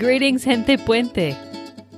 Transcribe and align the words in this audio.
Greetings, 0.00 0.44
Gente 0.44 0.78
Puente. 0.78 1.36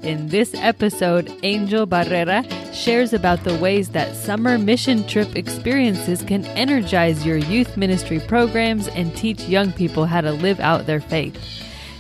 In 0.03 0.27
this 0.27 0.55
episode, 0.55 1.31
Angel 1.45 1.87
Barrera 1.87 2.43
shares 2.73 3.13
about 3.13 3.45
the 3.45 3.55
ways 3.59 3.91
that 3.91 4.17
summer 4.17 4.59
mission 4.59 5.07
trip 5.07 5.37
experiences 5.37 6.21
can 6.21 6.45
energize 6.57 7.25
your 7.25 7.37
youth 7.37 7.77
ministry 7.77 8.19
programs 8.19 8.89
and 8.89 9.15
teach 9.15 9.49
young 9.49 9.71
people 9.71 10.05
how 10.05 10.21
to 10.21 10.33
live 10.33 10.59
out 10.59 10.85
their 10.85 11.01
faith. 11.01 11.39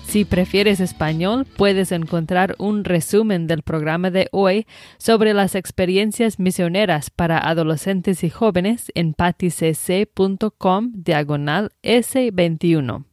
Si 0.04 0.25
prefieres 0.25 0.80
español, 0.80 1.45
puedes 1.45 1.93
encontrar 1.93 2.57
un 2.59 2.82
resumen 2.82 3.46
del 3.46 3.62
programa 3.62 4.11
de 4.11 4.29
hoy 4.32 4.66
sobre 4.98 5.34
las 5.34 5.55
experiencias 5.55 6.41
misioneras 6.41 7.11
para 7.11 7.39
adolescentes 7.39 8.25
y 8.25 8.29
jóvenes 8.29 8.91
en 8.96 9.14
patticc.com 9.14 10.91
diagonal 10.96 11.71
S21. 11.84 13.11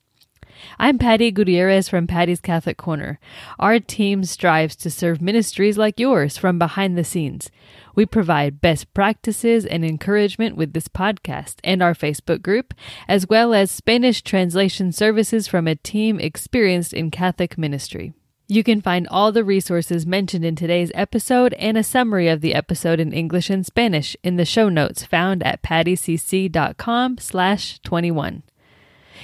I'm 0.78 0.98
Patti 0.98 1.32
Gutierrez 1.32 1.90
from 1.90 2.08
Patti's 2.08 2.42
Catholic 2.42 2.78
Corner. 2.78 3.20
Our 3.60 3.80
team 3.80 4.24
strives 4.24 4.76
to 4.78 4.90
serve 4.90 5.22
ministries 5.22 5.78
like 5.78 6.00
yours 6.00 6.38
from 6.38 6.60
behind 6.60 6.98
the 6.98 7.04
scenes. 7.04 7.52
We 7.96 8.06
provide 8.06 8.62
best 8.62 8.94
practices 8.94 9.66
and 9.66 9.84
encouragement 9.84 10.56
with 10.56 10.74
this 10.74 10.88
podcast 10.88 11.56
and 11.64 11.84
our 11.84 11.94
Facebook 11.94 12.42
group, 12.42 12.74
as 13.08 13.28
well 13.28 13.54
as 13.54 13.72
Spanish 13.72 14.22
translation 14.22 14.92
services 14.92 15.48
from 15.48 15.68
a 15.68 15.76
team 15.76 16.20
experienced 16.20 16.94
in 16.94 17.12
Catholic 17.12 17.58
ministry. 17.58 18.14
You 18.52 18.64
can 18.64 18.82
find 18.82 19.08
all 19.10 19.32
the 19.32 19.44
resources 19.44 20.08
mentioned 20.08 20.44
in 20.44 20.56
today's 20.56 20.92
episode 20.96 21.54
and 21.54 21.78
a 21.78 21.84
summary 21.84 22.28
of 22.28 22.42
the 22.42 22.56
episode 22.56 23.00
in 23.00 23.14
English 23.14 23.52
and 23.52 23.64
Spanish 23.64 24.18
in 24.24 24.38
the 24.38 24.46
show 24.46 24.70
notes 24.70 25.06
found 25.06 25.44
at 25.44 25.62
patticc.com 25.62 27.20
slash 27.20 27.80
21. 27.84 28.42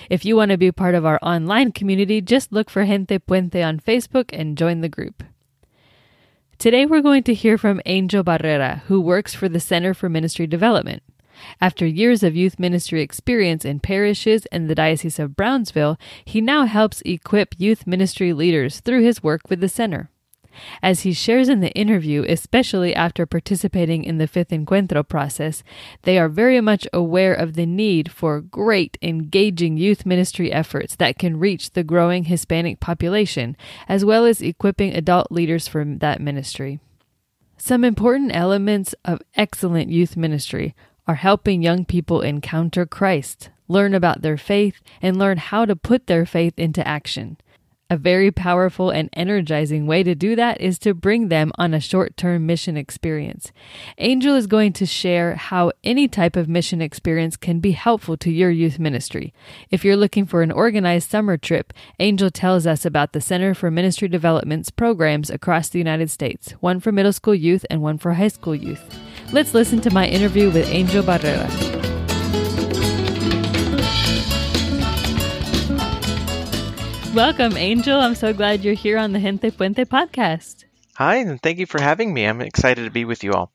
If 0.09 0.25
you 0.25 0.35
want 0.35 0.51
to 0.51 0.57
be 0.57 0.71
part 0.71 0.95
of 0.95 1.05
our 1.05 1.19
online 1.21 1.71
community, 1.71 2.21
just 2.21 2.51
look 2.51 2.69
for 2.69 2.85
Gente 2.85 3.19
Puente 3.19 3.63
on 3.63 3.79
Facebook 3.79 4.29
and 4.31 4.57
join 4.57 4.81
the 4.81 4.89
group. 4.89 5.23
Today 6.57 6.85
we're 6.85 7.01
going 7.01 7.23
to 7.23 7.33
hear 7.33 7.57
from 7.57 7.81
Angel 7.85 8.23
Barrera, 8.23 8.81
who 8.81 9.01
works 9.01 9.33
for 9.33 9.49
the 9.49 9.59
Center 9.59 9.93
for 9.93 10.07
Ministry 10.07 10.47
Development. 10.47 11.03
After 11.59 11.85
years 11.85 12.23
of 12.23 12.35
youth 12.35 12.59
ministry 12.59 13.01
experience 13.01 13.65
in 13.65 13.81
parishes 13.81 14.45
and 14.47 14.69
the 14.69 14.75
Diocese 14.75 15.19
of 15.19 15.35
Brownsville, 15.35 15.99
he 16.23 16.39
now 16.39 16.65
helps 16.65 17.01
equip 17.01 17.55
youth 17.57 17.85
ministry 17.85 18.31
leaders 18.31 18.79
through 18.79 19.03
his 19.03 19.21
work 19.21 19.49
with 19.49 19.59
the 19.59 19.67
center. 19.67 20.09
As 20.81 21.01
he 21.01 21.13
shares 21.13 21.49
in 21.49 21.59
the 21.59 21.71
interview, 21.73 22.25
especially 22.27 22.95
after 22.95 23.25
participating 23.25 24.03
in 24.03 24.17
the 24.17 24.27
fifth 24.27 24.49
encuentro 24.49 25.07
process, 25.07 25.63
they 26.03 26.17
are 26.17 26.29
very 26.29 26.61
much 26.61 26.87
aware 26.93 27.33
of 27.33 27.53
the 27.53 27.65
need 27.65 28.11
for 28.11 28.41
great, 28.41 28.97
engaging 29.01 29.77
youth 29.77 30.05
ministry 30.05 30.51
efforts 30.51 30.95
that 30.95 31.17
can 31.17 31.39
reach 31.39 31.71
the 31.71 31.83
growing 31.83 32.25
Hispanic 32.25 32.79
population, 32.79 33.55
as 33.87 34.05
well 34.05 34.25
as 34.25 34.41
equipping 34.41 34.95
adult 34.95 35.31
leaders 35.31 35.67
for 35.67 35.83
that 35.85 36.21
ministry. 36.21 36.79
Some 37.57 37.83
important 37.83 38.35
elements 38.35 38.93
of 39.05 39.21
excellent 39.35 39.89
youth 39.89 40.17
ministry 40.17 40.75
are 41.07 41.15
helping 41.15 41.61
young 41.61 41.85
people 41.85 42.21
encounter 42.21 42.85
Christ, 42.85 43.49
learn 43.67 43.93
about 43.93 44.21
their 44.21 44.37
faith, 44.37 44.81
and 45.01 45.17
learn 45.17 45.37
how 45.37 45.65
to 45.65 45.75
put 45.75 46.07
their 46.07 46.25
faith 46.25 46.53
into 46.57 46.85
action. 46.87 47.37
A 47.87 47.97
very 47.97 48.31
powerful 48.31 48.89
and 48.89 49.11
energizing 49.13 49.85
way 49.85 50.01
to 50.01 50.15
do 50.15 50.35
that 50.35 50.59
is 50.59 50.79
to 50.79 50.95
bring 50.95 51.27
them 51.27 51.51
on 51.59 51.71
a 51.71 51.79
short 51.79 52.17
term 52.17 52.47
mission 52.47 52.77
experience. 52.77 53.51
Angel 53.99 54.33
is 54.33 54.47
going 54.47 54.73
to 54.73 54.87
share 54.87 55.35
how 55.35 55.71
any 55.83 56.07
type 56.07 56.35
of 56.35 56.49
mission 56.49 56.81
experience 56.81 57.37
can 57.37 57.59
be 57.59 57.73
helpful 57.73 58.17
to 58.17 58.31
your 58.31 58.49
youth 58.49 58.79
ministry. 58.79 59.35
If 59.69 59.85
you're 59.85 59.95
looking 59.95 60.25
for 60.25 60.41
an 60.41 60.51
organized 60.51 61.11
summer 61.11 61.37
trip, 61.37 61.73
Angel 61.99 62.31
tells 62.31 62.65
us 62.65 62.85
about 62.85 63.13
the 63.13 63.21
Center 63.21 63.53
for 63.53 63.69
Ministry 63.69 64.07
Development's 64.07 64.71
programs 64.71 65.29
across 65.29 65.69
the 65.69 65.77
United 65.77 66.09
States 66.09 66.53
one 66.53 66.79
for 66.79 66.91
middle 66.91 67.13
school 67.13 67.35
youth 67.35 67.67
and 67.69 67.83
one 67.83 67.99
for 67.99 68.13
high 68.13 68.29
school 68.29 68.55
youth. 68.55 68.99
Let's 69.31 69.53
listen 69.53 69.79
to 69.81 69.91
my 69.91 70.07
interview 70.07 70.49
with 70.49 70.67
Angel 70.69 71.03
Barrera. 71.03 71.94
Welcome, 77.15 77.55
Angel. 77.55 77.97
I'm 77.97 78.13
so 78.13 78.33
glad 78.33 78.65
you're 78.65 78.73
here 78.73 78.97
on 78.97 79.13
the 79.13 79.21
Gente 79.21 79.49
Puente 79.49 79.85
podcast. 79.85 80.65
Hi, 80.97 81.15
and 81.15 81.41
thank 81.41 81.59
you 81.59 81.65
for 81.65 81.81
having 81.81 82.13
me. 82.13 82.25
I'm 82.25 82.41
excited 82.41 82.83
to 82.83 82.91
be 82.91 83.05
with 83.05 83.23
you 83.23 83.31
all. 83.31 83.53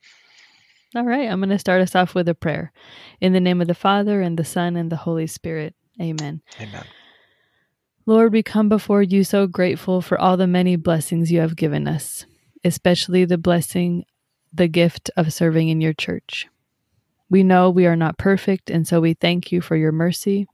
All 0.97 1.05
right, 1.05 1.29
I'm 1.29 1.41
going 1.41 1.51
to 1.51 1.59
start 1.59 1.83
us 1.83 1.95
off 1.95 2.15
with 2.15 2.27
a 2.31 2.35
prayer. 2.35 2.73
In 3.21 3.35
the 3.35 3.39
name 3.39 3.61
of 3.61 3.69
the 3.69 3.75
Father, 3.75 4.23
and 4.23 4.39
the 4.39 4.47
Son, 4.47 4.77
and 4.77 4.91
the 4.91 4.97
Holy 4.97 5.27
Spirit. 5.27 5.75
Amen. 6.01 6.41
Amen. 6.59 6.87
Lord, 8.07 8.33
we 8.33 8.43
come 8.43 8.71
before 8.71 9.03
you 9.03 9.25
so 9.25 9.47
grateful 9.47 10.01
for 10.01 10.19
all 10.19 10.39
the 10.39 10.47
many 10.47 10.77
blessings 10.77 11.31
you 11.31 11.41
have 11.41 11.55
given 11.55 11.87
us, 11.87 12.25
especially 12.65 13.27
the 13.27 13.37
blessing, 13.37 14.07
the 14.55 14.69
gift 14.69 15.11
of 15.19 15.35
serving 15.35 15.69
in 15.69 15.83
your 15.83 15.93
church. 15.93 16.49
We 17.29 17.43
know 17.43 17.69
we 17.69 17.85
are 17.85 17.95
not 17.95 18.17
perfect, 18.17 18.71
and 18.71 18.89
so 18.89 19.03
we 19.03 19.13
thank 19.13 19.53
you 19.53 19.61
for 19.61 19.77
your 19.77 19.93
mercy 19.93 20.47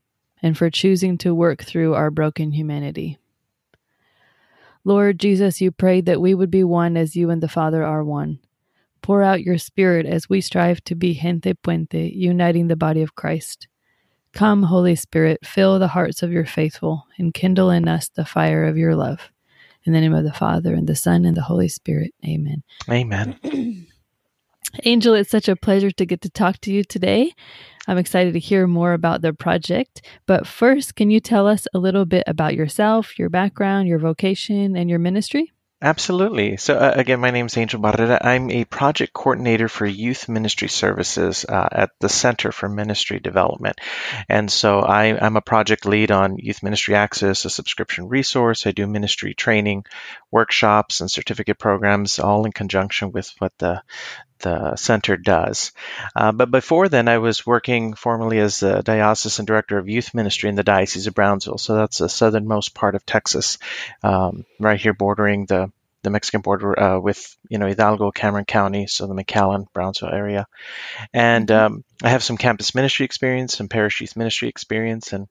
and 0.47 0.57
for 0.57 0.71
choosing 0.71 1.19
to 1.19 1.35
work 1.35 1.65
through 1.65 1.95
our 1.95 2.09
broken 2.09 2.53
humanity. 2.53 3.19
Lord 4.85 5.19
Jesus, 5.19 5.61
you 5.61 5.73
prayed 5.73 6.07
that 6.07 6.21
we 6.21 6.35
would 6.35 6.53
be 6.53 6.63
one 6.63 6.97
as 6.97 7.17
you 7.17 7.31
and 7.31 7.43
the 7.43 7.49
Father 7.49 7.83
are 7.83 8.05
one. 8.05 8.39
Pour 9.03 9.25
out 9.25 9.43
your 9.43 9.59
Spirit 9.59 10.07
as 10.07 10.29
we 10.29 10.41
strive 10.41 10.85
to 10.85 10.95
be 10.95 11.15
gente 11.15 11.53
puente, 11.65 12.15
uniting 12.15 12.69
the 12.69 12.77
body 12.77 13.03
of 13.03 13.17
Christ. 13.17 13.67
Come, 14.33 14.63
Holy 14.63 14.95
Spirit, 14.95 15.45
fill 15.45 15.81
the 15.81 15.89
hearts 15.89 16.23
of 16.23 16.31
your 16.31 16.47
faithful 16.47 17.07
and 17.19 17.35
kindle 17.35 17.71
in 17.71 17.89
us 17.89 18.09
the 18.09 18.25
fire 18.25 18.67
of 18.67 18.77
your 18.77 18.95
love. 18.95 19.33
In 19.85 19.95
the 19.95 20.01
name 20.01 20.15
of 20.15 20.23
the 20.23 20.33
Father, 20.33 20.75
and 20.75 20.87
the 20.87 20.95
Son, 20.95 21.25
and 21.25 21.37
the 21.37 21.43
Holy 21.43 21.69
Spirit. 21.69 22.15
Amen. 22.25 22.63
Amen. 22.89 23.37
Angel, 24.85 25.15
it's 25.15 25.31
such 25.31 25.49
a 25.49 25.57
pleasure 25.57 25.91
to 25.91 26.07
get 26.07 26.21
to 26.23 26.31
talk 26.31 26.61
to 26.63 26.73
you 26.73 26.85
today. 26.85 27.33
I'm 27.87 27.99
excited 27.99 28.33
to 28.33 28.41
hear 28.41 28.67
more 28.67 28.93
about 28.93 29.23
the 29.23 29.33
project. 29.33 30.03
But 30.27 30.47
first, 30.47 30.97
can 30.97 31.11
you 31.11 31.21
tell 31.21 31.47
us 31.47 31.67
a 31.73 31.79
little 31.79 32.05
bit 32.05 32.25
about 32.27 32.55
yourself, 32.55 33.19
your 33.19 33.29
background, 33.29 33.89
your 33.89 33.99
vocation, 33.99 34.77
and 34.77 34.91
your 34.91 34.99
ministry? 34.99 35.53
Absolutely. 35.83 36.57
So, 36.57 36.75
uh, 36.75 36.95
again, 36.97 37.21
my 37.21 37.31
name 37.31 37.47
is 37.47 37.57
Angel 37.59 37.79
Barrera. 37.79 38.19
I'm 38.23 38.51
a 38.51 38.65
project 38.65 39.13
coordinator 39.13 39.69
for 39.69 39.85
youth 39.85 40.27
ministry 40.27 40.69
services 40.69 41.45
uh, 41.47 41.69
at 41.71 41.91
the 42.01 42.09
Center 42.09 42.51
for 42.51 42.67
Ministry 42.67 43.21
Development. 43.21 43.79
And 44.27 44.51
so, 44.51 44.81
I, 44.81 45.05
am 45.05 45.37
a 45.37 45.43
project 45.43 45.85
lead 45.85 46.11
on 46.11 46.39
Youth 46.39 46.63
Ministry 46.63 46.95
Access, 46.95 47.45
a 47.45 47.51
subscription 47.51 48.09
resource. 48.09 48.67
I 48.67 48.71
do 48.71 48.87
ministry 48.87 49.35
training, 49.35 49.85
workshops, 50.31 51.03
and 51.03 51.11
certificate 51.11 51.59
programs, 51.59 52.19
all 52.19 52.47
in 52.47 52.53
conjunction 52.53 53.13
with 53.13 53.35
what 53.39 53.53
the 53.59 53.83
the 54.41 54.77
center 54.77 55.17
does. 55.17 55.73
Uh, 56.15 56.33
but 56.33 56.51
before 56.51 56.89
then, 56.89 57.09
I 57.09 57.19
was 57.19 57.47
working 57.47 57.95
formally 57.95 58.39
as 58.39 58.61
the 58.61 58.83
diocesan 58.83 59.45
director 59.45 59.79
of 59.79 59.89
youth 59.89 60.15
ministry 60.15 60.49
in 60.49 60.57
the 60.57 60.65
Diocese 60.65 61.07
of 61.07 61.15
Brownsville. 61.15 61.59
So 61.59 61.75
that's 61.75 61.99
the 61.99 62.09
southernmost 62.09 62.75
part 62.75 62.95
of 62.95 63.07
Texas, 63.07 63.59
um, 64.03 64.45
right 64.59 64.81
here 64.81 64.95
bordering 64.95 65.47
the 65.47 65.71
the 66.07 66.11
Mexican 66.11 66.41
border 66.41 66.79
uh, 66.79 67.01
with 67.01 67.37
you 67.49 67.59
know 67.59 67.67
Hidalgo, 67.67 68.13
Cameron 68.13 68.45
County, 68.45 68.87
so 68.87 69.09
the 69.09 69.15
McAllen, 69.15 69.67
Brownsville 69.73 70.13
area, 70.13 70.47
and 71.13 71.49
mm-hmm. 71.49 71.75
um, 71.75 71.85
I 72.01 72.11
have 72.11 72.23
some 72.23 72.37
campus 72.37 72.77
ministry 72.77 73.05
experience, 73.05 73.57
some 73.57 73.69
parish 73.69 74.01
youth 74.01 74.17
ministry 74.17 74.49
experience, 74.49 75.13
and 75.13 75.27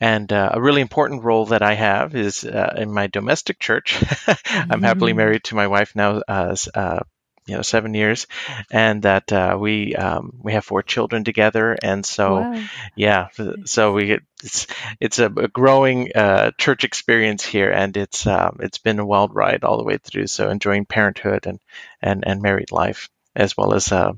and 0.00 0.32
uh, 0.32 0.50
a 0.52 0.60
really 0.60 0.80
important 0.80 1.22
role 1.22 1.46
that 1.46 1.62
I 1.62 1.74
have 1.74 2.16
is 2.16 2.44
uh, 2.44 2.74
in 2.76 2.92
my 2.92 3.06
domestic 3.06 3.60
church. 3.60 4.02
I'm 4.48 4.82
happily 4.82 5.12
mm-hmm. 5.12 5.18
married 5.18 5.44
to 5.44 5.54
my 5.54 5.68
wife 5.68 5.94
now, 5.94 6.22
as 6.26 6.68
uh, 6.74 7.04
you 7.46 7.56
know 7.56 7.62
seven 7.62 7.94
years, 7.94 8.26
and 8.70 9.02
that 9.02 9.32
uh, 9.32 9.56
we 9.58 9.94
um, 9.94 10.32
we 10.42 10.52
have 10.52 10.64
four 10.64 10.82
children 10.82 11.24
together, 11.24 11.76
and 11.82 12.04
so 12.04 12.40
wow. 12.40 12.62
yeah, 12.96 13.28
so 13.64 13.92
we 13.92 14.06
get, 14.06 14.22
it's 14.42 14.66
it's 15.00 15.18
a, 15.18 15.26
a 15.26 15.48
growing 15.48 16.10
uh, 16.14 16.50
church 16.58 16.84
experience 16.84 17.44
here, 17.44 17.70
and 17.70 17.96
it's 17.96 18.26
um, 18.26 18.58
it's 18.60 18.78
been 18.78 18.98
a 18.98 19.06
wild 19.06 19.34
ride 19.34 19.64
all 19.64 19.78
the 19.78 19.84
way 19.84 19.98
through. 19.98 20.26
So 20.26 20.50
enjoying 20.50 20.86
parenthood 20.86 21.46
and 21.46 21.60
and 22.02 22.24
and 22.26 22.42
married 22.42 22.72
life 22.72 23.08
as 23.34 23.56
well 23.56 23.74
as 23.74 23.92
uh, 23.92 24.12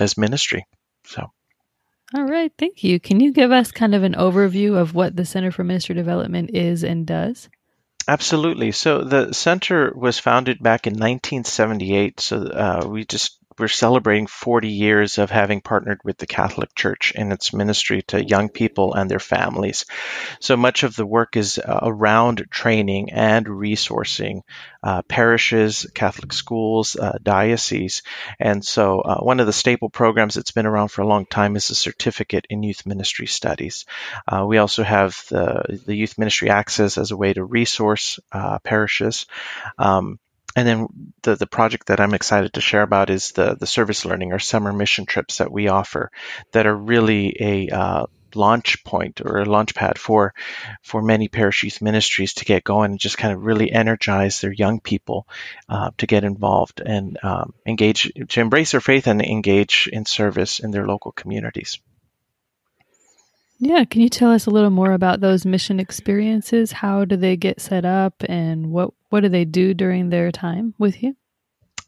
as 0.00 0.18
ministry. 0.18 0.66
So. 1.04 1.30
All 2.14 2.24
right, 2.24 2.52
thank 2.56 2.84
you. 2.84 3.00
Can 3.00 3.18
you 3.18 3.32
give 3.32 3.50
us 3.50 3.72
kind 3.72 3.92
of 3.92 4.04
an 4.04 4.14
overview 4.14 4.76
of 4.76 4.94
what 4.94 5.16
the 5.16 5.24
Center 5.24 5.50
for 5.50 5.64
Ministry 5.64 5.96
Development 5.96 6.50
is 6.54 6.84
and 6.84 7.04
does? 7.04 7.48
Absolutely. 8.08 8.72
So 8.72 9.04
the 9.04 9.32
center 9.32 9.92
was 9.94 10.18
founded 10.18 10.60
back 10.60 10.88
in 10.88 10.94
1978. 10.98 12.18
So 12.18 12.38
uh, 12.42 12.84
we 12.88 13.04
just 13.04 13.35
we're 13.58 13.68
celebrating 13.68 14.26
40 14.26 14.68
years 14.68 15.18
of 15.18 15.30
having 15.30 15.60
partnered 15.60 16.00
with 16.04 16.18
the 16.18 16.26
Catholic 16.26 16.74
Church 16.74 17.12
in 17.14 17.32
its 17.32 17.52
ministry 17.52 18.02
to 18.02 18.24
young 18.24 18.48
people 18.48 18.94
and 18.94 19.10
their 19.10 19.18
families. 19.18 19.84
So 20.40 20.56
much 20.56 20.82
of 20.82 20.96
the 20.96 21.06
work 21.06 21.36
is 21.36 21.58
uh, 21.58 21.80
around 21.82 22.46
training 22.50 23.12
and 23.12 23.46
resourcing 23.46 24.42
uh, 24.82 25.02
parishes, 25.02 25.86
Catholic 25.94 26.32
schools, 26.32 26.96
uh, 26.96 27.18
dioceses. 27.22 28.02
And 28.38 28.64
so 28.64 29.00
uh, 29.00 29.18
one 29.18 29.40
of 29.40 29.46
the 29.46 29.52
staple 29.52 29.90
programs 29.90 30.34
that's 30.34 30.52
been 30.52 30.66
around 30.66 30.88
for 30.88 31.02
a 31.02 31.06
long 31.06 31.26
time 31.26 31.56
is 31.56 31.68
the 31.68 31.74
Certificate 31.74 32.46
in 32.50 32.62
Youth 32.62 32.86
Ministry 32.86 33.26
Studies. 33.26 33.84
Uh, 34.26 34.44
we 34.46 34.58
also 34.58 34.82
have 34.82 35.24
the, 35.28 35.80
the 35.86 35.96
Youth 35.96 36.18
Ministry 36.18 36.50
Access 36.50 36.98
as 36.98 37.10
a 37.10 37.16
way 37.16 37.32
to 37.32 37.44
resource 37.44 38.20
uh, 38.32 38.58
parishes. 38.60 39.26
Um, 39.78 40.18
and 40.56 40.66
then 40.66 40.88
the, 41.22 41.36
the 41.36 41.46
project 41.46 41.88
that 41.88 42.00
I'm 42.00 42.14
excited 42.14 42.54
to 42.54 42.62
share 42.62 42.82
about 42.82 43.10
is 43.10 43.32
the, 43.32 43.54
the 43.54 43.66
service 43.66 44.06
learning 44.06 44.32
or 44.32 44.38
summer 44.38 44.72
mission 44.72 45.04
trips 45.04 45.38
that 45.38 45.52
we 45.52 45.68
offer 45.68 46.10
that 46.52 46.66
are 46.66 46.74
really 46.74 47.36
a 47.38 47.68
uh, 47.68 48.06
launch 48.34 48.82
point 48.82 49.20
or 49.20 49.38
a 49.38 49.44
launch 49.44 49.74
pad 49.74 49.98
for 49.98 50.34
for 50.82 51.02
many 51.02 51.28
parish 51.28 51.62
youth 51.62 51.80
ministries 51.82 52.34
to 52.34 52.44
get 52.44 52.64
going 52.64 52.92
and 52.92 53.00
just 53.00 53.18
kind 53.18 53.34
of 53.34 53.44
really 53.44 53.70
energize 53.70 54.40
their 54.40 54.52
young 54.52 54.80
people 54.80 55.28
uh, 55.68 55.90
to 55.98 56.06
get 56.06 56.24
involved 56.24 56.80
and 56.80 57.18
um, 57.22 57.52
engage 57.66 58.10
to 58.28 58.40
embrace 58.40 58.72
their 58.72 58.80
faith 58.80 59.06
and 59.06 59.22
engage 59.22 59.88
in 59.92 60.04
service 60.04 60.58
in 60.58 60.70
their 60.70 60.86
local 60.86 61.12
communities. 61.12 61.78
Yeah, 63.58 63.84
can 63.84 64.02
you 64.02 64.08
tell 64.08 64.32
us 64.32 64.46
a 64.46 64.50
little 64.50 64.70
more 64.70 64.92
about 64.92 65.20
those 65.20 65.46
mission 65.46 65.80
experiences? 65.80 66.72
How 66.72 67.04
do 67.04 67.16
they 67.16 67.36
get 67.36 67.60
set 67.60 67.84
up 67.84 68.22
and 68.28 68.70
what 68.70 68.92
what 69.08 69.20
do 69.20 69.28
they 69.28 69.44
do 69.44 69.72
during 69.72 70.10
their 70.10 70.30
time 70.30 70.74
with 70.78 71.02
you? 71.02 71.16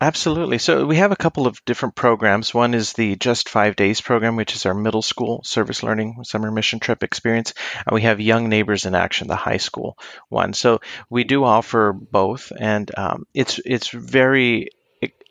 Absolutely. 0.00 0.58
So 0.58 0.86
we 0.86 0.96
have 0.96 1.10
a 1.10 1.16
couple 1.16 1.48
of 1.48 1.64
different 1.64 1.96
programs. 1.96 2.54
One 2.54 2.72
is 2.72 2.92
the 2.92 3.16
Just 3.16 3.48
Five 3.48 3.74
Days 3.74 4.00
program, 4.00 4.36
which 4.36 4.54
is 4.54 4.64
our 4.64 4.74
middle 4.74 5.02
school 5.02 5.42
service 5.42 5.82
learning 5.82 6.22
summer 6.22 6.52
mission 6.52 6.78
trip 6.78 7.02
experience. 7.02 7.52
And 7.84 7.94
we 7.94 8.02
have 8.02 8.20
Young 8.20 8.48
Neighbors 8.48 8.86
in 8.86 8.94
Action, 8.94 9.26
the 9.26 9.34
high 9.34 9.56
school 9.56 9.98
one. 10.28 10.52
So 10.52 10.80
we 11.10 11.24
do 11.24 11.42
offer 11.42 11.92
both, 11.92 12.52
and 12.56 12.88
um, 12.96 13.24
it's 13.34 13.60
it's 13.64 13.88
very 13.88 14.68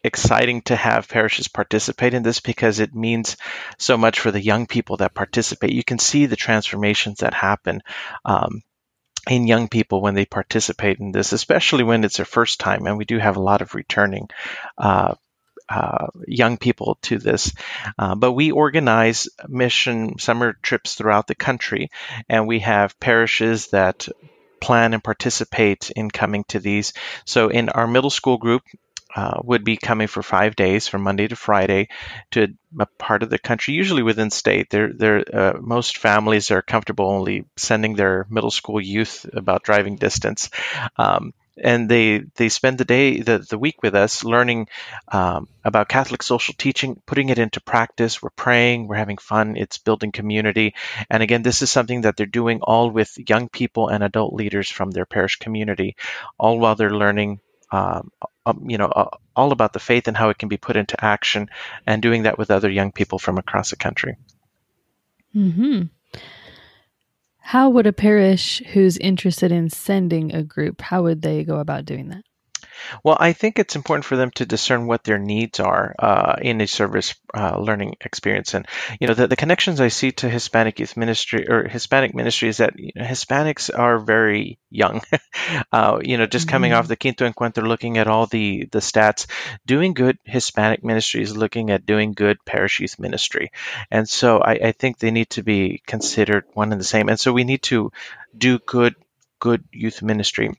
exciting 0.04 0.62
to 0.64 0.76
have 0.76 1.10
parishes 1.10 1.48
participate 1.48 2.14
in 2.14 2.24
this 2.24 2.40
because 2.40 2.80
it 2.80 2.96
means 2.96 3.38
so 3.78 3.98
much 3.98 4.20
for 4.20 4.32
the 4.32 4.42
young 4.42 4.68
people 4.68 4.98
that 4.98 5.14
participate. 5.14 5.72
You 5.72 5.84
can 5.84 6.00
see 6.00 6.26
the 6.26 6.36
transformations 6.36 7.20
that 7.20 7.34
happen. 7.34 7.82
Um, 8.26 8.62
in 9.30 9.46
young 9.46 9.68
people 9.68 10.02
when 10.02 10.16
they 10.16 10.26
participate 10.26 11.00
in 11.00 11.12
this, 11.12 11.34
especially 11.34 11.84
when 11.84 12.06
it's 12.06 12.16
their 12.16 12.26
first 12.26 12.62
time, 12.62 12.88
and 12.88 12.98
we 12.98 13.04
do 13.04 13.18
have 13.18 13.36
a 13.36 13.42
lot 13.42 13.62
of 13.62 13.76
returning 13.76 14.30
uh, 14.78 15.16
uh, 15.70 16.08
young 16.26 16.58
people 16.58 16.98
to 17.02 17.18
this. 17.18 17.54
Uh, 17.98 18.16
but 18.16 18.32
we 18.32 18.52
organize 18.52 19.28
mission 19.48 20.18
summer 20.18 20.54
trips 20.62 20.96
throughout 20.96 21.28
the 21.28 21.36
country, 21.36 21.92
and 22.30 22.48
we 22.48 22.60
have 22.60 23.00
parishes 23.00 23.68
that 23.68 24.08
plan 24.62 24.94
and 24.94 25.04
participate 25.04 25.92
in 25.92 26.10
coming 26.10 26.44
to 26.46 26.60
these. 26.60 26.94
So 27.26 27.50
in 27.50 27.70
our 27.70 27.88
middle 27.88 28.10
school 28.10 28.38
group, 28.38 28.64
uh, 29.18 29.42
would 29.44 29.64
be 29.64 29.78
coming 29.78 30.06
for 30.06 30.22
five 30.22 30.56
days 30.56 30.88
from 30.88 31.02
Monday 31.02 31.28
to 31.28 31.36
Friday 31.36 31.88
to 32.30 32.54
a 32.80 32.86
part 32.86 33.24
of 33.24 33.32
the 33.32 33.40
country, 33.40 33.74
usually 33.74 34.04
within 34.04 34.30
state. 34.30 34.70
They're, 34.70 34.94
they're, 34.94 35.24
uh, 35.34 35.54
most 35.60 35.98
families 35.98 36.52
are 36.52 36.62
comfortable 36.62 37.10
only 37.10 37.46
sending 37.56 37.96
their 37.96 38.28
middle 38.30 38.52
school 38.52 38.80
youth 38.80 39.26
about 39.34 39.64
driving 39.64 39.96
distance. 39.96 40.52
Um, 40.98 41.34
and 41.64 41.90
they 41.90 42.20
they 42.36 42.50
spend 42.50 42.78
the 42.78 42.86
day 42.86 43.20
the, 43.20 43.40
the 43.40 43.58
week 43.58 43.82
with 43.82 43.96
us 43.96 44.24
learning 44.24 44.68
um, 45.08 45.48
about 45.66 45.90
Catholic 45.90 46.22
social 46.22 46.54
teaching, 46.56 47.02
putting 47.08 47.30
it 47.30 47.40
into 47.40 47.60
practice. 47.60 48.22
We're 48.22 48.30
praying, 48.30 48.88
we're 48.88 48.98
having 48.98 49.18
fun. 49.18 49.58
It's 49.58 49.80
building 49.80 50.12
community, 50.12 50.76
and 51.10 51.24
again, 51.24 51.42
this 51.42 51.64
is 51.64 51.72
something 51.72 52.02
that 52.02 52.16
they're 52.16 52.28
doing 52.28 52.60
all 52.62 52.92
with 52.92 53.18
young 53.28 53.50
people 53.50 53.88
and 53.88 54.04
adult 54.04 54.36
leaders 54.36 54.70
from 54.70 54.92
their 54.92 55.08
parish 55.08 55.38
community, 55.38 55.96
all 56.38 56.60
while 56.60 56.76
they're 56.76 56.92
learning 56.92 57.40
um, 57.72 58.12
um, 58.48 58.64
you 58.68 58.78
know, 58.78 58.86
uh, 58.86 59.10
all 59.36 59.52
about 59.52 59.74
the 59.74 59.80
faith 59.80 60.08
and 60.08 60.16
how 60.16 60.30
it 60.30 60.38
can 60.38 60.50
be 60.50 60.58
put 60.58 60.78
into 60.78 61.04
action, 61.04 61.50
and 61.86 62.02
doing 62.02 62.24
that 62.24 62.38
with 62.38 62.50
other 62.50 62.70
young 62.70 62.92
people 62.92 63.20
from 63.20 63.38
across 63.38 63.70
the 63.70 63.76
country. 63.76 64.16
Hmm. 65.34 65.84
How 67.40 67.70
would 67.70 67.88
a 67.88 67.94
parish 67.94 68.62
who's 68.74 68.98
interested 68.98 69.52
in 69.52 69.70
sending 69.70 70.34
a 70.34 70.44
group? 70.44 70.82
How 70.82 71.04
would 71.04 71.22
they 71.22 71.44
go 71.44 71.60
about 71.60 71.86
doing 71.86 72.10
that? 72.10 72.24
Well, 73.04 73.18
I 73.20 73.34
think 73.34 73.60
it's 73.60 73.76
important 73.76 74.06
for 74.06 74.16
them 74.16 74.32
to 74.32 74.46
discern 74.46 74.88
what 74.88 75.04
their 75.04 75.18
needs 75.18 75.60
are 75.60 75.96
uh, 76.00 76.36
in 76.42 76.62
a 76.62 76.68
service 76.68 77.16
uh, 77.34 77.58
learning 77.60 77.96
experience. 78.02 78.54
And, 78.54 78.68
you 79.00 79.08
know, 79.08 79.14
the, 79.14 79.28
the 79.28 79.36
connections 79.36 79.80
I 79.82 79.90
see 79.90 80.12
to 80.14 80.30
Hispanic 80.30 80.80
youth 80.80 80.98
ministry 80.98 81.48
or 81.50 81.68
Hispanic 81.68 82.14
ministry 82.14 82.50
is 82.50 82.58
that 82.58 82.78
you 82.78 82.92
know, 82.96 83.04
Hispanics 83.04 83.70
are 83.78 84.00
very 84.00 84.60
young. 84.70 85.02
uh, 85.72 86.00
you 86.04 86.18
know, 86.18 86.26
just 86.26 86.48
coming 86.48 86.72
mm-hmm. 86.72 86.80
off 86.80 86.88
the 86.88 86.96
Quinto 86.96 87.30
Encuentro, 87.30 87.68
looking 87.68 87.98
at 87.98 88.08
all 88.08 88.26
the, 88.26 88.68
the 88.72 88.80
stats, 88.80 89.28
doing 89.66 89.94
good 89.94 90.18
Hispanic 90.24 90.84
ministry 90.84 91.22
is 91.22 91.36
looking 91.36 91.70
at 91.72 91.86
doing 91.86 92.14
good 92.14 92.38
parish 92.46 92.80
youth 92.80 93.00
ministry. 93.00 93.52
And 93.92 94.08
so 94.08 94.40
I, 94.40 94.54
I 94.54 94.72
think 94.72 95.00
they 95.00 95.12
need 95.12 95.30
to 95.32 95.44
be 95.44 95.82
considered 95.86 96.46
one 96.54 96.72
and 96.72 96.80
the 96.80 96.86
same. 96.86 97.10
And 97.10 97.20
so 97.20 97.34
we 97.34 97.44
need 97.44 97.64
to 97.64 97.92
do 98.38 98.60
good, 98.60 98.96
good 99.40 99.64
youth 99.72 100.02
ministry 100.02 100.52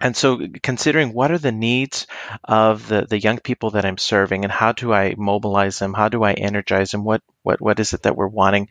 and 0.00 0.16
so 0.16 0.40
considering 0.62 1.12
what 1.12 1.30
are 1.30 1.38
the 1.38 1.52
needs 1.52 2.06
of 2.44 2.86
the, 2.88 3.06
the 3.08 3.18
young 3.18 3.38
people 3.38 3.70
that 3.70 3.84
I'm 3.84 3.98
serving 3.98 4.44
and 4.44 4.52
how 4.52 4.72
do 4.72 4.92
I 4.92 5.14
mobilize 5.16 5.78
them? 5.78 5.94
How 5.94 6.08
do 6.08 6.22
I 6.22 6.34
energize 6.34 6.90
them? 6.90 7.04
What, 7.04 7.22
what, 7.42 7.60
what 7.60 7.80
is 7.80 7.94
it 7.94 8.02
that 8.02 8.16
we're 8.16 8.26
wanting 8.26 8.68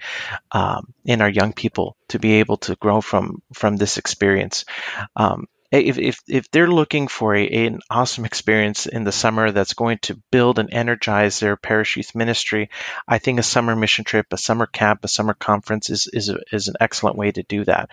um, 0.51 0.93
in 1.03 1.21
our 1.21 1.29
young 1.29 1.53
people 1.53 1.97
to 2.09 2.19
be 2.19 2.33
able 2.33 2.57
to 2.57 2.75
grow 2.75 3.01
from, 3.01 3.41
from 3.53 3.75
this 3.75 3.97
experience? 3.97 4.65
Um, 5.15 5.47
if, 5.71 5.97
if, 5.97 6.21
if 6.27 6.51
they're 6.51 6.69
looking 6.69 7.07
for 7.07 7.35
a, 7.35 7.47
an 7.47 7.79
awesome 7.89 8.25
experience 8.25 8.85
in 8.85 9.03
the 9.03 9.11
summer 9.11 9.51
that's 9.51 9.73
going 9.73 9.97
to 10.03 10.21
build 10.31 10.59
and 10.59 10.71
energize 10.71 11.39
their 11.39 11.57
parish 11.57 11.97
youth 11.97 12.13
ministry, 12.15 12.69
I 13.07 13.17
think 13.17 13.39
a 13.39 13.43
summer 13.43 13.75
mission 13.75 14.05
trip, 14.05 14.27
a 14.31 14.37
summer 14.37 14.67
camp, 14.67 15.03
a 15.03 15.07
summer 15.07 15.33
conference 15.33 15.89
is, 15.89 16.07
is, 16.11 16.29
a, 16.29 16.37
is 16.51 16.67
an 16.67 16.75
excellent 16.79 17.17
way 17.17 17.31
to 17.31 17.43
do 17.43 17.65
that. 17.65 17.89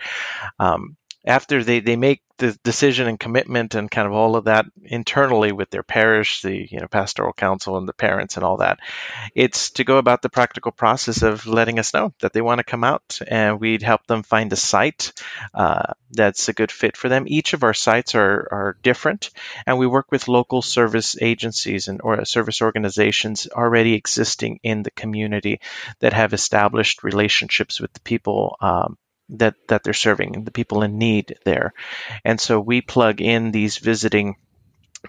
Um, 0.59 0.97
after 1.25 1.63
they, 1.63 1.79
they 1.79 1.95
make 1.95 2.21
the 2.37 2.57
decision 2.63 3.07
and 3.07 3.19
commitment 3.19 3.75
and 3.75 3.91
kind 3.91 4.07
of 4.07 4.13
all 4.13 4.35
of 4.35 4.45
that 4.45 4.65
internally 4.83 5.51
with 5.51 5.69
their 5.69 5.83
parish, 5.83 6.41
the 6.41 6.67
you 6.69 6.79
know 6.79 6.87
pastoral 6.87 7.31
council 7.31 7.77
and 7.77 7.87
the 7.87 7.93
parents 7.93 8.35
and 8.35 8.43
all 8.43 8.57
that, 8.57 8.79
it's 9.35 9.69
to 9.71 9.83
go 9.83 9.97
about 9.97 10.21
the 10.21 10.29
practical 10.29 10.71
process 10.71 11.21
of 11.21 11.45
letting 11.45 11.79
us 11.79 11.93
know 11.93 12.11
that 12.21 12.33
they 12.33 12.41
want 12.41 12.59
to 12.59 12.63
come 12.63 12.83
out, 12.83 13.19
and 13.27 13.59
we'd 13.59 13.83
help 13.83 14.05
them 14.07 14.23
find 14.23 14.51
a 14.51 14.57
site 14.57 15.13
uh, 15.53 15.93
that's 16.11 16.49
a 16.49 16.53
good 16.53 16.71
fit 16.71 16.97
for 16.97 17.07
them. 17.07 17.25
Each 17.27 17.53
of 17.53 17.63
our 17.63 17.73
sites 17.73 18.15
are 18.15 18.47
are 18.51 18.77
different, 18.81 19.29
and 19.67 19.77
we 19.77 19.87
work 19.87 20.11
with 20.11 20.27
local 20.27 20.61
service 20.61 21.15
agencies 21.21 21.87
and 21.87 22.01
or 22.01 22.25
service 22.25 22.61
organizations 22.61 23.47
already 23.47 23.93
existing 23.93 24.59
in 24.63 24.81
the 24.81 24.91
community 24.91 25.61
that 25.99 26.13
have 26.13 26.33
established 26.33 27.03
relationships 27.03 27.79
with 27.79 27.93
the 27.93 28.01
people 28.01 28.57
um, 28.59 28.97
that 29.29 29.55
that 29.67 29.83
they're 29.83 29.93
serving, 29.93 30.43
the 30.43 30.51
people 30.51 30.83
in 30.83 30.97
need 30.97 31.37
there. 31.45 31.73
And 32.23 32.39
so 32.39 32.59
we 32.59 32.81
plug 32.81 33.21
in 33.21 33.51
these 33.51 33.77
visiting 33.77 34.35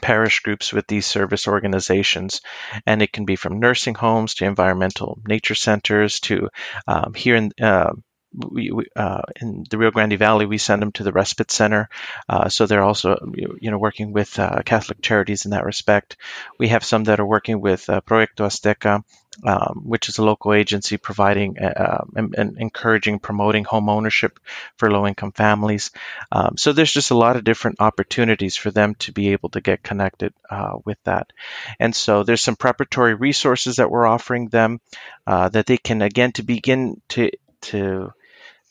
parish 0.01 0.41
groups 0.41 0.73
with 0.73 0.87
these 0.87 1.07
service 1.07 1.47
organizations. 1.47 2.41
And 2.87 3.03
it 3.03 3.13
can 3.13 3.25
be 3.25 3.37
from 3.37 3.61
nursing 3.61 3.95
homes 3.95 4.35
to 4.35 4.45
environmental 4.45 5.19
nature 5.27 5.55
centers 5.55 6.21
to 6.21 6.49
um, 6.87 7.15
here 7.15 7.37
in 7.37 7.53
uh, 7.61 7.93
we, 8.37 8.73
uh, 8.97 9.23
in 9.41 9.65
the 9.71 9.79
Rio 9.79 9.91
Grande 9.91 10.19
Valley, 10.19 10.47
we 10.47 10.59
send 10.59 10.83
them 10.83 10.93
to 10.93 11.05
the 11.05 11.13
Respite 11.13 11.51
Center. 11.51 11.89
Uh, 12.29 12.49
so 12.49 12.67
they're 12.67 12.83
also, 12.83 13.17
you 13.61 13.71
know, 13.71 13.79
working 13.79 14.13
with 14.13 14.39
uh, 14.39 14.63
Catholic 14.65 15.01
charities 15.01 15.45
in 15.45 15.53
that 15.53 15.65
respect. 15.65 16.17
We 16.59 16.69
have 16.69 16.85
some 16.85 17.05
that 17.05 17.21
are 17.21 17.27
working 17.27 17.61
with 17.61 17.89
uh, 17.89 18.01
Proyecto 18.01 18.47
Azteca, 18.47 19.03
um, 19.45 19.83
which 19.85 20.09
is 20.09 20.19
a 20.19 20.25
local 20.25 20.53
agency 20.53 20.97
providing 20.97 21.59
uh, 21.59 22.05
and, 22.15 22.35
and, 22.37 22.59
encouraging, 22.59 23.19
promoting 23.19 23.65
home 23.65 23.89
ownership 23.89 24.39
for 24.77 24.91
low-income 24.91 25.33
families. 25.33 25.91
Um, 26.31 26.57
so 26.57 26.73
there's 26.73 26.93
just 26.93 27.11
a 27.11 27.17
lot 27.17 27.37
of 27.37 27.45
different 27.45 27.81
opportunities 27.81 28.57
for 28.57 28.71
them 28.71 28.95
to 28.97 29.13
be 29.13 29.33
able 29.33 29.51
to 29.51 29.61
get 29.61 29.83
connected 29.83 30.33
uh, 30.49 30.79
with 30.85 30.99
that. 31.05 31.33
And 31.81 31.95
so 31.95 32.23
there's 32.23 32.43
some 32.43 32.57
preparatory 32.57 33.15
resources 33.15 33.77
that 33.77 33.91
we're 33.91 34.07
offering 34.07 34.49
them 34.49 34.81
that 35.27 35.67
they 35.67 35.79
can 35.79 36.03
again 36.03 36.33
to 36.33 36.43
begin 36.43 37.01
to 37.09 37.31
to 37.63 38.13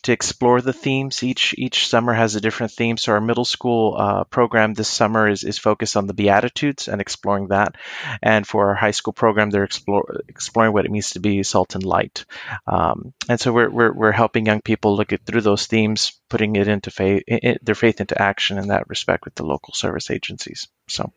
to 0.03 0.11
explore 0.11 0.61
the 0.61 0.73
themes. 0.73 1.23
Each 1.23 1.55
each 1.57 1.87
summer 1.87 2.13
has 2.13 2.35
a 2.35 2.41
different 2.41 2.71
theme. 2.71 2.97
So 2.97 3.13
our 3.13 3.21
middle 3.21 3.45
school 3.45 3.95
uh, 3.97 4.23
program 4.25 4.73
this 4.73 4.89
summer 4.89 5.29
is, 5.29 5.43
is 5.43 5.57
focused 5.57 5.97
on 5.97 6.07
the 6.07 6.13
Beatitudes 6.13 6.87
and 6.87 7.01
exploring 7.01 7.47
that. 7.47 7.75
And 8.21 8.45
for 8.45 8.69
our 8.69 8.75
high 8.75 8.91
school 8.91 9.13
program, 9.13 9.49
they're 9.49 9.63
explore, 9.63 10.21
exploring 10.27 10.73
what 10.73 10.85
it 10.85 10.91
means 10.91 11.11
to 11.11 11.19
be 11.19 11.43
salt 11.43 11.75
and 11.75 11.83
light. 11.83 12.25
Um, 12.67 13.13
and 13.29 13.39
so 13.39 13.51
we're, 13.51 13.69
we're, 13.69 13.93
we're 13.93 14.11
helping 14.11 14.45
young 14.45 14.61
people 14.61 14.95
look 14.95 15.13
at 15.13 15.25
through 15.25 15.41
those 15.41 15.67
themes, 15.67 16.19
putting 16.29 16.55
it 16.55 16.67
into 16.67 16.91
faith, 16.91 17.23
their 17.61 17.75
faith 17.75 18.01
into 18.01 18.21
action 18.21 18.57
in 18.57 18.67
that 18.67 18.89
respect 18.89 19.25
with 19.25 19.35
the 19.35 19.45
local 19.45 19.73
service 19.73 20.11
agencies. 20.11 20.67
So. 20.87 21.11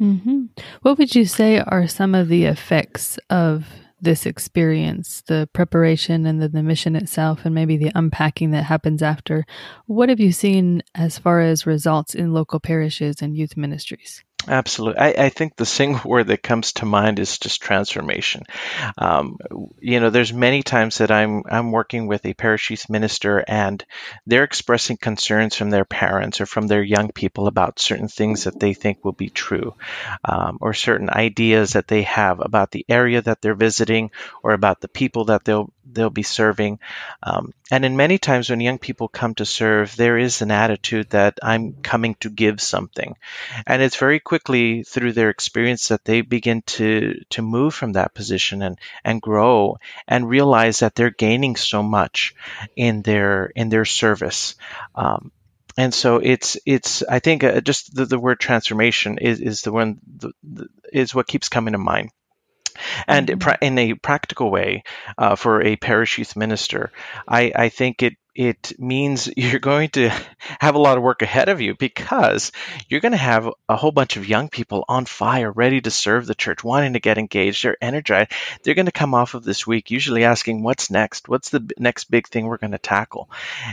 Mm-hmm. 0.00 0.46
What 0.82 0.98
would 0.98 1.14
you 1.14 1.24
say 1.24 1.60
are 1.60 1.86
some 1.86 2.14
of 2.14 2.28
the 2.28 2.46
effects 2.46 3.18
of 3.30 3.64
this 4.00 4.26
experience, 4.26 5.22
the 5.26 5.48
preparation 5.52 6.26
and 6.26 6.40
then 6.40 6.52
the 6.52 6.62
mission 6.62 6.96
itself, 6.96 7.44
and 7.44 7.54
maybe 7.54 7.76
the 7.76 7.92
unpacking 7.94 8.50
that 8.52 8.64
happens 8.64 9.02
after? 9.02 9.44
What 9.86 10.08
have 10.08 10.20
you 10.20 10.32
seen 10.32 10.82
as 10.94 11.18
far 11.18 11.40
as 11.40 11.66
results 11.66 12.14
in 12.14 12.32
local 12.32 12.60
parishes 12.60 13.20
and 13.22 13.36
youth 13.36 13.56
ministries? 13.56 14.22
Absolutely. 14.46 15.00
I, 15.00 15.26
I, 15.26 15.28
think 15.30 15.56
the 15.56 15.66
single 15.78 16.08
word 16.08 16.28
that 16.28 16.42
comes 16.42 16.72
to 16.74 16.86
mind 16.86 17.18
is 17.18 17.38
just 17.38 17.60
transformation. 17.60 18.44
Um, 18.96 19.38
you 19.80 20.00
know, 20.00 20.10
there's 20.10 20.32
many 20.32 20.62
times 20.62 20.98
that 20.98 21.10
I'm 21.10 21.42
I'm 21.50 21.72
working 21.72 22.06
with 22.06 22.24
a 22.24 22.34
parish 22.34 22.70
youth 22.70 22.88
minister 22.88 23.44
and 23.46 23.84
they're 24.26 24.44
expressing 24.44 24.96
concerns 24.96 25.56
from 25.56 25.70
their 25.70 25.84
parents 25.84 26.40
or 26.40 26.46
from 26.46 26.66
their 26.66 26.82
young 26.82 27.10
people 27.10 27.46
about 27.46 27.80
certain 27.80 28.08
things 28.08 28.44
that 28.44 28.60
they 28.60 28.74
think 28.74 29.04
will 29.04 29.12
be 29.12 29.28
true, 29.28 29.74
um, 30.24 30.58
or 30.60 30.72
certain 30.72 31.10
ideas 31.10 31.72
that 31.72 31.88
they 31.88 32.02
have 32.02 32.40
about 32.40 32.70
the 32.70 32.86
area 32.88 33.20
that 33.20 33.42
they're 33.42 33.54
visiting 33.54 34.10
or 34.42 34.52
about 34.52 34.80
the 34.80 34.88
people 34.88 35.26
that 35.26 35.44
they'll 35.44 35.70
they'll 35.90 36.10
be 36.10 36.22
serving. 36.22 36.78
Um, 37.22 37.52
and 37.70 37.84
in 37.84 37.96
many 37.96 38.18
times 38.18 38.50
when 38.50 38.60
young 38.60 38.78
people 38.78 39.08
come 39.08 39.34
to 39.34 39.44
serve, 39.44 39.96
there 39.96 40.18
is 40.18 40.42
an 40.42 40.50
attitude 40.50 41.10
that 41.10 41.38
I'm 41.42 41.74
coming 41.82 42.14
to 42.20 42.30
give 42.30 42.60
something, 42.60 43.16
and 43.66 43.82
it's 43.82 43.96
very 43.96 44.20
quickly 44.28 44.82
through 44.82 45.12
their 45.12 45.30
experience 45.30 45.88
that 45.88 46.04
they 46.04 46.20
begin 46.20 46.60
to 46.66 47.14
to 47.30 47.40
move 47.40 47.74
from 47.74 47.92
that 47.92 48.12
position 48.12 48.60
and 48.60 48.78
and 49.02 49.22
grow 49.22 49.78
and 50.06 50.28
realize 50.28 50.80
that 50.80 50.94
they're 50.94 51.22
gaining 51.26 51.56
so 51.56 51.82
much 51.82 52.34
in 52.76 53.00
their 53.00 53.46
in 53.56 53.70
their 53.70 53.86
service. 53.86 54.54
Um, 54.94 55.32
and 55.78 55.94
so 55.94 56.16
it's 56.18 56.58
it's 56.66 57.02
I 57.02 57.20
think 57.20 57.42
uh, 57.42 57.62
just 57.62 57.94
the, 57.94 58.04
the 58.04 58.18
word 58.18 58.38
transformation 58.38 59.16
is, 59.16 59.40
is 59.40 59.62
the 59.62 59.72
one 59.72 59.98
the, 60.04 60.32
the, 60.42 60.66
is 60.92 61.14
what 61.14 61.26
keeps 61.26 61.48
coming 61.48 61.72
to 61.72 61.78
mind. 61.78 62.10
And 63.06 63.28
mm-hmm. 63.28 63.64
in 63.64 63.78
a 63.78 63.94
practical 63.94 64.50
way, 64.50 64.84
uh, 65.16 65.36
for 65.36 65.62
a 65.62 65.76
parish 65.76 66.18
youth 66.18 66.36
minister, 66.36 66.92
I, 67.26 67.52
I 67.54 67.68
think 67.70 68.02
it 68.02 68.14
it 68.38 68.78
means 68.78 69.28
you're 69.36 69.58
going 69.58 69.90
to 69.90 70.10
have 70.60 70.76
a 70.76 70.78
lot 70.78 70.96
of 70.96 71.02
work 71.02 71.22
ahead 71.22 71.48
of 71.48 71.60
you 71.60 71.74
because 71.74 72.52
you're 72.88 73.00
going 73.00 73.12
to 73.12 73.18
have 73.18 73.50
a 73.68 73.76
whole 73.76 73.90
bunch 73.90 74.16
of 74.16 74.28
young 74.28 74.48
people 74.48 74.84
on 74.88 75.04
fire, 75.04 75.50
ready 75.50 75.80
to 75.80 75.90
serve 75.90 76.24
the 76.24 76.36
church, 76.36 76.62
wanting 76.62 76.92
to 76.92 77.00
get 77.00 77.18
engaged. 77.18 77.64
They're 77.64 77.76
energized. 77.82 78.30
They're 78.62 78.76
going 78.76 78.86
to 78.86 78.92
come 78.92 79.12
off 79.12 79.34
of 79.34 79.42
this 79.42 79.66
week 79.66 79.90
usually 79.90 80.24
asking, 80.24 80.62
What's 80.62 80.88
next? 80.90 81.28
What's 81.28 81.50
the 81.50 81.68
next 81.78 82.04
big 82.04 82.28
thing 82.28 82.46
we're 82.46 82.58
going 82.58 82.70
to 82.70 82.78
tackle? 82.78 83.28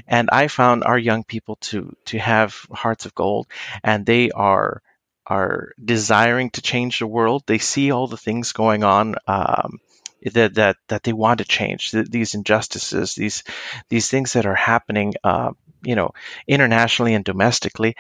And 0.08 0.30
I 0.32 0.48
found 0.48 0.84
our 0.84 0.98
young 0.98 1.24
people 1.24 1.58
to, 1.58 1.96
to 2.06 2.18
have 2.18 2.66
hearts 2.72 3.06
of 3.06 3.14
gold, 3.14 3.48
and 3.84 4.06
they 4.06 4.32
are 4.32 4.82
are 5.28 5.74
desiring 5.84 6.52
to 6.52 6.62
change 6.62 7.00
the 7.00 7.08
world. 7.08 7.42
They 7.48 7.58
see 7.58 7.90
all 7.90 8.06
the 8.08 8.16
things 8.16 8.52
going 8.52 8.84
on 8.84 9.16
um, 9.26 9.80
that 10.34 10.56
that 10.56 10.78
that 10.88 11.04
they 11.04 11.14
want 11.14 11.40
to 11.40 11.46
change. 11.46 11.92
These 11.92 12.36
injustices, 12.36 13.16
these 13.16 13.44
these 13.90 14.10
things 14.10 14.34
that 14.34 14.46
are 14.46 14.56
happening, 14.56 15.14
uh, 15.24 15.52
you 15.84 15.96
know, 15.96 16.12
internationally 16.48 17.14
and 17.14 17.24
domestically, 17.24 17.96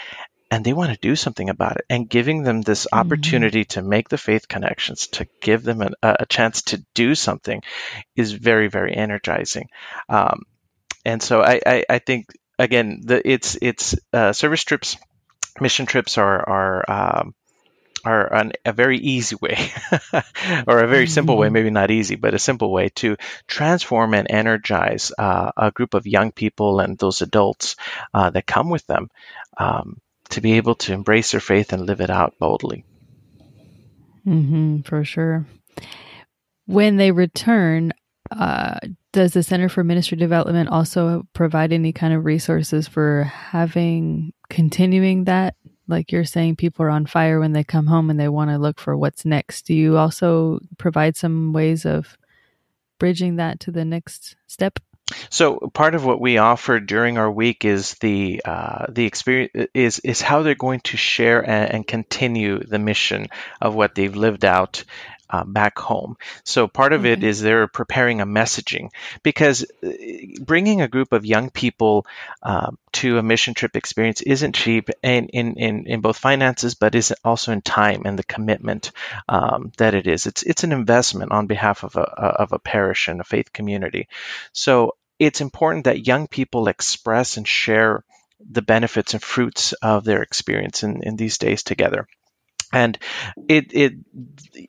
and 0.51 0.65
they 0.65 0.73
want 0.73 0.91
to 0.91 0.99
do 0.99 1.15
something 1.15 1.49
about 1.49 1.77
it. 1.77 1.85
And 1.89 2.09
giving 2.09 2.43
them 2.43 2.61
this 2.61 2.85
mm-hmm. 2.85 2.99
opportunity 2.99 3.65
to 3.65 3.81
make 3.81 4.09
the 4.09 4.17
faith 4.17 4.47
connections, 4.47 5.07
to 5.07 5.27
give 5.41 5.63
them 5.63 5.81
an, 5.81 5.95
a 6.01 6.25
chance 6.25 6.63
to 6.63 6.83
do 6.93 7.15
something, 7.15 7.61
is 8.15 8.31
very 8.31 8.67
very 8.67 8.95
energizing. 8.95 9.69
Um, 10.09 10.43
and 11.03 11.21
so 11.21 11.41
I, 11.41 11.61
I, 11.65 11.85
I 11.89 11.99
think 11.99 12.27
again 12.57 13.01
the 13.03 13.21
it's 13.29 13.57
it's 13.61 13.95
uh, 14.13 14.33
service 14.33 14.63
trips 14.63 14.97
mission 15.59 15.85
trips 15.85 16.17
are 16.17 16.49
are 16.49 16.85
um, 16.87 17.35
are 18.05 18.33
an, 18.33 18.53
a 18.63 18.71
very 18.71 18.97
easy 18.97 19.35
way, 19.41 19.71
or 20.67 20.79
a 20.79 20.87
very 20.87 21.07
simple 21.07 21.37
way, 21.37 21.47
mm-hmm. 21.47 21.53
maybe 21.53 21.69
not 21.71 21.91
easy, 21.91 22.15
but 22.15 22.33
a 22.33 22.39
simple 22.39 22.71
way 22.71 22.89
to 22.95 23.17
transform 23.47 24.13
and 24.13 24.27
energize 24.29 25.11
uh, 25.17 25.51
a 25.57 25.71
group 25.71 25.93
of 25.93 26.07
young 26.07 26.31
people 26.31 26.79
and 26.79 26.97
those 26.97 27.21
adults 27.21 27.75
uh, 28.13 28.29
that 28.29 28.45
come 28.45 28.69
with 28.69 28.85
them 28.87 29.09
um, 29.57 29.99
to 30.29 30.41
be 30.41 30.53
able 30.53 30.75
to 30.75 30.93
embrace 30.93 31.31
their 31.31 31.41
faith 31.41 31.73
and 31.73 31.85
live 31.85 32.01
it 32.01 32.09
out 32.09 32.35
boldly. 32.39 32.85
Mm-hmm, 34.25 34.81
for 34.81 35.03
sure. 35.03 35.45
When 36.65 36.97
they 36.97 37.11
return, 37.11 37.93
uh, 38.31 38.79
does 39.13 39.33
the 39.33 39.43
Center 39.43 39.69
for 39.69 39.83
Ministry 39.83 40.17
Development 40.17 40.69
also 40.69 41.27
provide 41.33 41.71
any 41.71 41.93
kind 41.93 42.13
of 42.13 42.25
resources 42.25 42.87
for 42.87 43.23
having 43.23 44.33
continuing 44.49 45.25
that? 45.25 45.55
Like 45.87 46.11
you're 46.11 46.25
saying, 46.25 46.55
people 46.55 46.85
are 46.85 46.89
on 46.89 47.05
fire 47.05 47.39
when 47.39 47.53
they 47.53 47.63
come 47.63 47.87
home 47.87 48.09
and 48.09 48.19
they 48.19 48.29
want 48.29 48.49
to 48.51 48.57
look 48.57 48.79
for 48.79 48.97
what's 48.97 49.25
next. 49.25 49.63
Do 49.67 49.73
you 49.73 49.97
also 49.97 50.59
provide 50.77 51.15
some 51.15 51.53
ways 51.53 51.85
of 51.85 52.17
bridging 52.99 53.35
that 53.37 53.59
to 53.61 53.71
the 53.71 53.85
next 53.85 54.35
step? 54.47 54.79
So 55.29 55.57
part 55.73 55.93
of 55.93 56.03
what 56.03 56.19
we 56.19 56.39
offer 56.39 56.79
during 56.79 57.19
our 57.19 57.29
week 57.29 57.63
is 57.63 57.93
the 57.95 58.41
uh, 58.43 58.87
the 58.89 59.05
experience 59.05 59.69
is 59.75 59.99
is 59.99 60.19
how 60.21 60.41
they're 60.41 60.55
going 60.55 60.79
to 60.85 60.97
share 60.97 61.47
and, 61.47 61.71
and, 61.71 61.87
continue 61.87 62.59
the 62.59 62.79
mission 62.79 63.27
of 63.61 63.75
what 63.75 63.93
they've 63.93 64.15
lived 64.15 64.43
out 64.43 64.83
uh, 65.29 65.43
back 65.43 65.79
home. 65.79 66.17
So 66.43 66.67
part 66.67 66.93
of 66.93 67.05
it 67.05 67.23
is 67.23 67.41
they're 67.41 67.67
preparing 67.67 68.21
a 68.21 68.25
messaging 68.25 68.89
because 69.23 69.65
uh, 69.83 69.91
bringing 70.41 70.81
a 70.81 70.87
group 70.87 71.13
of 71.13 71.25
young 71.25 71.49
people 71.49 72.05
uh, 72.43 72.71
to 72.93 73.17
a 73.17 73.23
mission 73.23 73.53
trip 73.53 73.75
experience 73.75 74.21
isn't 74.21 74.55
cheap 74.55 74.89
in, 75.03 75.27
in, 75.29 75.55
in, 75.55 75.87
in, 75.87 76.01
both 76.01 76.17
finances, 76.17 76.75
but 76.75 76.95
is 76.95 77.13
also 77.23 77.51
in 77.51 77.61
time 77.61 78.03
and 78.05 78.17
the 78.17 78.23
commitment 78.23 78.91
um, 79.27 79.71
that 79.77 79.95
it 79.95 80.07
is. 80.07 80.27
It's, 80.27 80.43
it's 80.43 80.63
an 80.63 80.71
investment 80.71 81.31
on 81.31 81.47
behalf 81.47 81.83
of 81.83 81.95
a, 81.95 82.01
of 82.01 82.53
a 82.53 82.59
parish 82.59 83.07
and 83.07 83.19
a 83.19 83.25
faith 83.25 83.51
community. 83.51 84.07
So 84.53 84.95
it's 85.19 85.41
important 85.41 85.85
that 85.85 86.07
young 86.07 86.27
people 86.27 86.67
express 86.67 87.37
and 87.37 87.47
share 87.47 88.03
the 88.39 88.61
benefits 88.61 89.13
and 89.13 89.23
fruits 89.23 89.73
of 89.73 90.03
their 90.03 90.21
experience 90.21 90.83
in, 90.83 91.01
in 91.03 91.15
these 91.15 91.37
days 91.37 91.63
together 91.63 92.07
and 92.73 92.97
it 93.47 93.73
it 93.73 93.93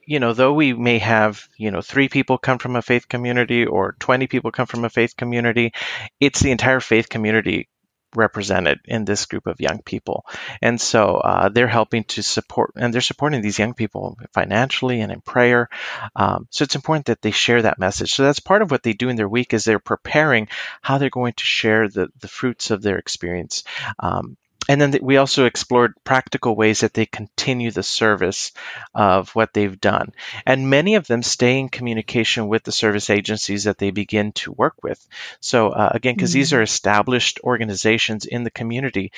you 0.06 0.20
know 0.20 0.32
though 0.32 0.52
we 0.52 0.72
may 0.72 0.98
have 0.98 1.48
you 1.56 1.70
know 1.70 1.80
three 1.80 2.08
people 2.08 2.38
come 2.38 2.58
from 2.58 2.76
a 2.76 2.82
faith 2.82 3.08
community 3.08 3.66
or 3.66 3.96
20 3.98 4.26
people 4.26 4.50
come 4.50 4.66
from 4.66 4.84
a 4.84 4.90
faith 4.90 5.16
community 5.16 5.72
it's 6.20 6.40
the 6.40 6.50
entire 6.50 6.80
faith 6.80 7.08
community 7.08 7.68
represented 8.16 8.80
in 8.84 9.04
this 9.04 9.26
group 9.26 9.46
of 9.46 9.60
young 9.60 9.82
people. 9.82 10.24
And 10.62 10.80
so 10.80 11.16
uh, 11.16 11.48
they're 11.48 11.68
helping 11.68 12.04
to 12.04 12.22
support 12.22 12.72
and 12.76 12.92
they're 12.92 13.00
supporting 13.00 13.42
these 13.42 13.58
young 13.58 13.74
people 13.74 14.18
financially 14.32 15.00
and 15.00 15.12
in 15.12 15.20
prayer. 15.20 15.68
Um, 16.16 16.48
so 16.50 16.64
it's 16.64 16.74
important 16.74 17.06
that 17.06 17.22
they 17.22 17.30
share 17.30 17.62
that 17.62 17.78
message. 17.78 18.14
So 18.14 18.24
that's 18.24 18.40
part 18.40 18.62
of 18.62 18.70
what 18.70 18.82
they 18.82 18.94
do 18.94 19.08
in 19.08 19.16
their 19.16 19.28
week 19.28 19.54
is 19.54 19.64
they're 19.64 19.78
preparing 19.78 20.48
how 20.80 20.98
they're 20.98 21.10
going 21.10 21.34
to 21.34 21.44
share 21.44 21.88
the, 21.88 22.08
the 22.20 22.28
fruits 22.28 22.70
of 22.70 22.82
their 22.82 22.98
experience. 22.98 23.64
Um, 23.98 24.36
and 24.68 24.80
then 24.80 24.98
we 25.02 25.16
also 25.16 25.44
explored 25.44 25.94
practical 26.04 26.56
ways 26.56 26.80
that 26.80 26.94
they 26.94 27.06
continue 27.06 27.70
the 27.70 27.82
service 27.82 28.52
of 28.94 29.30
what 29.30 29.52
they've 29.52 29.80
done. 29.80 30.12
And 30.44 30.70
many 30.70 30.96
of 30.96 31.06
them 31.06 31.22
stay 31.22 31.58
in 31.58 31.68
communication 31.68 32.48
with 32.48 32.64
the 32.64 32.72
service 32.72 33.10
agencies 33.10 33.64
that 33.64 33.78
they 33.78 33.90
begin 33.90 34.32
to 34.32 34.52
work 34.52 34.74
with. 34.82 35.06
So 35.40 35.70
uh, 35.70 35.90
again, 35.94 36.14
because 36.14 36.30
mm-hmm. 36.30 36.38
these 36.38 36.52
are 36.52 36.62
established 36.62 37.40
organizations 37.44 38.24
in 38.24 38.44
the 38.44 38.50
community, 38.50 39.12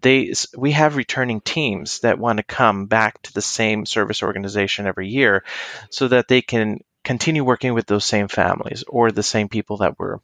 they 0.00 0.32
we 0.56 0.72
have 0.72 0.96
returning 0.96 1.40
teams 1.40 2.00
that 2.00 2.18
want 2.18 2.38
to 2.38 2.44
come 2.44 2.86
back 2.86 3.20
to 3.22 3.32
the 3.32 3.42
same 3.42 3.86
service 3.86 4.22
organization 4.22 4.86
every 4.86 5.08
year, 5.08 5.44
so 5.90 6.08
that 6.08 6.28
they 6.28 6.42
can 6.42 6.80
continue 7.02 7.44
working 7.44 7.74
with 7.74 7.86
those 7.86 8.04
same 8.04 8.28
families 8.28 8.84
or 8.88 9.10
the 9.10 9.22
same 9.22 9.48
people 9.48 9.78
that 9.78 9.98
were 9.98 10.20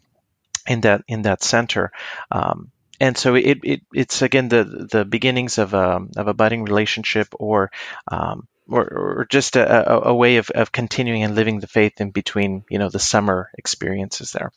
in 0.67 0.81
that 0.83 1.03
in 1.09 1.23
that 1.23 1.43
center. 1.43 1.93
Um, 2.31 2.71
and 3.01 3.17
so 3.17 3.35
it, 3.35 3.59
it 3.63 3.81
it's 3.93 4.23
again 4.23 4.49
the 4.49 4.89
the 4.91 5.05
beginnings 5.05 5.59
of 5.59 5.75
a 5.75 6.07
of 6.17 6.29
a 6.29 6.35
budding 6.35 6.65
relationship 6.65 7.29
or 7.33 7.71
um, 8.09 8.47
or, 8.69 8.85
or 8.85 9.27
just 9.29 9.57
a, 9.57 9.93
a, 9.93 10.11
a 10.11 10.15
way 10.15 10.37
of, 10.37 10.51
of 10.51 10.71
continuing 10.71 11.25
and 11.25 11.35
living 11.35 11.59
the 11.59 11.67
faith 11.67 12.01
in 12.01 12.11
between 12.11 12.65
you 12.71 12.79
know 12.79 12.91
the 12.91 12.99
summer 12.99 13.51
experiences 13.59 14.33
there. 14.33 14.53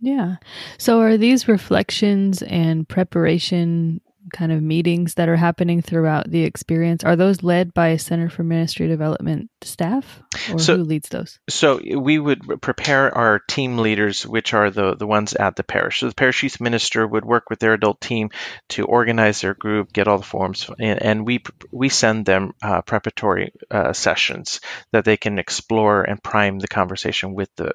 Yeah. 0.00 0.36
So 0.78 1.00
are 1.00 1.16
these 1.16 1.48
reflections 1.48 2.42
and 2.42 2.88
preparation 2.88 4.00
kind 4.32 4.52
of 4.52 4.62
meetings 4.62 5.14
that 5.14 5.28
are 5.28 5.36
happening 5.36 5.82
throughout 5.82 6.30
the 6.30 6.42
experience. 6.42 7.04
Are 7.04 7.16
those 7.16 7.42
led 7.42 7.74
by 7.74 7.88
a 7.88 7.98
center 7.98 8.28
for 8.28 8.42
ministry 8.42 8.88
development 8.88 9.50
staff 9.62 10.22
or 10.50 10.58
so, 10.58 10.76
who 10.76 10.84
leads 10.84 11.08
those? 11.08 11.38
So 11.48 11.80
we 11.82 12.18
would 12.18 12.60
prepare 12.60 13.14
our 13.14 13.38
team 13.38 13.78
leaders 13.78 14.26
which 14.26 14.54
are 14.54 14.70
the, 14.70 14.94
the 14.94 15.06
ones 15.06 15.34
at 15.34 15.56
the 15.56 15.64
parish. 15.64 16.00
So 16.00 16.08
the 16.08 16.14
parish 16.14 16.42
youth 16.42 16.60
minister 16.60 17.06
would 17.06 17.24
work 17.24 17.50
with 17.50 17.58
their 17.58 17.74
adult 17.74 18.00
team 18.00 18.30
to 18.70 18.84
organize 18.84 19.40
their 19.40 19.54
group 19.54 19.92
get 19.92 20.08
all 20.08 20.18
the 20.18 20.24
forms 20.24 20.68
and, 20.78 21.02
and 21.02 21.26
we 21.26 21.42
we 21.70 21.88
send 21.88 22.26
them 22.26 22.54
uh, 22.62 22.82
preparatory 22.82 23.52
uh, 23.70 23.92
sessions 23.92 24.60
that 24.92 25.04
they 25.04 25.16
can 25.16 25.38
explore 25.38 26.02
and 26.02 26.22
prime 26.22 26.58
the 26.58 26.68
conversation 26.68 27.34
with 27.34 27.54
the 27.56 27.72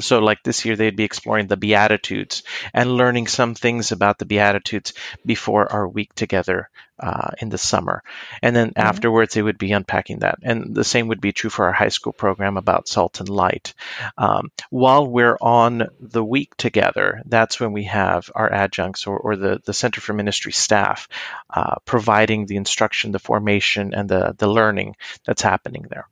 so, 0.00 0.18
like 0.18 0.42
this 0.42 0.64
year, 0.64 0.76
they'd 0.76 0.96
be 0.96 1.04
exploring 1.04 1.46
the 1.46 1.56
Beatitudes 1.56 2.42
and 2.72 2.90
learning 2.90 3.28
some 3.28 3.54
things 3.54 3.92
about 3.92 4.18
the 4.18 4.24
Beatitudes 4.24 4.92
before 5.24 5.70
our 5.70 5.86
week 5.94 6.14
together 6.14 6.68
uh, 6.98 7.30
in 7.38 7.48
the 7.48 7.58
summer. 7.58 8.02
And 8.42 8.54
then 8.54 8.68
mm-hmm. 8.70 8.80
afterwards, 8.80 9.34
they 9.34 9.42
would 9.42 9.58
be 9.58 9.72
unpacking 9.72 10.20
that. 10.20 10.38
And 10.42 10.74
the 10.74 10.84
same 10.84 11.08
would 11.08 11.20
be 11.20 11.32
true 11.32 11.50
for 11.50 11.66
our 11.66 11.72
high 11.72 11.88
school 11.88 12.12
program 12.12 12.56
about 12.56 12.88
salt 12.88 13.20
and 13.20 13.28
light. 13.28 13.74
Um, 14.18 14.50
while 14.70 15.06
we're 15.06 15.38
on 15.40 15.88
the 16.00 16.24
week 16.24 16.56
together, 16.56 17.22
that's 17.26 17.58
when 17.58 17.72
we 17.72 17.84
have 17.84 18.30
our 18.34 18.52
adjuncts 18.52 19.06
or, 19.06 19.16
or 19.18 19.36
the, 19.36 19.60
the 19.64 19.74
Center 19.74 20.00
for 20.00 20.12
Ministry 20.12 20.52
staff 20.52 21.08
uh, 21.50 21.76
providing 21.84 22.46
the 22.46 22.56
instruction, 22.56 23.12
the 23.12 23.18
formation, 23.18 23.94
and 23.94 24.08
the, 24.08 24.34
the 24.36 24.48
learning 24.48 24.96
that's 25.24 25.42
happening 25.42 25.86
there. 25.88 26.08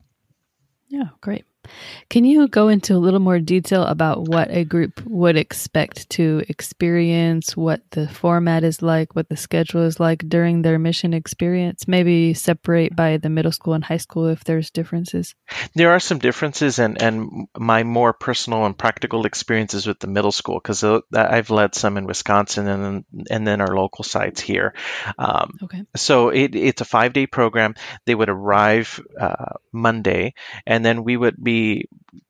Yeah, 0.89 1.09
great. 1.21 1.45
Can 2.09 2.25
you 2.25 2.49
go 2.49 2.69
into 2.69 2.95
a 2.95 2.99
little 2.99 3.21
more 3.21 3.39
detail 3.39 3.85
about 3.85 4.29
what 4.29 4.51
a 4.51 4.65
group 4.65 5.03
would 5.07 5.37
expect 5.37 6.11
to 6.11 6.43
experience, 6.49 7.57
what 7.57 7.81
the 7.91 8.09
format 8.09 8.65
is 8.65 8.83
like, 8.83 9.15
what 9.15 9.29
the 9.29 9.37
schedule 9.37 9.83
is 9.83 10.01
like 10.01 10.29
during 10.29 10.63
their 10.63 10.79
mission 10.79 11.15
experience? 11.15 11.87
Maybe 11.87 12.35
separate 12.35 12.97
by 12.97 13.19
the 13.19 13.31
middle 13.31 13.53
school 13.53 13.75
and 13.75 13.85
high 13.85 13.99
school 13.99 14.29
if 14.29 14.45
there's 14.45 14.71
differences. 14.71 15.35
There 15.75 15.93
are 15.93 16.01
some 16.01 16.19
differences, 16.19 16.79
and, 16.79 17.01
and 17.01 17.49
my 17.57 17.85
more 17.85 18.13
personal 18.13 18.67
and 18.67 18.77
practical 18.77 19.27
experiences 19.27 19.87
with 19.87 20.01
the 20.01 20.09
middle 20.09 20.33
school, 20.33 20.57
because 20.57 20.85
I've 21.15 21.51
led 21.51 21.75
some 21.75 21.97
in 21.97 22.07
Wisconsin 22.07 22.67
and 22.67 22.85
then, 22.85 23.27
and 23.31 23.47
then 23.47 23.61
our 23.61 23.75
local 23.75 24.05
sites 24.05 24.41
here. 24.41 24.75
Um, 25.19 25.59
okay. 25.63 25.85
So 25.97 26.31
it, 26.31 26.55
it's 26.55 26.81
a 26.81 26.87
five 26.87 27.13
day 27.13 27.27
program. 27.27 27.75
They 28.07 28.15
would 28.15 28.29
arrive 28.29 29.01
uh, 29.19 29.55
Monday, 29.73 30.35
and 30.67 30.85
then 30.85 31.05
we 31.05 31.17
would 31.17 31.37
be 31.43 31.52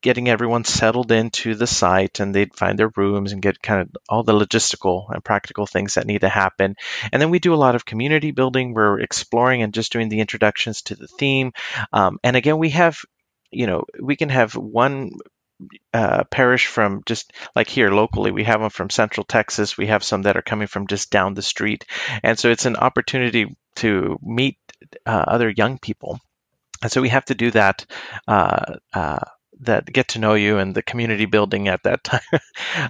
getting 0.01 0.29
everyone 0.29 0.65
settled 0.65 1.11
into 1.13 1.55
the 1.55 1.67
site 1.67 2.21
and 2.21 2.35
they'd 2.35 2.55
find 2.55 2.79
their 2.79 2.93
rooms 2.97 3.33
and 3.33 3.43
get 3.43 3.63
kind 3.63 3.83
of 3.83 3.89
all 4.09 4.23
the 4.23 4.33
logistical 4.33 5.13
and 5.13 5.25
practical 5.25 5.67
things 5.67 5.95
that 5.95 6.07
need 6.07 6.21
to 6.21 6.29
happen. 6.29 6.77
And 7.13 7.21
then 7.21 7.31
we 7.31 7.39
do 7.39 7.55
a 7.55 7.63
lot 7.65 7.75
of 7.75 7.85
community 7.85 8.31
building. 8.31 8.75
We're 8.75 9.01
exploring 9.01 9.63
and 9.63 9.75
just 9.75 9.93
doing 9.93 10.09
the 10.09 10.21
introductions 10.21 10.83
to 10.83 10.97
the 10.97 11.09
theme. 11.09 11.53
Um, 11.93 12.19
and 12.23 12.37
again, 12.37 12.59
we 12.59 12.71
have, 12.71 12.99
you 13.51 13.67
know, 13.67 13.85
we 14.01 14.17
can 14.17 14.29
have 14.29 14.55
one 14.55 15.13
uh, 15.95 16.25
parish 16.25 16.67
from 16.67 17.03
just 17.07 17.33
like 17.55 17.69
here 17.69 17.91
locally. 17.91 18.31
We 18.31 18.45
have 18.45 18.61
them 18.61 18.71
from 18.71 18.91
Central 18.91 19.25
Texas. 19.25 19.77
We 19.77 19.87
have 19.87 20.05
some 20.05 20.23
that 20.23 20.37
are 20.37 20.43
coming 20.43 20.67
from 20.67 20.87
just 20.87 21.11
down 21.11 21.35
the 21.35 21.43
street, 21.43 21.85
and 22.25 22.37
so 22.37 22.51
it's 22.51 22.67
an 22.67 22.77
opportunity 22.77 23.57
to 23.77 24.19
meet 24.23 24.59
uh, 25.07 25.25
other 25.29 25.49
young 25.49 25.79
people 25.79 26.19
and 26.83 26.91
so 26.91 27.01
we 27.01 27.09
have 27.09 27.25
to 27.27 27.35
do 27.35 27.51
that 27.51 27.87
uh, 28.29 28.77
uh, 28.93 29.25
that 29.63 29.87
get 29.87 30.09
to 30.09 30.19
know 30.19 30.35
you 30.35 30.59
and 30.59 30.75
the 30.75 30.83
community 30.83 31.27
building 31.27 31.69
at 31.69 31.83
that 31.85 32.05
time 32.05 32.21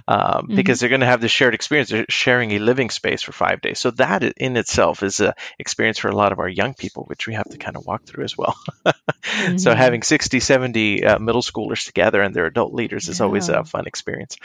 um, 0.07 0.19
mm-hmm. 0.19 0.55
because 0.55 0.79
they're 0.79 0.89
going 0.89 1.01
to 1.01 1.07
have 1.07 1.21
this 1.21 1.31
shared 1.31 1.53
experience. 1.53 1.89
They're 1.89 2.05
sharing 2.09 2.51
a 2.51 2.59
living 2.59 2.89
space 2.89 3.21
for 3.21 3.31
five 3.31 3.61
days. 3.61 3.79
So 3.79 3.91
that 3.91 4.23
in 4.23 4.57
itself 4.57 5.03
is 5.03 5.19
an 5.19 5.33
experience 5.59 5.99
for 5.99 6.09
a 6.09 6.15
lot 6.15 6.31
of 6.31 6.39
our 6.39 6.47
young 6.47 6.73
people 6.73 7.03
which 7.05 7.27
we 7.27 7.33
have 7.33 7.49
to 7.49 7.57
kind 7.57 7.77
of 7.77 7.85
walk 7.85 8.05
through 8.05 8.23
as 8.23 8.37
well. 8.37 8.55
Mm-hmm. 9.23 9.57
so 9.57 9.73
having 9.73 10.03
60 10.03 10.41
70 10.41 11.05
uh, 11.05 11.17
middle 11.17 11.41
schoolers 11.41 11.85
together 11.85 12.21
and 12.21 12.35
their 12.35 12.45
adult 12.45 12.73
leaders 12.73 13.07
is 13.07 13.19
yeah. 13.19 13.25
always 13.25 13.47
a 13.47 13.63
fun 13.63 13.87
experience. 13.87 14.35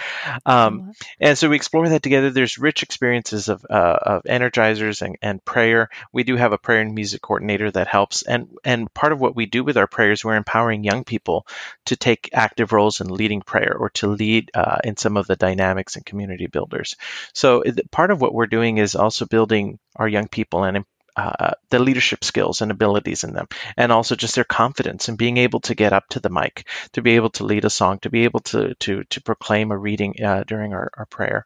Um, 0.46 0.92
and 1.20 1.36
so 1.36 1.48
we 1.48 1.56
explore 1.56 1.88
that 1.88 2.02
together. 2.02 2.30
There's 2.30 2.58
rich 2.58 2.84
experiences 2.84 3.48
of, 3.48 3.66
uh, 3.68 3.98
of 4.00 4.22
energizers 4.22 5.02
and, 5.02 5.16
and 5.20 5.44
prayer. 5.44 5.88
We 6.12 6.22
do 6.22 6.36
have 6.36 6.52
a 6.52 6.58
prayer 6.58 6.80
and 6.80 6.94
music 6.94 7.22
coordinator 7.22 7.70
that 7.72 7.88
helps. 7.88 8.22
And 8.22 8.48
and 8.64 8.92
part 8.94 9.12
of 9.12 9.20
what 9.20 9.34
we 9.34 9.46
do 9.46 9.64
with 9.64 9.76
our 9.76 9.88
prayers 9.88 10.24
we're 10.24 10.36
empowering 10.36 10.84
young 10.84 11.04
people 11.04 11.46
to 11.86 11.96
take 11.96 12.17
take 12.22 12.30
active 12.34 12.72
roles 12.72 13.00
in 13.00 13.08
leading 13.08 13.42
prayer 13.42 13.76
or 13.78 13.90
to 13.90 14.08
lead 14.08 14.50
uh, 14.54 14.78
in 14.84 14.96
some 14.96 15.16
of 15.16 15.26
the 15.26 15.36
dynamics 15.36 15.96
and 15.96 16.04
community 16.04 16.46
builders. 16.46 16.96
So 17.34 17.62
part 17.90 18.10
of 18.10 18.20
what 18.20 18.34
we're 18.34 18.46
doing 18.46 18.78
is 18.78 18.94
also 18.94 19.26
building 19.26 19.78
our 19.96 20.08
young 20.08 20.28
people 20.28 20.64
and 20.64 20.84
uh, 21.16 21.50
the 21.70 21.80
leadership 21.80 22.22
skills 22.22 22.62
and 22.62 22.70
abilities 22.70 23.24
in 23.24 23.32
them, 23.32 23.48
and 23.76 23.90
also 23.90 24.14
just 24.14 24.36
their 24.36 24.44
confidence 24.44 25.08
and 25.08 25.18
being 25.18 25.36
able 25.36 25.58
to 25.58 25.74
get 25.74 25.92
up 25.92 26.04
to 26.08 26.20
the 26.20 26.30
mic, 26.30 26.64
to 26.92 27.02
be 27.02 27.16
able 27.16 27.30
to 27.30 27.44
lead 27.44 27.64
a 27.64 27.70
song, 27.70 27.98
to 27.98 28.08
be 28.08 28.22
able 28.22 28.38
to 28.38 28.74
to 28.76 29.02
to 29.10 29.20
proclaim 29.20 29.72
a 29.72 29.76
reading 29.76 30.14
uh, 30.24 30.44
during 30.46 30.72
our, 30.74 30.88
our 30.96 31.06
prayer. 31.06 31.44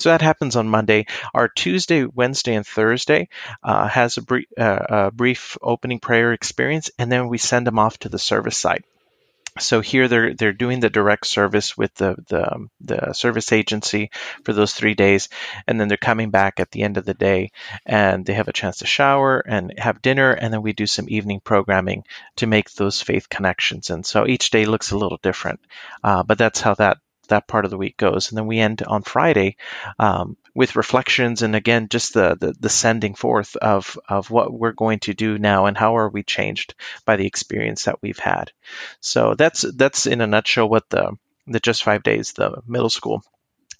So 0.00 0.10
that 0.10 0.20
happens 0.20 0.54
on 0.54 0.68
Monday. 0.68 1.06
Our 1.32 1.48
Tuesday, 1.48 2.04
Wednesday, 2.04 2.56
and 2.56 2.66
Thursday 2.66 3.30
uh, 3.62 3.88
has 3.88 4.18
a, 4.18 4.22
brief, 4.22 4.48
uh, 4.58 4.86
a 4.88 5.10
brief 5.10 5.56
opening 5.62 5.98
prayer 5.98 6.34
experience, 6.34 6.90
and 6.98 7.10
then 7.10 7.28
we 7.28 7.38
send 7.38 7.66
them 7.66 7.78
off 7.78 7.98
to 8.00 8.10
the 8.10 8.18
service 8.18 8.58
site 8.58 8.84
so 9.58 9.80
here 9.80 10.08
they're 10.08 10.34
they're 10.34 10.52
doing 10.52 10.80
the 10.80 10.90
direct 10.90 11.26
service 11.26 11.76
with 11.76 11.94
the, 11.94 12.16
the 12.28 12.68
the 12.80 13.12
service 13.12 13.52
agency 13.52 14.10
for 14.44 14.52
those 14.52 14.72
three 14.72 14.94
days, 14.94 15.28
and 15.66 15.80
then 15.80 15.88
they're 15.88 15.96
coming 15.96 16.30
back 16.30 16.60
at 16.60 16.70
the 16.70 16.82
end 16.82 16.96
of 16.96 17.04
the 17.04 17.14
day, 17.14 17.50
and 17.84 18.24
they 18.24 18.34
have 18.34 18.48
a 18.48 18.52
chance 18.52 18.78
to 18.78 18.86
shower 18.86 19.38
and 19.40 19.78
have 19.78 20.02
dinner, 20.02 20.32
and 20.32 20.52
then 20.52 20.62
we 20.62 20.72
do 20.72 20.86
some 20.86 21.06
evening 21.08 21.40
programming 21.40 22.04
to 22.36 22.46
make 22.46 22.70
those 22.72 23.02
faith 23.02 23.28
connections. 23.28 23.90
And 23.90 24.04
so 24.04 24.26
each 24.26 24.50
day 24.50 24.66
looks 24.66 24.90
a 24.90 24.98
little 24.98 25.18
different, 25.22 25.60
uh, 26.02 26.22
but 26.22 26.38
that's 26.38 26.60
how 26.60 26.74
that 26.74 26.98
that 27.28 27.48
part 27.48 27.64
of 27.64 27.70
the 27.70 27.78
week 27.78 27.96
goes. 27.96 28.30
And 28.30 28.38
then 28.38 28.46
we 28.46 28.58
end 28.58 28.82
on 28.82 29.02
Friday 29.02 29.56
um, 29.98 30.36
with 30.56 30.74
reflections 30.74 31.42
and 31.42 31.54
again 31.54 31.86
just 31.90 32.14
the, 32.14 32.34
the, 32.40 32.54
the 32.58 32.70
sending 32.70 33.14
forth 33.14 33.56
of 33.56 33.98
of 34.08 34.30
what 34.30 34.50
we're 34.50 34.72
going 34.72 34.98
to 34.98 35.12
do 35.12 35.36
now 35.36 35.66
and 35.66 35.76
how 35.76 35.98
are 35.98 36.08
we 36.08 36.22
changed 36.22 36.74
by 37.04 37.16
the 37.16 37.26
experience 37.26 37.84
that 37.84 38.00
we've 38.00 38.18
had. 38.18 38.50
So 39.00 39.34
that's 39.34 39.66
that's 39.76 40.06
in 40.06 40.22
a 40.22 40.26
nutshell 40.26 40.68
what 40.68 40.88
the 40.88 41.12
the 41.46 41.60
just 41.60 41.84
five 41.84 42.02
days 42.02 42.32
the 42.32 42.62
middle 42.66 42.88
school 42.88 43.22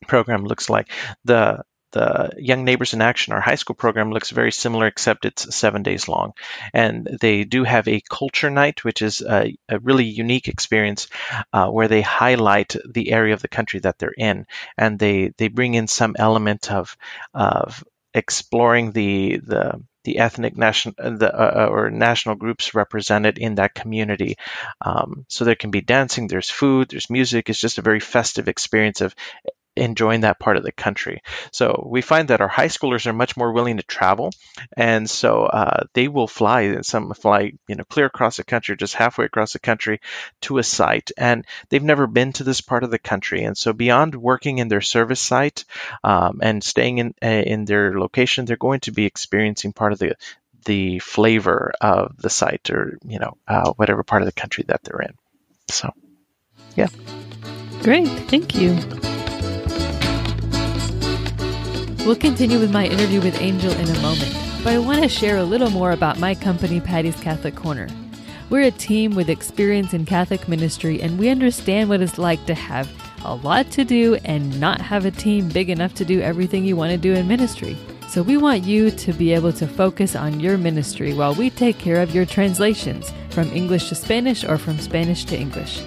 program 0.07 0.45
looks 0.45 0.69
like. 0.69 0.91
The 1.25 1.65
the 1.92 2.31
Young 2.37 2.64
Neighbors 2.64 2.94
in 2.94 3.03
Action, 3.03 3.33
our 3.33 3.40
high 3.40 3.55
school 3.55 3.75
program, 3.77 4.12
looks 4.12 4.31
very 4.31 4.53
similar, 4.53 4.87
except 4.87 5.25
it's 5.25 5.55
seven 5.55 5.83
days 5.83 6.09
long. 6.09 6.33
And 6.75 7.07
they 7.20 7.44
do 7.44 7.64
have 7.64 7.88
a 7.88 8.03
culture 8.09 8.51
night, 8.51 8.85
which 8.85 9.03
is 9.03 9.20
a, 9.22 9.57
a 9.68 9.79
really 9.79 10.05
unique 10.05 10.49
experience 10.49 11.09
uh, 11.53 11.68
where 11.68 11.88
they 11.88 12.03
highlight 12.03 12.77
the 12.88 13.12
area 13.12 13.35
of 13.35 13.42
the 13.42 13.49
country 13.49 13.81
that 13.81 13.99
they're 13.99 14.14
in. 14.16 14.46
And 14.77 14.99
they, 14.99 15.33
they 15.38 15.49
bring 15.49 15.75
in 15.75 15.87
some 15.87 16.16
element 16.18 16.70
of, 16.70 16.96
of 17.33 17.85
exploring 18.14 18.92
the, 18.92 19.38
the, 19.38 19.83
the 20.05 20.18
ethnic 20.18 20.57
national 20.57 20.94
the, 20.96 21.31
uh, 21.35 21.66
uh, 21.66 21.68
or 21.68 21.90
national 21.90 22.37
groups 22.37 22.75
represented 22.75 23.38
in 23.38 23.57
that 23.57 23.75
community. 23.75 24.37
Um, 24.81 25.27
so 25.29 25.44
there 25.44 25.57
can 25.57 25.70
be 25.70 25.81
dancing, 25.81 26.29
there's 26.29 26.49
food, 26.49 26.88
there's 26.88 27.11
music. 27.11 27.51
It's 27.51 27.61
just 27.61 27.79
a 27.79 27.83
very 27.83 28.01
festive 28.01 28.49
experience 28.49 29.01
of 29.01 29.14
enjoying 29.77 30.23
that 30.23 30.39
part 30.39 30.57
of 30.57 30.62
the 30.62 30.73
country. 30.73 31.23
So 31.53 31.87
we 31.89 32.03
find 32.03 32.29
that 32.29 32.41
our 32.41 32.49
high 32.49 32.69
schoolers 32.69 33.07
are 33.07 33.12
much 33.12 33.37
more 33.37 33.53
willing 33.53 33.77
to 33.77 33.83
travel, 33.83 34.31
and 34.77 35.09
so 35.09 35.45
uh, 35.45 35.85
they 35.93 36.09
will 36.09 36.29
fly. 36.29 36.62
And 36.62 36.85
some 36.85 37.12
fly, 37.15 37.53
you 37.69 37.75
know, 37.75 37.85
clear 37.85 38.07
across 38.07 38.37
the 38.37 38.45
country, 38.45 38.77
just 38.77 38.95
halfway 38.95 39.27
across 39.27 39.53
the 39.53 39.59
country 39.59 40.01
to 40.43 40.59
a 40.59 40.62
site, 40.62 41.11
and 41.17 41.45
they've 41.69 41.83
never 41.83 42.07
been 42.07 42.33
to 42.35 42.45
this 42.45 42.61
part 42.61 42.85
of 42.85 42.91
the 42.91 42.99
country. 42.99 43.45
And 43.45 43.57
so 43.57 43.73
beyond 43.73 44.15
working 44.15 44.59
in 44.59 44.69
their 44.69 44.81
service 44.81 45.21
site 45.21 45.65
um, 46.03 46.41
and 46.43 46.62
staying 46.62 46.99
in 46.99 47.15
uh, 47.23 47.27
in 47.27 47.65
their 47.65 47.99
location, 47.99 48.45
they're 48.45 48.57
going 48.57 48.81
to 48.81 48.93
be 48.93 49.05
experiencing 49.05 49.73
part 49.73 49.93
of 49.93 49.99
the 49.99 50.17
the 50.67 50.99
flavor 50.99 51.73
of 51.81 52.17
the 52.19 52.31
site, 52.31 52.71
or 52.71 52.99
you 53.07 53.19
know, 53.19 53.37
uh, 53.49 53.71
whatever 53.73 54.03
part 54.03 54.23
of 54.23 54.27
the 54.27 54.33
country 54.33 54.65
that 54.69 54.83
they're 54.83 55.01
in. 55.01 55.15
So, 55.69 55.93
yeah. 56.77 56.89
Great, 57.83 58.09
thank 58.29 58.55
you. 58.55 58.77
We'll 62.07 62.14
continue 62.14 62.61
with 62.61 62.71
my 62.71 62.87
interview 62.87 63.21
with 63.21 63.40
Angel 63.40 63.73
in 63.73 63.88
a 63.88 64.01
moment, 64.01 64.33
but 64.62 64.73
I 64.73 64.79
want 64.79 65.03
to 65.03 65.09
share 65.09 65.38
a 65.38 65.42
little 65.42 65.71
more 65.71 65.90
about 65.90 66.21
my 66.21 66.37
company, 66.37 66.79
Patti's 66.81 67.21
Catholic 67.21 67.57
Corner. 67.57 67.88
We're 68.49 68.69
a 68.69 68.71
team 68.71 69.16
with 69.16 69.29
experience 69.29 69.92
in 69.92 70.07
Catholic 70.07 70.47
ministry, 70.47 71.03
and 71.03 71.19
we 71.19 71.31
understand 71.31 71.88
what 71.88 72.01
it's 72.01 72.16
like 72.16 72.47
to 72.47 72.55
have 72.55 72.88
a 73.25 73.35
lot 73.35 73.73
to 73.73 73.85
do 73.85 74.14
and 74.25 74.61
not 74.61 74.81
have 74.81 75.05
a 75.05 75.11
team 75.11 75.49
big 75.49 75.69
enough 75.69 75.95
to 75.95 76.05
do 76.05 76.21
everything 76.21 76.64
you 76.64 76.77
want 76.77 76.92
to 76.92 76.97
do 76.97 77.12
in 77.12 77.27
ministry. 77.27 77.77
So, 78.09 78.23
we 78.23 78.37
want 78.37 78.62
you 78.62 78.92
to 78.92 79.12
be 79.12 79.33
able 79.33 79.53
to 79.55 79.66
focus 79.66 80.14
on 80.14 80.38
your 80.38 80.57
ministry 80.57 81.12
while 81.12 81.35
we 81.35 81.51
take 81.51 81.77
care 81.77 82.01
of 82.01 82.14
your 82.14 82.25
translations 82.25 83.12
from 83.31 83.51
English 83.51 83.88
to 83.88 83.97
Spanish 83.97 84.45
or 84.45 84.59
from 84.59 84.79
Spanish 84.79 85.25
to 85.25 85.37
English. 85.37 85.83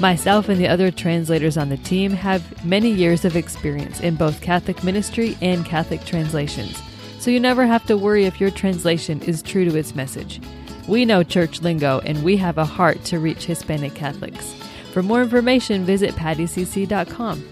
Myself 0.00 0.48
and 0.48 0.60
the 0.60 0.68
other 0.68 0.90
translators 0.90 1.56
on 1.56 1.68
the 1.68 1.76
team 1.76 2.10
have 2.12 2.64
many 2.64 2.90
years 2.90 3.24
of 3.24 3.36
experience 3.36 4.00
in 4.00 4.16
both 4.16 4.40
Catholic 4.40 4.82
ministry 4.82 5.38
and 5.40 5.64
Catholic 5.64 6.04
translations, 6.04 6.82
so 7.20 7.30
you 7.30 7.38
never 7.38 7.64
have 7.64 7.86
to 7.86 7.96
worry 7.96 8.24
if 8.24 8.40
your 8.40 8.50
translation 8.50 9.22
is 9.22 9.40
true 9.40 9.64
to 9.64 9.76
its 9.76 9.94
message. 9.94 10.40
We 10.88 11.04
know 11.04 11.22
church 11.22 11.62
lingo 11.62 12.00
and 12.00 12.22
we 12.24 12.36
have 12.38 12.58
a 12.58 12.64
heart 12.64 13.04
to 13.04 13.20
reach 13.20 13.46
Hispanic 13.46 13.94
Catholics. 13.94 14.54
For 14.92 15.02
more 15.02 15.22
information, 15.22 15.84
visit 15.84 16.14
patticc.com. 16.14 17.48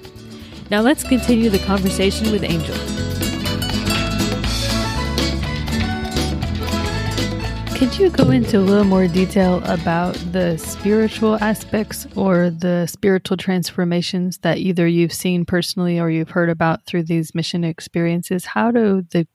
Now 0.71 0.81
let's 0.81 1.05
continue 1.05 1.49
the 1.49 1.59
conversation 1.61 2.31
with 2.33 2.45
Angel. 2.45 3.12
Could 7.83 7.99
you 7.99 8.11
go 8.11 8.31
into 8.31 8.59
a 8.59 8.61
little 8.61 8.85
more 8.85 9.09
detail 9.09 9.61
about 9.65 10.15
the 10.31 10.57
spiritual 10.57 11.35
aspects 11.43 12.07
or 12.15 12.49
the 12.49 12.87
spiritual 12.87 13.37
transformations 13.37 14.39
that 14.39 14.59
either 14.59 14.87
you've 14.87 15.13
seen 15.13 15.45
personally 15.45 15.99
or 15.99 16.09
you've 16.09 16.31
heard 16.31 16.49
about 16.49 16.87
through 16.87 17.03
these 17.03 17.35
mission 17.35 17.65
experiences? 17.65 18.45
How 18.45 18.71
do 18.71 19.05
the 19.11 19.27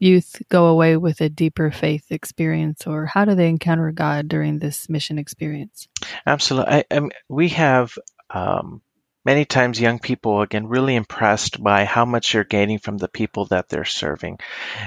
youth 0.00 0.42
go 0.50 0.66
away 0.66 0.98
with 0.98 1.22
a 1.22 1.30
deeper 1.30 1.70
faith 1.70 2.12
experience, 2.12 2.86
or 2.86 3.06
how 3.06 3.24
do 3.24 3.34
they 3.34 3.48
encounter 3.48 3.90
God 3.90 4.28
during 4.28 4.58
this 4.58 4.86
mission 4.90 5.18
experience? 5.18 5.88
Absolutely. 6.26 6.74
I, 6.74 6.84
I 6.90 7.08
we 7.30 7.48
have 7.48 7.96
um, 8.28 8.82
many 9.24 9.46
times 9.46 9.80
young 9.80 9.98
people, 9.98 10.42
again, 10.42 10.66
really 10.66 10.94
impressed 10.94 11.62
by 11.62 11.86
how 11.86 12.04
much 12.04 12.32
they're 12.32 12.44
gaining 12.44 12.80
from 12.80 12.98
the 12.98 13.08
people 13.08 13.46
that 13.46 13.70
they're 13.70 13.86
serving. 13.86 14.40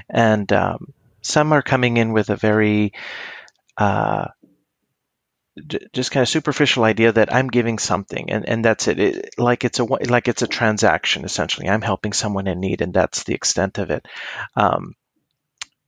And 0.07 0.53
um, 0.53 0.93
some 1.27 1.51
are 1.51 1.61
coming 1.61 1.97
in 1.97 2.13
with 2.13 2.29
a 2.29 2.35
very 2.35 2.93
uh, 3.77 4.27
just 5.93 6.11
kind 6.11 6.21
of 6.21 6.29
superficial 6.29 6.83
idea 6.83 7.11
that 7.11 7.33
I'm 7.33 7.47
giving 7.47 7.79
something 7.79 8.29
and, 8.31 8.47
and 8.47 8.63
that's 8.63 8.87
it. 8.87 8.99
it. 8.99 9.35
Like 9.37 9.65
it's 9.65 9.79
a 9.79 9.83
like 9.83 10.27
it's 10.27 10.41
a 10.41 10.47
transaction 10.47 11.25
essentially. 11.25 11.67
I'm 11.67 11.81
helping 11.81 12.13
someone 12.13 12.47
in 12.47 12.59
need 12.59 12.81
and 12.81 12.93
that's 12.93 13.23
the 13.23 13.33
extent 13.33 13.77
of 13.77 13.91
it. 13.91 14.05
Um, 14.55 14.95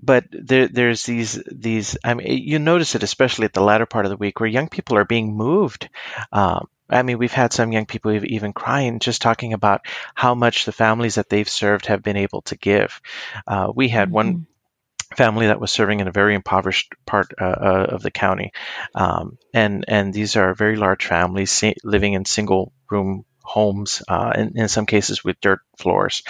but 0.02 0.26
there, 0.32 0.68
there's 0.68 1.04
these 1.04 1.42
these. 1.52 1.98
I 2.04 2.14
mean, 2.14 2.28
you 2.28 2.58
notice 2.58 2.96
it 2.96 3.04
especially 3.04 3.46
at 3.46 3.54
the 3.54 3.62
latter 3.62 3.86
part 3.86 4.06
of 4.06 4.10
the 4.10 4.18
week 4.18 4.40
where 4.40 4.50
young 4.50 4.70
people 4.70 4.98
are 4.98 5.06
being 5.06 5.36
moved. 5.36 5.90
Um, 6.32 6.68
I 6.90 7.04
mean, 7.04 7.18
we've 7.18 7.32
had 7.32 7.54
some 7.54 7.72
young 7.72 7.86
people 7.86 8.12
even 8.12 8.54
crying 8.54 9.00
just 9.00 9.22
talking 9.22 9.54
about 9.54 9.82
how 10.16 10.36
much 10.36 10.66
the 10.66 10.72
families 10.72 11.16
that 11.16 11.30
they've 11.30 11.48
served 11.48 11.86
have 11.86 12.02
been 12.02 12.18
able 12.18 12.42
to 12.44 12.58
give. 12.58 13.00
Uh, 13.46 13.72
we 13.76 13.90
had 13.90 14.08
mm-hmm. 14.08 14.16
one 14.16 14.48
family 15.16 15.48
that 15.48 15.60
was 15.60 15.72
serving 15.72 16.00
in 16.00 16.08
a 16.08 16.12
very 16.12 16.36
impoverished 16.36 16.94
part 17.06 17.34
uh, 17.40 17.46
uh, 17.46 17.88
of 17.90 18.02
the 18.02 18.12
county, 18.12 18.52
um, 18.96 19.38
and 19.54 19.86
and 19.88 20.14
these 20.14 20.36
are 20.36 20.54
very 20.54 20.76
large 20.76 21.06
families 21.06 21.64
living 21.84 22.14
in 22.14 22.26
single 22.26 22.72
room 22.90 23.26
homes, 23.44 24.04
uh, 24.08 24.32
in, 24.36 24.58
in 24.58 24.68
some 24.68 24.86
cases 24.86 25.24
with 25.24 25.42
dirt 25.42 25.62
floors, 25.78 26.24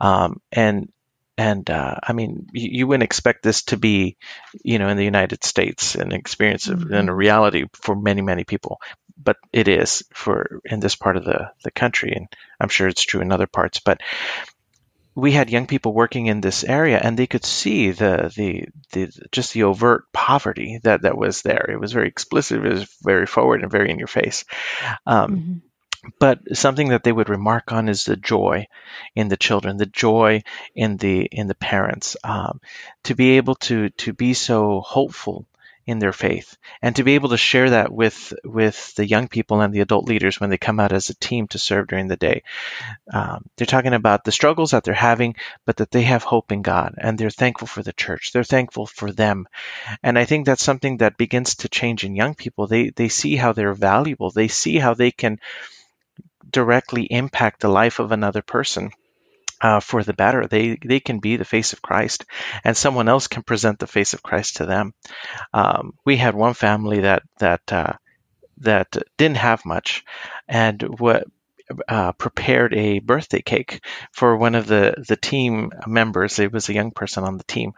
um, 0.00 0.40
and 0.52 0.92
and 1.38 1.68
uh, 1.68 1.96
I 2.02 2.12
mean, 2.12 2.46
you, 2.52 2.68
you, 2.78 2.86
wouldn't 2.86 3.02
expect 3.02 3.42
this 3.42 3.62
to 3.64 3.76
be, 3.76 4.16
you 4.64 4.78
know, 4.78 4.88
in 4.88 4.96
the 4.96 5.04
United 5.04 5.44
States 5.44 5.94
an 5.94 6.12
experience 6.12 6.66
mm-hmm. 6.66 6.92
and 6.92 7.08
a 7.08 7.14
reality 7.14 7.66
for 7.74 7.94
many, 7.94 8.22
many 8.22 8.44
people. 8.44 8.80
But 9.22 9.36
it 9.52 9.68
is 9.68 10.04
for 10.14 10.60
in 10.64 10.80
this 10.80 10.94
part 10.94 11.16
of 11.16 11.24
the, 11.24 11.50
the 11.62 11.70
country, 11.70 12.12
and 12.14 12.28
I'm 12.60 12.68
sure 12.68 12.88
it's 12.88 13.02
true 13.02 13.20
in 13.20 13.32
other 13.32 13.46
parts. 13.46 13.80
But 13.80 14.00
we 15.16 15.32
had 15.32 15.50
young 15.50 15.66
people 15.66 15.94
working 15.94 16.26
in 16.26 16.40
this 16.40 16.62
area, 16.62 17.00
and 17.02 17.18
they 17.18 17.26
could 17.26 17.44
see 17.44 17.90
the 17.90 18.32
the, 18.36 18.68
the 18.92 19.10
just 19.32 19.54
the 19.54 19.64
overt 19.64 20.04
poverty 20.12 20.78
that 20.84 21.02
that 21.02 21.16
was 21.16 21.42
there. 21.42 21.68
It 21.70 21.80
was 21.80 21.92
very 21.92 22.08
explicit. 22.08 22.64
It 22.64 22.68
was 22.68 22.96
very 23.02 23.26
forward 23.26 23.62
and 23.62 23.72
very 23.72 23.90
in 23.90 23.98
your 23.98 24.08
face. 24.08 24.44
Um, 25.06 25.30
mm-hmm 25.30 25.56
but 26.20 26.56
something 26.56 26.90
that 26.90 27.02
they 27.02 27.10
would 27.10 27.28
remark 27.28 27.72
on 27.72 27.88
is 27.88 28.04
the 28.04 28.16
joy 28.16 28.68
in 29.16 29.28
the 29.28 29.36
children, 29.36 29.76
the 29.76 29.86
joy 29.86 30.42
in 30.74 30.96
the 30.98 31.22
in 31.24 31.48
the 31.48 31.54
parents, 31.54 32.16
um, 32.22 32.60
to 33.04 33.14
be 33.14 33.38
able 33.38 33.56
to 33.56 33.90
to 33.90 34.12
be 34.12 34.34
so 34.34 34.80
hopeful 34.80 35.46
in 35.86 36.00
their 36.00 36.12
faith 36.12 36.56
and 36.82 36.96
to 36.96 37.04
be 37.04 37.14
able 37.14 37.28
to 37.28 37.36
share 37.36 37.70
that 37.70 37.92
with 37.92 38.32
with 38.44 38.94
the 38.96 39.06
young 39.06 39.28
people 39.28 39.60
and 39.60 39.72
the 39.72 39.80
adult 39.80 40.04
leaders 40.04 40.40
when 40.40 40.50
they 40.50 40.58
come 40.58 40.80
out 40.80 40.92
as 40.92 41.10
a 41.10 41.14
team 41.14 41.46
to 41.46 41.58
serve 41.58 41.86
during 41.86 42.08
the 42.08 42.16
day. 42.16 42.42
Um, 43.12 43.44
they're 43.56 43.66
talking 43.66 43.94
about 43.94 44.24
the 44.24 44.32
struggles 44.32 44.72
that 44.72 44.84
they're 44.84 44.94
having, 44.94 45.36
but 45.64 45.76
that 45.76 45.90
they 45.92 46.02
have 46.02 46.24
hope 46.24 46.50
in 46.50 46.62
God 46.62 46.94
and 46.98 47.16
they're 47.16 47.30
thankful 47.30 47.68
for 47.68 47.82
the 47.82 47.92
church. 47.92 48.32
They're 48.32 48.44
thankful 48.44 48.86
for 48.86 49.12
them, 49.12 49.46
and 50.02 50.18
I 50.18 50.24
think 50.24 50.46
that's 50.46 50.64
something 50.64 50.98
that 50.98 51.16
begins 51.16 51.56
to 51.56 51.68
change 51.68 52.04
in 52.04 52.16
young 52.16 52.34
people. 52.34 52.66
They 52.66 52.90
they 52.90 53.08
see 53.08 53.36
how 53.36 53.52
they're 53.52 53.74
valuable. 53.74 54.30
They 54.30 54.48
see 54.48 54.78
how 54.78 54.94
they 54.94 55.12
can 55.12 55.38
directly 56.50 57.04
impact 57.04 57.60
the 57.60 57.68
life 57.68 57.98
of 57.98 58.12
another 58.12 58.42
person. 58.42 58.90
Uh, 59.60 59.80
for 59.80 60.02
the 60.02 60.12
better, 60.12 60.46
they 60.46 60.76
they 60.84 61.00
can 61.00 61.18
be 61.18 61.36
the 61.36 61.44
face 61.44 61.72
of 61.72 61.80
Christ, 61.80 62.26
and 62.62 62.76
someone 62.76 63.08
else 63.08 63.26
can 63.26 63.42
present 63.42 63.78
the 63.78 63.86
face 63.86 64.12
of 64.12 64.22
Christ 64.22 64.56
to 64.56 64.66
them. 64.66 64.92
Um, 65.54 65.92
we 66.04 66.16
had 66.18 66.34
one 66.34 66.52
family 66.52 67.00
that 67.00 67.22
that 67.38 67.62
uh, 67.72 67.94
that 68.58 68.96
didn't 69.16 69.38
have 69.38 69.64
much, 69.64 70.04
and 70.46 70.82
what 70.98 71.24
uh, 71.88 72.12
prepared 72.12 72.74
a 72.74 73.00
birthday 73.00 73.42
cake 73.42 73.84
for 74.12 74.36
one 74.36 74.54
of 74.54 74.66
the 74.66 74.94
the 75.08 75.16
team 75.16 75.72
members. 75.86 76.38
It 76.38 76.52
was 76.52 76.68
a 76.68 76.74
young 76.74 76.90
person 76.90 77.24
on 77.24 77.38
the 77.38 77.44
team, 77.44 77.72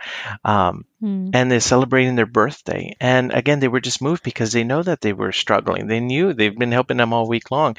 um, 0.45 0.85
mm. 1.03 1.31
and 1.33 1.51
they're 1.51 1.61
celebrating 1.61 2.15
their 2.15 2.27
birthday. 2.27 2.95
And 3.01 3.33
again, 3.33 3.61
they 3.61 3.69
were 3.69 3.81
just 3.81 4.03
moved 4.03 4.23
because 4.23 4.53
they 4.53 4.65
know 4.65 4.83
that 4.83 5.01
they 5.01 5.13
were 5.13 5.33
struggling. 5.33 5.87
They 5.87 6.01
knew 6.01 6.33
they've 6.33 6.57
been 6.57 6.73
helping 6.73 6.99
them 6.99 7.13
all 7.13 7.29
week 7.29 7.51
long, 7.51 7.77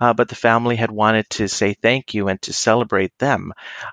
uh, 0.00 0.14
but 0.14 0.28
the 0.28 0.34
family 0.34 0.76
had 0.76 0.90
wanted 0.90 1.28
to 1.30 1.48
say 1.48 1.74
thank 1.74 2.14
you 2.14 2.28
and 2.28 2.40
to 2.42 2.52
celebrate 2.52 3.16
them. 3.18 3.52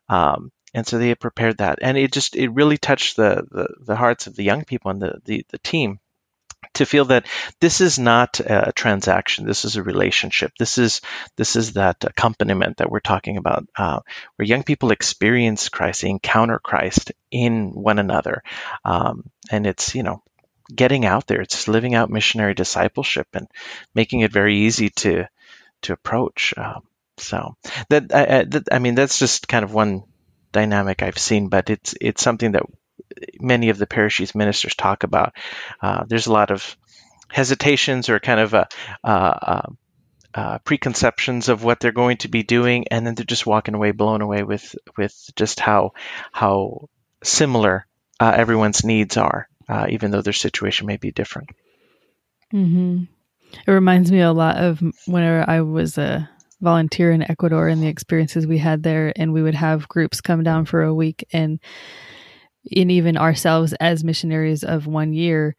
Um, 0.10 0.52
and 0.74 0.86
so 0.86 0.98
they 0.98 1.10
had 1.10 1.20
prepared 1.20 1.58
that, 1.58 1.80
and 1.82 1.98
it 1.98 2.12
just 2.14 2.36
it 2.36 2.50
really 2.50 2.78
touched 2.78 3.16
the 3.18 3.46
the, 3.50 3.68
the 3.80 3.96
hearts 3.96 4.28
of 4.28 4.36
the 4.36 4.44
young 4.44 4.64
people 4.64 4.92
and 4.92 5.02
the, 5.02 5.20
the, 5.26 5.46
the 5.50 5.60
team 5.60 6.00
to 6.74 6.86
feel 6.86 7.06
that 7.06 7.28
this 7.60 7.82
is 7.82 8.00
not 8.00 8.40
a 8.40 8.72
transaction 8.76 9.46
this 9.46 9.66
is 9.66 9.76
a 9.76 9.84
relationship. 9.84 10.52
This 10.60 10.78
is 10.78 11.02
this 11.36 11.56
is 11.56 11.74
that 11.74 12.04
accompaniment 12.04 12.78
that 12.78 12.90
we're 12.90 13.00
talking 13.00 13.38
about 13.38 13.68
uh, 13.78 14.00
where 14.36 14.46
young 14.46 14.64
people 14.64 14.92
experience 14.92 15.70
christ 15.70 16.04
encounter 16.04 16.60
christ 16.60 17.12
in 17.32 17.72
one 17.72 18.00
another. 18.00 18.44
Um, 18.86 19.30
and 19.52 19.66
it's 19.66 19.96
you 19.96 20.04
know 20.04 20.22
getting 20.74 21.06
out 21.06 21.28
there 21.28 21.42
it's 21.42 21.68
living 21.68 21.96
out 21.96 22.10
missionary 22.10 22.54
discipleship 22.54 23.28
and 23.34 23.48
making 23.96 24.20
it 24.20 24.32
very 24.32 24.58
easy 24.58 24.90
to 24.90 25.26
to 25.82 25.94
approach 25.94 26.54
um, 26.58 26.84
so 27.18 27.56
that 27.90 28.14
I, 28.14 28.40
I, 28.40 28.44
that 28.44 28.64
I 28.72 28.80
mean 28.80 28.96
that's 28.96 29.20
just 29.20 29.48
kind 29.48 29.64
of 29.64 29.74
one 29.74 30.04
dynamic 30.52 31.02
I've 31.02 31.18
seen 31.18 31.50
but 31.50 31.70
it's 31.70 31.96
it's 32.02 32.22
something 32.22 32.52
that 32.52 32.64
many 33.40 33.70
of 33.70 33.78
the 33.78 33.88
parish 33.88 34.20
youth 34.20 34.36
ministers 34.36 34.76
talk 34.76 35.04
about. 35.04 35.34
Uh, 35.82 36.04
there's 36.08 36.28
a 36.28 36.34
lot 36.34 36.52
of 36.52 36.78
hesitations 37.30 38.10
or 38.10 38.20
kind 38.20 38.40
of 38.40 38.54
a, 38.54 38.68
uh, 39.04 39.62
uh, 40.34 40.60
preconceptions 40.60 41.50
of 41.50 41.64
what 41.64 41.80
they're 41.80 41.92
going 41.92 42.18
to 42.18 42.28
be 42.28 42.44
doing, 42.44 42.86
and 42.92 43.06
then 43.06 43.16
they're 43.16 43.26
just 43.26 43.48
walking 43.48 43.74
away, 43.74 43.92
blown 43.92 44.22
away 44.22 44.44
with 44.44 44.76
with 44.96 45.16
just 45.36 45.60
how 45.60 45.94
how 46.32 46.90
similar 47.24 47.88
uh, 48.20 48.34
everyone's 48.36 48.84
needs 48.84 49.18
are, 49.18 49.48
uh, 49.68 49.88
even 49.90 50.12
though 50.12 50.22
their 50.22 50.34
situation 50.34 50.86
may 50.86 50.98
be 50.98 51.12
different. 51.12 51.50
Mm-hmm. 52.54 53.04
It 53.66 53.72
reminds 53.72 54.12
me 54.12 54.20
a 54.20 54.32
lot 54.32 54.58
of 54.58 54.80
whenever 55.08 55.50
I 55.50 55.62
was 55.62 55.98
a 55.98 56.30
volunteer 56.62 57.12
in 57.12 57.24
Ecuador 57.24 57.68
and 57.68 57.82
the 57.82 57.88
experiences 57.88 58.46
we 58.46 58.58
had 58.58 58.84
there, 58.84 59.14
and 59.16 59.34
we 59.34 59.42
would 59.42 59.56
have 59.56 59.88
groups 59.88 60.22
come 60.22 60.44
down 60.44 60.66
for 60.66 60.84
a 60.84 60.94
week 60.94 61.26
and 61.34 61.60
and 62.76 62.92
even 62.92 63.18
ourselves 63.18 63.74
as 63.80 64.04
missionaries 64.04 64.64
of 64.64 64.88
one 64.88 65.14
year, 65.14 65.56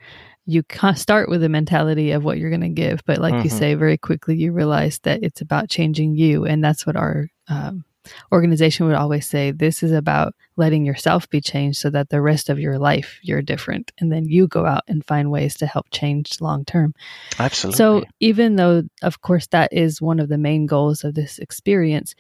you 0.46 0.62
start 0.94 1.28
with 1.28 1.42
a 1.44 1.48
mentality 1.48 2.12
of 2.12 2.24
what 2.24 2.38
you're 2.38 2.50
going 2.50 2.62
to 2.62 2.68
give. 2.70 3.04
But 3.04 3.18
like 3.18 3.34
mm-hmm. 3.34 3.44
you 3.44 3.50
say, 3.50 3.74
very 3.74 3.98
quickly 3.98 4.36
you 4.36 4.52
realize 4.52 4.98
that 5.00 5.22
it's 5.22 5.42
about 5.42 5.68
changing 5.68 6.16
you. 6.16 6.46
And 6.46 6.64
that's 6.64 6.86
what 6.86 6.96
our 6.96 7.28
um, 7.48 7.84
organization 8.32 8.86
would 8.86 8.94
always 8.94 9.26
say 9.26 9.50
this 9.50 9.82
is 9.82 9.92
about 9.92 10.34
letting 10.56 10.84
yourself 10.86 11.28
be 11.28 11.40
changed 11.40 11.78
so 11.78 11.90
that 11.90 12.08
the 12.08 12.20
rest 12.20 12.48
of 12.48 12.58
your 12.58 12.78
life 12.78 13.18
you're 13.22 13.42
different. 13.42 13.92
And 13.98 14.10
then 14.10 14.24
you 14.24 14.48
go 14.48 14.64
out 14.64 14.84
and 14.88 15.04
find 15.04 15.30
ways 15.30 15.56
to 15.56 15.66
help 15.66 15.86
change 15.90 16.40
long 16.40 16.64
term. 16.64 16.94
Absolutely. 17.38 17.76
So 17.76 18.04
even 18.20 18.56
though, 18.56 18.84
of 19.02 19.20
course, 19.20 19.46
that 19.48 19.72
is 19.72 20.00
one 20.00 20.20
of 20.20 20.28
the 20.28 20.38
main 20.38 20.66
goals 20.66 21.04
of 21.04 21.14
this 21.14 21.38
experience, 21.38 22.14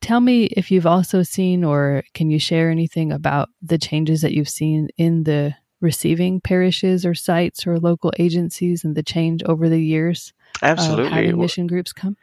Tell 0.00 0.20
me 0.20 0.44
if 0.44 0.70
you've 0.70 0.86
also 0.86 1.22
seen 1.22 1.64
or 1.64 2.04
can 2.14 2.30
you 2.30 2.38
share 2.38 2.70
anything 2.70 3.12
about 3.12 3.48
the 3.60 3.78
changes 3.78 4.22
that 4.22 4.32
you've 4.32 4.48
seen 4.48 4.88
in 4.96 5.24
the 5.24 5.54
receiving 5.80 6.40
parishes 6.40 7.04
or 7.04 7.14
sites 7.14 7.66
or 7.66 7.78
local 7.78 8.12
agencies 8.18 8.84
and 8.84 8.94
the 8.94 9.02
change 9.02 9.42
over 9.44 9.68
the 9.68 9.80
years? 9.80 10.32
Absolutely. 10.62 11.10
having 11.10 11.38
mission 11.38 11.66
groups 11.66 11.92
come? 11.92 12.16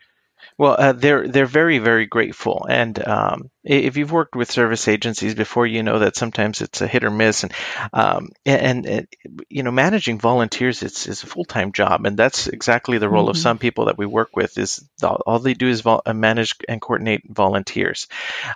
Well, 0.57 0.75
uh, 0.77 0.93
they're 0.93 1.27
they're 1.27 1.45
very 1.45 1.79
very 1.79 2.05
grateful, 2.05 2.65
and 2.69 3.05
um, 3.05 3.51
if 3.63 3.97
you've 3.97 4.11
worked 4.11 4.35
with 4.35 4.51
service 4.51 4.87
agencies 4.87 5.35
before, 5.35 5.67
you 5.67 5.83
know 5.83 5.99
that 5.99 6.15
sometimes 6.15 6.61
it's 6.61 6.81
a 6.81 6.87
hit 6.87 7.03
or 7.03 7.11
miss, 7.11 7.43
and 7.43 7.53
um, 7.91 8.29
and, 8.45 8.85
and, 8.85 9.07
you 9.49 9.63
know 9.63 9.71
managing 9.71 10.17
volunteers 10.17 10.81
it's 10.81 11.07
is 11.07 11.23
a 11.23 11.27
full 11.27 11.43
time 11.43 11.73
job, 11.73 12.05
and 12.05 12.15
that's 12.15 12.47
exactly 12.47 12.99
the 12.99 13.09
role 13.09 13.23
mm-hmm. 13.23 13.31
of 13.31 13.37
some 13.37 13.57
people 13.57 13.85
that 13.85 13.97
we 13.97 14.05
work 14.05 14.35
with. 14.35 14.57
Is 14.57 14.87
all 15.03 15.39
they 15.39 15.55
do 15.55 15.67
is 15.67 15.81
vol- 15.81 16.03
uh, 16.05 16.13
manage 16.13 16.55
and 16.69 16.81
coordinate 16.81 17.23
volunteers. 17.27 18.07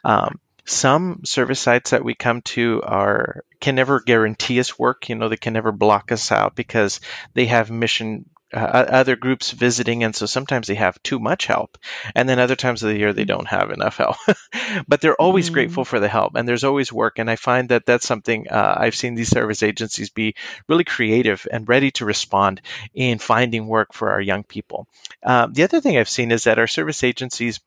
Um, 0.04 0.40
some 0.66 1.22
service 1.26 1.60
sites 1.60 1.92
that 1.92 2.06
we 2.06 2.14
come 2.14 2.42
to 2.44 2.82
are 2.84 3.44
can 3.60 3.76
never 3.76 4.00
guarantee 4.00 4.60
us 4.60 4.78
work 4.78 5.10
you 5.10 5.16
know 5.16 5.28
they 5.28 5.36
can 5.36 5.54
never 5.54 5.72
block 5.72 6.12
us 6.12 6.32
out 6.32 6.56
because 6.56 7.00
they 7.34 7.48
have 7.48 7.72
mission 7.72 8.30
uh, 8.54 8.58
other 8.58 9.16
groups 9.16 9.52
visiting, 9.52 10.04
and 10.04 10.16
so 10.16 10.26
sometimes 10.26 10.68
they 10.68 10.76
have 10.76 11.02
too 11.04 11.20
much 11.20 11.46
help, 11.46 11.78
and 12.16 12.28
then 12.28 12.40
other 12.40 12.56
times 12.56 12.84
of 12.84 12.90
the 12.90 12.98
year 12.98 13.14
they 13.14 13.26
don't 13.26 13.48
have 13.48 13.72
enough 13.72 13.98
help. 13.98 14.16
but 14.88 15.02
they're 15.02 15.22
always 15.22 15.50
mm. 15.50 15.54
grateful 15.54 15.86
for 15.86 16.00
the 16.00 16.08
help, 16.08 16.36
and 16.36 16.48
there's 16.48 16.64
always 16.64 16.92
work. 16.92 17.20
And 17.20 17.30
I 17.30 17.36
find 17.36 17.70
that 17.70 17.86
that's 17.86 18.08
something 18.08 18.48
uh, 18.50 18.76
I've 18.78 18.96
seen 18.96 19.16
these 19.16 19.30
service 19.30 19.64
agencies 19.64 20.10
be 20.10 20.36
really 20.68 20.84
creative 20.84 21.48
and 21.52 21.68
ready 21.68 21.92
to 21.92 22.06
respond 22.06 22.62
in 22.94 23.20
finding 23.20 23.68
work 23.68 23.94
for 23.94 24.12
our 24.12 24.22
young 24.22 24.44
people. 24.44 24.88
Uh, 25.24 25.48
the 25.52 25.64
other 25.64 25.82
thing 25.82 25.98
I've 25.98 26.10
seen 26.10 26.32
is 26.32 26.46
that 26.46 26.60
our 26.60 26.68
service 26.68 27.04
agencies 27.04 27.60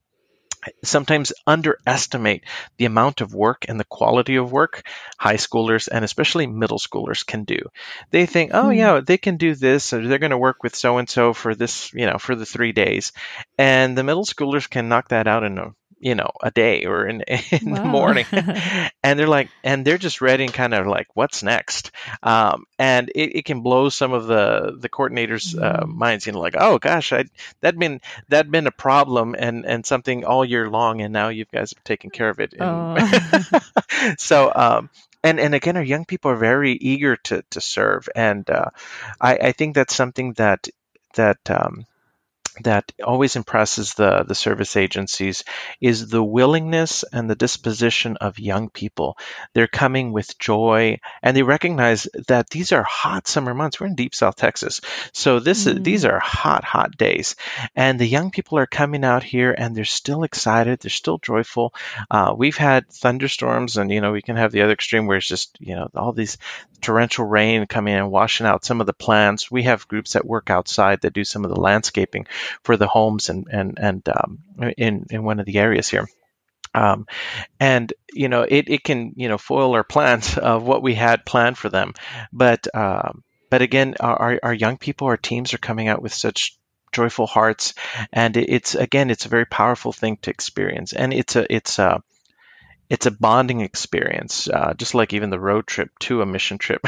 sometimes 0.85 1.33
underestimate 1.47 2.45
the 2.77 2.85
amount 2.85 3.21
of 3.21 3.35
work 3.35 3.65
and 3.69 3.79
the 3.79 3.85
quality 3.85 4.37
of 4.37 4.53
work 4.53 4.87
high 5.19 5.37
schoolers 5.37 5.89
and 5.91 6.05
especially 6.05 6.47
middle 6.47 6.79
schoolers 6.79 7.27
can 7.27 7.45
do. 7.45 7.59
They 8.11 8.27
think, 8.27 8.53
oh, 8.55 8.67
hmm. 8.67 8.73
yeah, 8.73 9.01
they 9.01 9.19
can 9.19 9.37
do 9.37 9.55
this, 9.55 9.93
or 9.93 10.07
they're 10.07 10.19
going 10.19 10.31
to 10.31 10.39
work 10.39 10.63
with 10.63 10.75
so 10.75 10.99
and 10.99 11.09
so 11.09 11.33
for 11.33 11.55
this, 11.55 11.93
you 11.93 12.07
know, 12.07 12.19
for 12.19 12.35
the 12.35 12.47
three 12.47 12.73
days. 12.73 13.13
And 13.59 13.97
the 13.97 14.05
middle 14.05 14.25
schoolers 14.25 14.69
can 14.69 14.89
knock 14.89 15.09
that 15.09 15.27
out 15.27 15.45
in 15.45 15.59
a 15.59 15.75
you 16.03 16.17
know 16.17 16.31
a 16.43 16.51
day 16.51 16.85
or 16.85 17.07
in, 17.07 17.23
in 17.51 17.71
wow. 17.71 17.77
the 17.77 17.85
morning 17.85 18.27
and 19.03 19.19
they're 19.19 19.29
like 19.29 19.49
and 19.63 19.85
they're 19.85 19.99
just 19.99 20.21
ready 20.21 20.45
and 20.45 20.53
kind 20.53 20.75
of 20.75 20.87
like 20.87 21.07
what's 21.15 21.43
next 21.43 21.93
um, 22.23 22.65
and 22.79 23.11
it, 23.15 23.37
it, 23.37 23.45
can 23.45 23.61
blow 23.61 23.89
some 23.89 24.13
of 24.13 24.27
the 24.27 24.77
the 24.79 24.89
coordinators 24.89 25.57
uh, 25.61 25.85
mm. 25.85 25.95
minds 25.95 26.27
you 26.27 26.33
know 26.33 26.41
like 26.41 26.57
oh 26.59 26.79
gosh 26.79 27.13
I 27.13 27.25
that 27.61 27.79
been 27.79 28.01
that 28.29 28.51
been 28.51 28.67
a 28.67 28.73
problem 28.73 29.37
and 29.39 29.65
and 29.65 29.87
something 29.87 30.25
all 30.25 30.45
year 30.45 30.69
long 30.69 31.01
and 31.01 31.13
now 31.13 31.29
you 31.29 31.45
guys 31.45 31.73
have 31.73 31.85
taken 31.85 32.11
care 32.11 32.29
of 32.29 32.41
it 32.41 32.55
oh. 32.61 33.61
so 34.19 34.53
um, 34.55 34.91
and 35.23 35.39
and 35.39 35.55
again 35.55 35.77
our 35.77 35.83
young 35.85 36.05
people 36.05 36.33
are 36.33 36.37
very 36.37 36.73
eager 36.73 37.17
to 37.17 37.43
to 37.51 37.61
serve 37.61 38.09
and 38.17 38.51
uh, 38.51 38.71
I, 39.21 39.37
I 39.37 39.53
think 39.53 39.77
that's 39.77 39.95
something 39.95 40.33
that 40.35 40.69
that 41.15 41.39
um, 41.49 41.87
that 42.61 42.93
always 43.03 43.37
impresses 43.37 43.95
the, 43.95 44.25
the 44.25 44.35
service 44.35 44.77
agencies 44.77 45.45
is 45.81 46.09
the 46.09 46.23
willingness 46.23 47.05
and 47.13 47.29
the 47.29 47.35
disposition 47.35 48.17
of 48.19 48.39
young 48.39 48.69
people. 48.69 49.17
They're 49.55 49.67
coming 49.67 50.13
with 50.13 50.39
joy 50.39 51.01
and 51.23 51.37
they 51.37 51.43
recognize 51.43 52.07
that 52.29 52.51
these 52.51 52.73
are 52.73 52.83
hot 52.83 53.27
summer 53.27 53.55
months. 53.55 53.81
We're 53.81 53.87
in 53.87 53.95
deep 53.95 54.15
South 54.15 54.37
Texas. 54.37 54.81
So 55.13 55.41
this 55.41 55.65
mm. 55.65 55.77
is, 55.77 55.83
these 55.83 56.05
are 56.05 56.21
hot, 56.21 56.65
hot 56.65 56.97
days. 56.97 57.37
And 57.75 57.99
the 57.99 58.07
young 58.07 58.31
people 58.31 58.59
are 58.59 58.67
coming 58.67 59.05
out 59.05 59.23
here 59.23 59.55
and 59.57 59.75
they're 59.75 59.85
still 59.85 60.23
excited. 60.23 60.81
They're 60.81 60.91
still 60.91 61.19
joyful. 61.19 61.75
Uh, 62.11 62.35
we've 62.37 62.57
had 62.57 62.89
thunderstorms 62.89 63.77
and, 63.77 63.91
you 63.91 64.01
know, 64.01 64.13
we 64.13 64.23
can 64.23 64.37
have 64.37 64.53
the 64.53 64.63
other 64.63 64.73
extreme 64.73 65.07
where 65.07 65.17
it's 65.17 65.27
just, 65.27 65.57
you 65.61 65.75
know, 65.75 65.89
all 65.95 66.13
these 66.13 66.39
torrential 66.83 67.25
rain 67.25 67.67
coming 67.67 67.95
and 67.95 68.11
washing 68.11 68.47
out 68.47 68.65
some 68.65 68.81
of 68.81 68.87
the 68.87 68.93
plants. 68.93 69.51
We 69.51 69.63
have 69.63 69.89
groups 69.89 70.13
that 70.13 70.27
work 70.27 70.51
outside 70.51 71.01
that 71.03 71.13
do 71.13 71.25
some 71.25 71.45
of 71.45 71.51
the 71.51 71.61
landscaping 71.61 72.27
for 72.63 72.77
the 72.77 72.89
homes 72.89 73.29
and 73.29 73.47
and 73.51 73.79
and 73.79 74.09
um, 74.09 74.39
in 74.77 75.07
in 75.11 75.23
one 75.23 75.41
of 75.41 75.47
the 75.47 75.59
areas 75.59 75.89
here. 75.89 76.09
Um, 76.75 77.07
and 77.61 77.93
you 78.13 78.29
know 78.29 78.43
it, 78.43 78.71
it 78.71 78.83
can 78.83 79.13
you 79.17 79.29
know 79.29 79.39
foil 79.39 79.75
our 79.75 79.85
plans 79.85 80.39
of 80.53 80.63
what 80.63 80.83
we 80.83 80.95
had 80.95 81.27
planned 81.27 81.59
for 81.59 81.69
them 81.69 81.93
but 82.33 82.67
uh, 82.75 83.13
but 83.51 83.61
again 83.61 83.95
our, 84.01 84.41
our 84.43 84.55
young 84.55 84.79
people 84.79 85.09
our 85.09 85.19
teams 85.19 85.53
are 85.53 85.59
coming 85.59 85.89
out 85.89 86.01
with 86.01 86.15
such 86.15 86.57
joyful 86.91 87.27
hearts 87.27 87.75
and 88.11 88.39
it's 88.39 88.75
again 88.75 89.11
it's 89.11 89.27
a 89.27 89.31
very 89.31 89.45
powerful 89.45 89.93
thing 89.93 90.17
to 90.23 90.31
experience 90.31 90.95
and 90.95 91.13
it's 91.13 91.37
a 91.37 91.55
it's 91.55 91.79
a 91.79 92.03
it's 92.93 93.07
a 93.07 93.11
bonding 93.11 93.63
experience, 93.63 94.51
uh, 94.51 94.75
just 94.75 94.95
like 94.95 95.15
even 95.15 95.31
the 95.31 95.41
road 95.41 95.67
trip 95.67 95.89
to 96.01 96.21
a 96.21 96.27
mission 96.27 96.59
trip. 96.59 96.87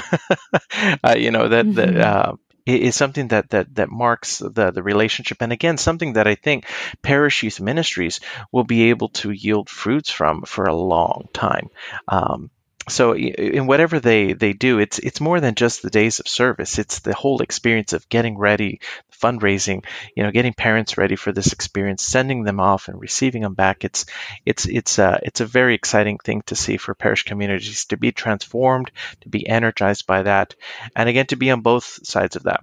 uh, 1.03 1.15
you 1.17 1.31
know 1.31 1.49
that 1.49 1.65
mm-hmm. 1.65 1.77
that 1.77 1.97
uh, 1.97 2.33
is 2.67 2.97
something 2.97 3.29
that 3.29 3.51
that 3.51 3.75
that 3.75 3.91
marks 3.91 4.39
the 4.39 4.71
the 4.71 4.83
relationship, 4.83 5.39
and 5.43 5.53
again, 5.53 5.77
something 5.77 6.15
that 6.15 6.27
I 6.27 6.35
think 6.35 6.67
parish 7.03 7.43
youth 7.43 7.61
ministries 7.61 8.21
will 8.53 8.65
be 8.65 8.91
able 8.91 9.11
to 9.21 9.31
yield 9.31 9.69
fruits 9.69 10.11
from 10.11 10.43
for 10.43 10.65
a 10.65 10.75
long 10.75 11.29
time. 11.33 11.69
Um, 12.09 12.51
so 12.89 13.17
in 13.17 13.67
whatever 13.67 13.99
they 14.01 14.33
they 14.35 14.53
do 14.53 14.79
it's 14.79 14.99
it's 14.99 15.21
more 15.21 15.41
than 15.41 15.55
just 15.55 15.83
the 15.83 15.91
days 15.91 16.21
of 16.21 16.29
service. 16.29 16.79
It's 16.79 17.01
the 17.01 17.15
whole 17.15 17.41
experience 17.41 17.93
of 17.93 18.09
getting 18.09 18.37
ready 18.37 18.81
fundraising 19.13 19.85
you 20.15 20.23
know 20.23 20.31
getting 20.31 20.53
parents 20.53 20.99
ready 20.99 21.17
for 21.17 21.33
this 21.33 21.53
experience 21.53 22.03
sending 22.03 22.45
them 22.45 22.61
off 22.61 22.89
and 22.89 23.01
receiving 23.01 23.43
them 23.43 23.55
back. 23.55 23.85
It's 23.85 24.07
it's 24.45 24.67
it's 24.67 24.99
a 24.99 25.21
it's 25.23 25.41
a 25.41 25.47
very 25.47 25.75
exciting 25.75 26.19
thing 26.19 26.43
to 26.47 26.57
see 26.57 26.77
for 26.77 26.95
parish 26.95 27.25
communities 27.25 27.87
to 27.87 27.97
be 27.97 28.13
transformed 28.13 28.91
to 29.23 29.29
be 29.29 29.49
energized 29.49 30.07
by 30.07 30.23
that 30.23 30.55
and 30.95 31.09
again 31.09 31.27
to 31.27 31.37
be 31.37 31.51
on 31.51 31.63
both 31.63 32.07
sides 32.07 32.37
of 32.37 32.45
that. 32.45 32.61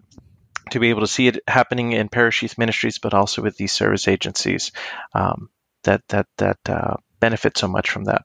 To 0.72 0.80
be 0.80 0.90
able 0.90 1.02
to 1.02 1.08
see 1.08 1.28
it 1.28 1.40
happening 1.48 1.92
in 1.92 2.10
parish 2.10 2.44
youth 2.44 2.58
ministries 2.58 3.00
but 3.00 3.14
also 3.14 3.42
with 3.42 3.58
these 3.58 3.74
service 3.74 4.08
agencies 4.08 4.72
um, 5.14 5.50
that 5.84 6.08
that 6.10 6.28
that 6.38 6.60
uh, 6.68 6.96
benefit 7.20 7.58
so 7.58 7.68
much 7.68 7.90
from 7.90 8.06
that. 8.06 8.24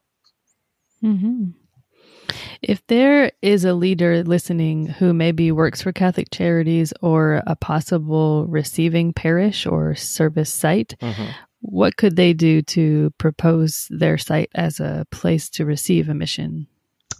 Mm-hmm. 1.02 1.50
If 2.62 2.86
there 2.86 3.32
is 3.42 3.64
a 3.64 3.74
leader 3.74 4.22
listening 4.22 4.86
who 4.86 5.12
maybe 5.12 5.52
works 5.52 5.82
for 5.82 5.92
Catholic 5.92 6.28
Charities 6.30 6.92
or 7.00 7.42
a 7.46 7.56
possible 7.56 8.46
receiving 8.46 9.12
parish 9.12 9.66
or 9.66 9.94
service 9.94 10.52
site, 10.52 10.94
mm-hmm. 11.00 11.30
what 11.60 11.96
could 11.96 12.16
they 12.16 12.32
do 12.32 12.62
to 12.62 13.12
propose 13.18 13.86
their 13.90 14.18
site 14.18 14.50
as 14.54 14.80
a 14.80 15.06
place 15.10 15.48
to 15.50 15.64
receive 15.64 16.08
a 16.08 16.14
mission? 16.14 16.66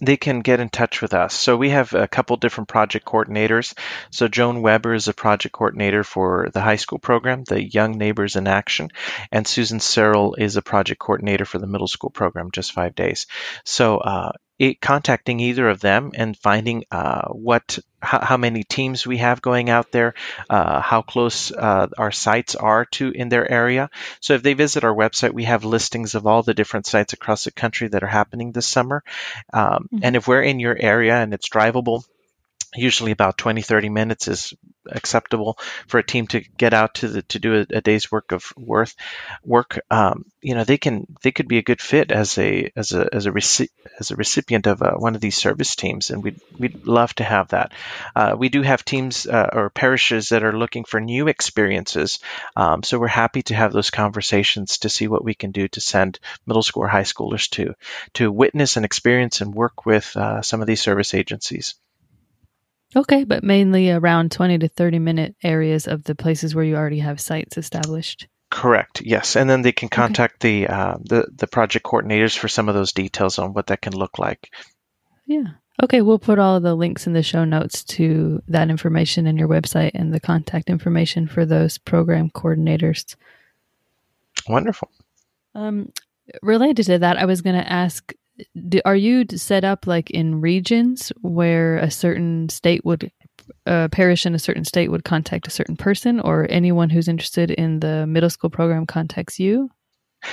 they 0.01 0.16
can 0.16 0.40
get 0.40 0.61
in 0.61 0.69
touch 0.69 1.01
with 1.01 1.14
us. 1.14 1.35
So 1.35 1.57
we 1.57 1.71
have 1.71 1.95
a 1.95 2.09
couple 2.09 2.37
different 2.37 2.69
project 2.69 3.07
coordinators. 3.07 3.77
So 4.11 4.29
Joan 4.29 4.61
Weber 4.61 4.95
is 4.95 5.09
a 5.09 5.14
project 5.14 5.55
coordinator 5.55 6.05
for 6.05 6.49
the 6.53 6.61
high 6.61 6.77
school 6.77 6.99
program, 6.99 7.45
the 7.45 7.62
Young 7.62 7.97
Neighbors 7.97 8.37
in 8.37 8.47
Action, 8.47 8.90
and 9.33 9.47
Susan 9.47 9.81
Searle 9.81 10.35
is 10.35 10.57
a 10.57 10.62
project 10.62 11.01
coordinator 11.01 11.45
for 11.45 11.59
the 11.59 11.66
middle 11.66 11.88
school 11.88 12.11
program, 12.11 12.51
just 12.51 12.73
five 12.73 12.95
days. 12.95 13.27
So 13.64 13.99
uh, 13.99 14.33
it, 14.59 14.81
contacting 14.81 15.40
either 15.40 15.69
of 15.69 15.81
them 15.81 16.12
and 16.14 16.37
finding 16.37 16.85
uh, 16.90 17.29
what 17.29 17.79
how, 18.01 18.21
how, 18.25 18.37
many 18.37 18.62
teams 18.62 19.07
we 19.07 19.19
have 19.19 19.42
going 19.42 19.69
out 19.69 19.90
there, 19.90 20.14
uh, 20.49 20.81
how 20.81 21.03
close 21.03 21.51
uh, 21.51 21.88
our 21.99 22.12
sites 22.12 22.55
are 22.55 22.85
to 22.85 23.11
in 23.11 23.29
their 23.29 23.51
area. 23.51 23.90
So 24.21 24.35
if 24.35 24.42
they 24.42 24.55
visit 24.55 24.85
our 24.85 24.95
website, 24.95 25.33
we 25.33 25.45
have 25.45 25.64
listings 25.64 26.14
of 26.14 26.27
all 26.27 26.42
the 26.42 26.55
different 26.55 26.87
sites 26.87 27.12
across 27.12 27.45
the 27.45 27.51
country 27.51 27.88
that 27.88 28.03
are 28.03 28.09
happening 28.09 28.53
this 28.53 28.69
summer. 28.69 29.03
Um, 29.53 29.88
mm-hmm. 29.92 29.99
And 30.03 30.16
if 30.16 30.29
we're 30.29 30.42
in 30.42 30.61
your 30.61 30.77
area 30.79 31.16
and 31.16 31.35
it's 31.35 31.49
drivable, 31.49 32.05
usually 32.75 33.12
about 33.12 33.38
20 33.38 33.62
30 33.62 33.88
minutes 33.88 34.29
is 34.29 34.55
acceptable 34.90 35.59
for 35.87 35.99
a 35.99 36.07
team 36.07 36.27
to 36.29 36.40
get 36.40 36.75
out 36.75 36.94
to 36.94 37.09
the 37.09 37.22
to 37.22 37.38
do 37.38 37.61
a, 37.61 37.77
a 37.77 37.81
day's 37.81 38.11
work 38.11 38.33
of 38.33 38.53
worth 38.57 38.94
work 39.44 39.81
um, 39.90 40.25
you 40.40 40.55
know 40.55 40.64
they 40.64 40.79
can 40.79 41.07
they 41.22 41.33
could 41.33 41.49
be 41.49 41.59
a 41.59 41.62
good 41.62 41.81
fit 41.81 42.12
as 42.12 42.38
a 42.38 42.70
as 42.77 42.92
a 42.92 43.09
as 43.12 43.27
a 43.27 43.33
as 43.99 44.11
a 44.11 44.16
recipient 44.16 44.66
of 44.66 44.83
uh, 44.83 44.92
one 44.92 45.14
of 45.14 45.20
these 45.20 45.37
service 45.37 45.77
teams 45.77 46.11
and 46.11 46.22
we'd 46.22 46.40
we'd 46.59 46.87
love 46.87 47.14
to 47.14 47.25
have 47.25 47.49
that. 47.49 47.72
Uh, 48.14 48.37
we 48.38 48.49
do 48.49 48.62
have 48.62 48.85
teams 48.85 49.27
uh, 49.27 49.49
or 49.53 49.70
parishes 49.70 50.29
that 50.29 50.44
are 50.44 50.57
looking 50.57 50.85
for 50.85 51.01
new 51.01 51.29
experiences 51.29 52.20
um, 52.57 52.83
so 52.83 52.99
we're 52.99 53.07
happy 53.07 53.42
to 53.42 53.55
have 53.55 53.72
those 53.72 53.90
conversations 53.90 54.79
to 54.79 54.88
see 54.88 55.09
what 55.09 55.25
we 55.25 55.35
can 55.35 55.51
do 55.51 55.68
to 55.68 55.81
send 55.81 56.18
middle 56.46 56.62
school 56.62 56.85
or 56.85 56.88
high 56.88 57.03
schoolers 57.03 57.49
to 57.51 57.75
to 58.14 58.31
witness 58.31 58.77
and 58.77 58.85
experience 58.85 59.40
and 59.40 59.55
work 59.55 59.87
with 59.87 60.16
uh, 60.16 60.42
some 60.42 60.61
of 60.61 60.66
these 60.66 60.81
service 60.81 61.14
agencies 61.14 61.75
Okay, 62.97 63.25
but 63.25 63.45
mainly 63.45 63.91
around 63.91 64.33
20 64.33 64.59
to 64.61 64.69
30 64.69 64.99
minute 64.99 65.37
areas 65.43 65.87
of 65.87 66.05
the 66.05 66.15
places 66.15 66.55
where 66.55 66.65
you 66.65 66.77
already 66.77 67.01
have 67.01 67.21
sites 67.21 67.59
established. 67.59 68.27
Correct. 68.51 69.03
Yes, 69.05 69.37
and 69.37 69.51
then 69.51 69.61
they 69.61 69.73
can 69.73 69.91
contact 69.91 70.37
okay. 70.37 70.65
the 70.65 70.73
uh, 70.73 70.97
the 71.05 71.27
the 71.35 71.47
project 71.47 71.85
coordinators 71.85 72.37
for 72.37 72.49
some 72.49 72.69
of 72.69 72.75
those 72.75 72.93
details 72.93 73.39
on 73.39 73.53
what 73.53 73.67
that 73.67 73.83
can 73.83 73.93
look 73.93 74.19
like. 74.19 74.51
Yeah. 75.27 75.45
Okay, 75.83 76.01
we'll 76.01 76.19
put 76.19 76.39
all 76.39 76.59
the 76.59 76.75
links 76.75 77.07
in 77.07 77.13
the 77.13 77.23
show 77.23 77.45
notes 77.45 77.85
to 77.85 78.43
that 78.49 78.71
information 78.71 79.27
in 79.27 79.37
your 79.37 79.49
website 79.49 79.91
and 79.93 80.15
the 80.15 80.21
contact 80.21 80.71
information 80.71 81.27
for 81.27 81.45
those 81.45 81.77
program 81.77 82.31
coordinators. 82.31 83.15
Wonderful. 84.49 84.91
Um, 85.55 85.93
related 86.41 86.87
to 86.87 86.99
that, 87.01 87.19
I 87.19 87.27
was 87.27 87.43
going 87.43 87.57
to 87.57 87.71
ask 87.71 88.15
do, 88.68 88.81
are 88.85 88.96
you 88.96 89.25
set 89.35 89.64
up 89.64 89.87
like 89.87 90.11
in 90.11 90.40
regions 90.40 91.12
where 91.22 91.79
a 91.79 91.90
certain 91.90 92.49
state 92.49 92.85
would 92.85 93.11
a 93.66 93.88
parish 93.88 94.27
in 94.27 94.35
a 94.35 94.38
certain 94.38 94.64
state 94.64 94.90
would 94.90 95.05
contact 95.05 95.46
a 95.46 95.51
certain 95.51 95.77
person? 95.77 96.20
Or 96.20 96.46
anyone 96.51 96.90
who's 96.90 97.09
interested 97.09 97.51
in 97.51 97.81
the 97.81 98.07
middle 98.07 98.31
school 98.31 98.51
program 98.51 98.87
contacts 98.87 99.38
you 99.38 99.70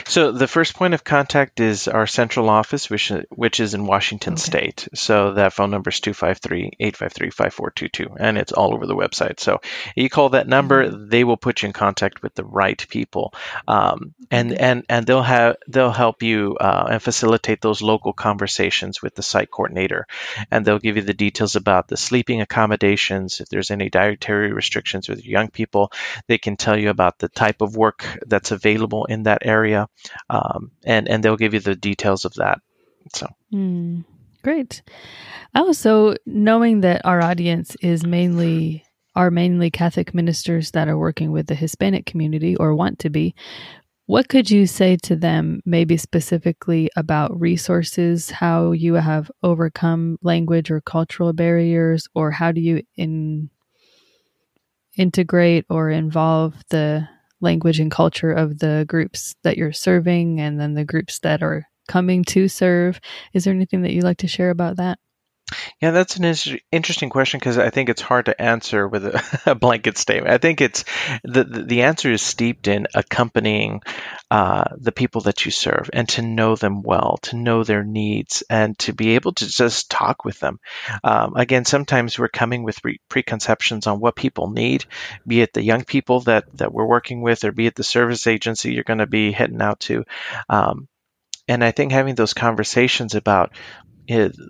so 0.06 0.32
the 0.32 0.48
first 0.48 0.76
point 0.76 0.94
of 0.94 1.04
contact 1.04 1.60
is 1.60 1.88
our 1.88 2.06
central 2.08 2.50
office, 2.50 2.90
which 2.90 3.12
which 3.30 3.60
is 3.60 3.74
in 3.74 3.86
Washington 3.86 4.34
okay. 4.34 4.42
State. 4.42 4.88
So 4.94 5.34
that 5.34 5.54
phone 5.54 5.72
number 5.72 5.90
is 5.90 6.00
253-853-5422, 6.02 8.16
and 8.20 8.38
it's 8.38 8.52
all 8.52 8.74
over 8.74 8.86
the 8.86 8.96
website. 8.96 9.40
So 9.40 9.62
you 9.96 10.10
call 10.10 10.30
that 10.30 10.48
number, 10.48 10.86
mm-hmm. 10.86 11.10
they 11.10 11.24
will 11.24 11.38
put 11.38 11.62
you 11.62 11.68
in 11.68 11.74
contact 11.74 12.22
with 12.22 12.36
the 12.36 12.46
right 12.46 12.86
people, 12.90 13.34
um, 13.68 14.14
and 14.32 14.54
and 14.54 14.86
and 14.90 15.06
they'll 15.06 15.22
have 15.22 15.58
they'll 15.68 15.92
help 15.92 16.24
you 16.24 16.58
uh, 16.60 16.88
and 16.92 17.02
facilitate 17.02 17.62
those 17.62 17.82
local 17.82 18.14
conversations 18.14 19.02
with 19.02 19.16
the 19.16 19.24
site 19.24 19.52
coordinator, 19.52 20.08
and 20.52 20.66
they'll 20.66 20.80
give 20.80 20.98
you 20.98 21.04
the 21.04 21.14
details 21.14 21.56
about 21.56 21.88
the 21.88 21.98
sleeping 21.98 22.42
accommodations. 22.42 23.40
If 23.40 23.50
there's 23.50 23.72
any 23.72 23.90
dietary 23.90 24.54
restrictions 24.54 25.10
with 25.10 25.26
young 25.26 25.50
people, 25.50 25.92
they 26.28 26.38
can 26.38 26.58
tell 26.58 26.78
you 26.78 26.90
about 26.90 27.20
the 27.20 27.30
type 27.30 27.62
of 27.62 27.76
work 27.76 28.06
that's 28.26 28.52
available 28.52 29.06
in 29.06 29.24
that 29.24 29.46
area 29.46 29.83
um, 30.30 30.72
and 30.86 31.08
and 31.08 31.24
they'll 31.24 31.38
give 31.38 31.54
you 31.54 31.60
the 31.60 31.76
details 31.76 32.26
of 32.26 32.34
that. 32.36 32.60
So 33.14 33.28
mm, 33.54 34.04
great. 34.44 34.82
Also, 35.56 36.16
knowing 36.26 36.82
that 36.82 37.06
our 37.06 37.22
audience 37.22 37.76
is 37.82 38.06
mainly 38.06 38.84
are 39.16 39.32
mainly 39.32 39.70
Catholic 39.70 40.14
ministers 40.14 40.72
that 40.72 40.88
are 40.88 40.98
working 40.98 41.32
with 41.32 41.48
the 41.48 41.56
Hispanic 41.56 42.06
community 42.06 42.56
or 42.56 42.74
want 42.74 43.00
to 43.00 43.10
be, 43.10 43.36
what 44.06 44.28
could 44.28 44.50
you 44.50 44.66
say 44.66 44.98
to 45.04 45.16
them, 45.16 45.62
maybe 45.66 45.98
specifically 45.98 46.90
about 46.96 47.40
resources, 47.40 48.32
how 48.32 48.72
you 48.72 48.96
have 48.96 49.32
overcome 49.44 50.18
language 50.24 50.72
or 50.72 50.82
cultural 50.82 51.32
barriers, 51.32 52.08
or 52.16 52.32
how 52.32 52.52
do 52.52 52.60
you 52.60 52.82
in, 52.96 53.50
integrate 54.98 55.66
or 55.70 55.90
involve 55.90 56.56
the 56.70 57.08
language 57.44 57.80
and 57.80 57.92
culture 57.92 58.32
of 58.32 58.60
the 58.60 58.86
groups 58.88 59.36
that 59.44 59.58
you're 59.58 59.74
serving 59.74 60.40
and 60.42 60.60
then 60.60 60.74
the 60.74 60.86
groups 60.86 61.20
that 61.20 61.44
are 61.44 61.68
coming 61.88 62.24
to 62.26 62.48
serve? 62.48 63.00
Is 63.34 63.44
there 63.44 63.54
anything 63.54 63.84
that 63.84 63.94
you'd 63.94 64.04
like 64.06 64.18
to 64.20 64.28
share 64.28 64.50
about 64.50 64.78
that? 64.78 65.00
Yeah, 65.82 65.92
that's 65.92 66.18
an 66.18 66.60
interesting 66.72 67.10
question 67.10 67.40
because 67.40 67.58
I 67.58 67.70
think 67.70 67.90
it's 67.90 68.02
hard 68.02 68.26
to 68.26 68.42
answer 68.42 68.88
with 68.88 69.06
a, 69.06 69.42
a 69.52 69.56
blanket 69.56 69.98
statement. 69.98 70.34
I 70.34 70.38
think 70.38 70.62
it's 70.62 70.86
the, 71.24 71.44
the 71.44 71.84
answer 71.84 72.12
is 72.12 72.22
steeped 72.22 72.68
in 72.68 72.88
accompanying 72.94 73.82
uh, 74.32 74.66
the 74.78 74.92
people 74.92 75.22
that 75.22 75.46
you 75.46 75.52
serve 75.52 75.90
and 75.94 76.08
to 76.10 76.22
know 76.22 76.56
them 76.56 76.82
well, 76.82 77.18
to 77.24 77.36
know 77.36 77.64
their 77.64 77.84
needs, 77.84 78.44
and 78.50 78.78
to 78.80 78.94
be 78.94 79.16
able 79.16 79.34
to 79.34 79.48
just 79.48 79.90
talk 79.90 80.26
with 80.26 80.40
them. 80.40 80.60
Um, 81.04 81.36
again, 81.36 81.66
sometimes 81.66 82.18
we're 82.18 82.30
coming 82.30 82.64
with 82.64 82.82
pre- 82.82 83.00
preconceptions 83.10 83.88
on 83.88 84.00
what 84.00 84.16
people 84.16 84.50
need, 84.50 84.86
be 85.28 85.42
it 85.42 85.54
the 85.54 85.64
young 85.64 85.84
people 85.84 86.22
that 86.22 86.46
that 86.58 86.74
we're 86.74 86.88
working 86.88 87.22
with, 87.22 87.44
or 87.44 87.52
be 87.52 87.68
it 87.68 87.76
the 87.76 87.84
service 87.84 88.28
agency 88.28 88.74
you're 88.74 88.84
going 88.84 89.00
to 89.00 89.08
be 89.08 89.32
heading 89.32 89.62
out 89.62 89.80
to. 89.82 90.04
Um, 90.50 90.88
and 91.48 91.64
I 91.64 91.72
think 91.72 91.92
having 91.92 92.16
those 92.16 92.34
conversations 92.34 93.16
about 93.16 93.52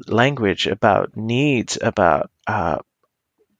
language, 0.07 0.67
about 0.67 1.15
needs, 1.15 1.77
about 1.81 2.29
uh, 2.47 2.79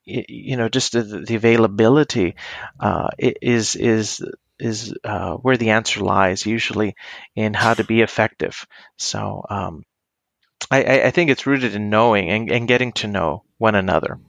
you 0.06 0.58
know 0.58 0.70
just 0.70 0.94
the, 0.94 1.04
the 1.04 1.36
availability 1.36 2.36
uh, 2.80 3.10
is 3.20 3.76
is 3.76 4.24
is 4.60 4.94
uh, 5.04 5.34
where 5.36 5.58
the 5.58 5.72
answer 5.72 6.02
lies 6.02 6.46
usually 6.46 6.96
in 7.36 7.54
how 7.54 7.74
to 7.74 7.84
be 7.84 8.02
effective. 8.02 8.66
So 8.98 9.46
um, 9.50 9.84
I, 10.72 11.02
I, 11.02 11.12
think 11.12 11.30
it's 11.30 11.48
rooted 11.48 11.76
in 11.76 11.90
knowing 11.90 12.30
and, 12.30 12.52
and 12.52 12.68
getting 12.68 12.94
to 12.94 13.08
know 13.08 13.44
one 13.58 13.76
another. 13.76 14.20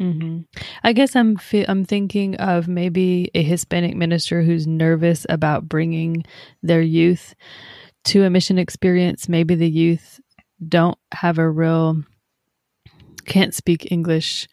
Mm-hmm. 0.00 0.40
I 0.82 0.92
guess 0.92 1.14
I'm 1.14 1.36
fi- 1.36 1.66
I'm 1.68 1.84
thinking 1.84 2.36
of 2.36 2.66
maybe 2.66 3.30
a 3.34 3.42
Hispanic 3.42 3.94
minister 3.94 4.42
who's 4.42 4.66
nervous 4.66 5.24
about 5.28 5.68
bringing 5.68 6.24
their 6.62 6.80
youth 6.80 7.34
to 8.04 8.24
a 8.24 8.30
mission 8.30 8.58
experience. 8.58 9.28
Maybe 9.28 9.54
the 9.54 9.70
youth 9.70 10.20
don't 10.66 10.98
have 11.12 11.38
a 11.38 11.48
real 11.48 12.02
can't 13.24 13.54
speak 13.54 13.90
English 13.90 14.48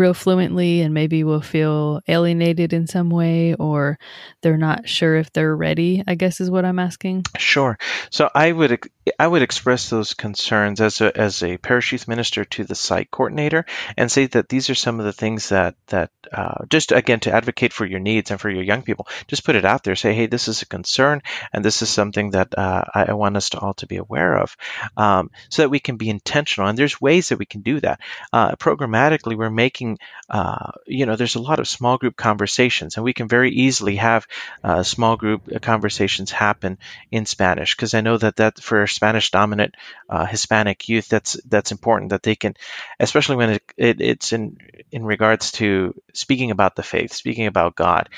real 0.00 0.14
fluently 0.14 0.80
and 0.80 0.94
maybe 0.94 1.22
will 1.22 1.42
feel 1.42 2.00
alienated 2.08 2.72
in 2.72 2.86
some 2.86 3.10
way 3.10 3.54
or 3.54 3.98
they're 4.42 4.56
not 4.56 4.88
sure 4.88 5.14
if 5.16 5.32
they're 5.32 5.54
ready 5.54 6.02
i 6.06 6.14
guess 6.14 6.40
is 6.40 6.50
what 6.50 6.64
i'm 6.64 6.78
asking. 6.78 7.24
Sure. 7.38 7.78
So 8.10 8.30
i 8.34 8.50
would 8.50 8.80
i 9.18 9.26
would 9.26 9.42
express 9.42 9.90
those 9.90 10.14
concerns 10.14 10.80
as 10.80 11.00
a 11.00 11.16
as 11.16 11.42
a 11.42 11.58
parish 11.58 11.92
youth 11.92 12.08
minister 12.08 12.44
to 12.44 12.64
the 12.64 12.74
site 12.74 13.10
coordinator 13.10 13.66
and 13.96 14.10
say 14.10 14.26
that 14.26 14.48
these 14.48 14.70
are 14.70 14.74
some 14.74 14.98
of 14.98 15.06
the 15.06 15.12
things 15.12 15.50
that 15.50 15.74
that 15.88 16.10
uh, 16.32 16.64
just 16.68 16.92
again 16.92 17.20
to 17.20 17.32
advocate 17.32 17.72
for 17.72 17.84
your 17.84 18.00
needs 18.00 18.30
and 18.30 18.40
for 18.40 18.50
your 18.50 18.62
young 18.62 18.82
people 18.82 19.06
just 19.28 19.44
put 19.44 19.56
it 19.56 19.64
out 19.64 19.84
there. 19.84 19.96
Say 19.96 20.14
hey 20.14 20.26
this 20.26 20.48
is 20.48 20.62
a 20.62 20.66
concern 20.66 21.22
and 21.52 21.64
this 21.64 21.82
is 21.82 21.90
something 21.90 22.30
that 22.30 22.56
uh, 22.56 22.84
I, 22.94 23.04
I, 23.06 23.12
want 23.12 23.36
us 23.36 23.50
to 23.50 23.58
all 23.58 23.74
to 23.74 23.86
be 23.86 23.96
aware 23.96 24.36
of 24.38 24.56
um, 24.96 25.30
so 25.48 25.62
that 25.62 25.70
we 25.70 25.80
can 25.80 25.96
be 25.96 26.08
intentional. 26.08 26.68
And 26.68 26.78
there's 26.78 27.00
ways 27.00 27.28
that 27.28 27.38
we 27.38 27.46
can 27.46 27.62
do 27.62 27.80
that. 27.80 28.00
Uh, 28.32 28.52
programmatically 28.56 29.36
we're 29.36 29.50
making 29.50 29.89
making, 29.90 30.06
uh, 30.28 30.72
you 30.86 31.06
know, 31.06 31.16
there's 31.16 31.34
a 31.34 31.40
lot 31.42 31.60
of 31.60 31.68
small 31.68 31.98
group 31.98 32.16
conversations, 32.16 32.96
and 32.96 33.04
we 33.04 33.12
can 33.12 33.28
very 33.28 33.50
easily 33.50 33.96
have 33.96 34.26
uh, 34.62 34.82
small 34.82 35.16
group 35.16 35.42
conversations 35.62 36.30
happen 36.30 36.78
in 37.10 37.26
Spanish 37.26 37.74
because 37.74 37.94
I 37.94 38.00
know 38.00 38.16
that 38.18 38.36
that 38.36 38.60
for 38.60 38.86
Spanish 38.86 39.30
dominant 39.30 39.74
uh, 40.08 40.26
Hispanic 40.26 40.88
youth, 40.88 41.08
that's 41.08 41.40
that's 41.48 41.72
important 41.72 42.10
that 42.10 42.22
they 42.22 42.36
can, 42.36 42.54
especially 42.98 43.36
when 43.36 43.50
it, 43.50 43.62
it, 43.76 44.00
it's 44.00 44.32
in 44.32 44.56
in 44.92 45.04
regards 45.04 45.52
to 45.52 45.94
speaking 46.12 46.50
about 46.50 46.76
the 46.76 46.82
faith, 46.82 47.12
speaking 47.12 47.46
about 47.46 47.76
God 47.76 48.08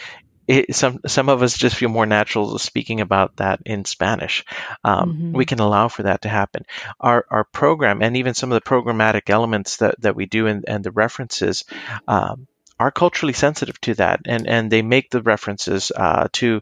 it, 0.53 0.75
some 0.75 1.01
some 1.07 1.29
of 1.29 1.43
us 1.43 1.57
just 1.57 1.77
feel 1.77 1.89
more 1.89 2.07
natural 2.07 2.59
speaking 2.59 3.01
about 3.01 3.37
that 3.37 3.61
in 3.65 3.85
Spanish. 3.85 4.45
Um, 4.85 5.13
mm-hmm. 5.13 5.33
We 5.33 5.47
can 5.47 5.61
allow 5.61 5.89
for 5.89 6.03
that 6.03 6.23
to 6.23 6.29
happen. 6.29 6.65
Our 7.01 7.25
our 7.31 7.45
program 7.45 8.03
and 8.03 8.17
even 8.17 8.35
some 8.35 8.53
of 8.53 8.63
the 8.63 8.69
programmatic 8.69 9.31
elements 9.31 9.79
that, 9.79 10.01
that 10.03 10.15
we 10.15 10.27
do 10.27 10.47
and, 10.47 10.65
and 10.69 10.85
the 10.85 10.91
references 10.91 11.65
um, 12.07 12.47
are 12.79 12.91
culturally 12.91 13.33
sensitive 13.33 13.81
to 13.83 13.95
that, 13.95 14.21
and 14.27 14.47
and 14.47 14.71
they 14.71 14.83
make 14.83 15.11
the 15.11 15.23
references 15.23 15.91
uh, 15.95 16.29
to 16.33 16.61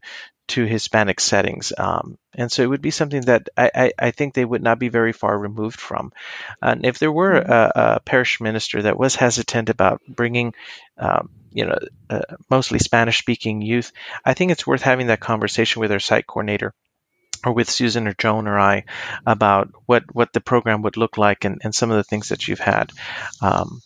to 0.51 0.65
Hispanic 0.65 1.21
settings. 1.21 1.73
Um, 1.77 2.19
and 2.35 2.51
so 2.51 2.63
it 2.63 2.69
would 2.69 2.83
be 2.83 2.91
something 2.91 3.23
that 3.23 3.49
I, 3.57 3.71
I, 3.75 3.93
I, 3.99 4.11
think 4.11 4.35
they 4.35 4.45
would 4.45 4.63
not 4.63 4.79
be 4.79 4.89
very 4.89 5.13
far 5.13 5.37
removed 5.37 5.81
from. 5.81 6.13
And 6.61 6.85
if 6.85 6.99
there 6.99 7.13
were 7.13 7.41
mm-hmm. 7.41 7.53
a, 7.53 7.73
a 7.97 8.01
parish 8.01 8.41
minister 8.41 8.83
that 8.83 8.99
was 8.99 9.15
hesitant 9.15 9.69
about 9.71 10.01
bringing 10.09 10.55
um, 10.99 11.31
you 11.53 11.67
know, 11.67 11.79
uh, 12.09 12.21
mostly 12.49 12.79
Spanish 12.79 13.19
speaking 13.19 13.63
youth, 13.63 13.93
I 14.25 14.35
think 14.35 14.51
it's 14.53 14.67
worth 14.67 14.83
having 14.83 15.09
that 15.09 15.21
conversation 15.21 15.81
with 15.81 15.93
our 15.93 16.01
site 16.01 16.27
coordinator 16.27 16.75
or 17.45 17.53
with 17.53 17.71
Susan 17.71 18.07
or 18.07 18.15
Joan 18.15 18.47
or 18.47 18.59
I 18.59 18.85
about 19.27 19.71
what, 19.87 20.05
what 20.15 20.33
the 20.33 20.41
program 20.41 20.83
would 20.83 20.97
look 20.97 21.17
like 21.17 21.45
and, 21.45 21.61
and 21.65 21.75
some 21.75 21.91
of 21.91 21.97
the 21.97 22.05
things 22.05 22.29
that 22.29 22.47
you've 22.47 22.61
had 22.61 22.93
um, 23.41 23.81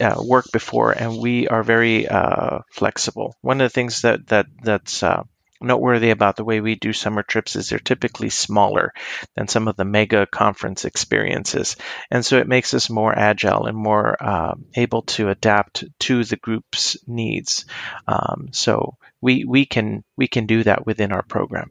uh, 0.00 0.22
work 0.22 0.46
before. 0.52 0.92
And 0.92 1.18
we 1.18 1.48
are 1.48 1.62
very 1.62 2.06
uh, 2.06 2.60
flexible. 2.72 3.34
One 3.40 3.60
of 3.60 3.64
the 3.64 3.74
things 3.74 4.02
that, 4.02 4.26
that 4.28 4.46
that's 4.62 5.02
uh, 5.02 5.24
noteworthy 5.60 6.10
about 6.10 6.36
the 6.36 6.44
way 6.44 6.60
we 6.60 6.74
do 6.74 6.92
summer 6.92 7.22
trips 7.22 7.56
is 7.56 7.68
they're 7.68 7.78
typically 7.78 8.30
smaller 8.30 8.92
than 9.36 9.48
some 9.48 9.68
of 9.68 9.76
the 9.76 9.84
mega 9.84 10.26
conference 10.26 10.84
experiences. 10.84 11.76
And 12.10 12.24
so 12.24 12.38
it 12.38 12.48
makes 12.48 12.74
us 12.74 12.90
more 12.90 13.16
agile 13.16 13.66
and 13.66 13.76
more 13.76 14.16
uh, 14.20 14.54
able 14.74 15.02
to 15.02 15.28
adapt 15.28 15.84
to 16.00 16.24
the 16.24 16.36
group's 16.36 16.96
needs. 17.06 17.66
Um, 18.06 18.48
so 18.52 18.96
we, 19.20 19.44
we 19.44 19.66
can 19.66 20.04
we 20.16 20.28
can 20.28 20.46
do 20.46 20.62
that 20.64 20.86
within 20.86 21.12
our 21.12 21.22
program. 21.22 21.70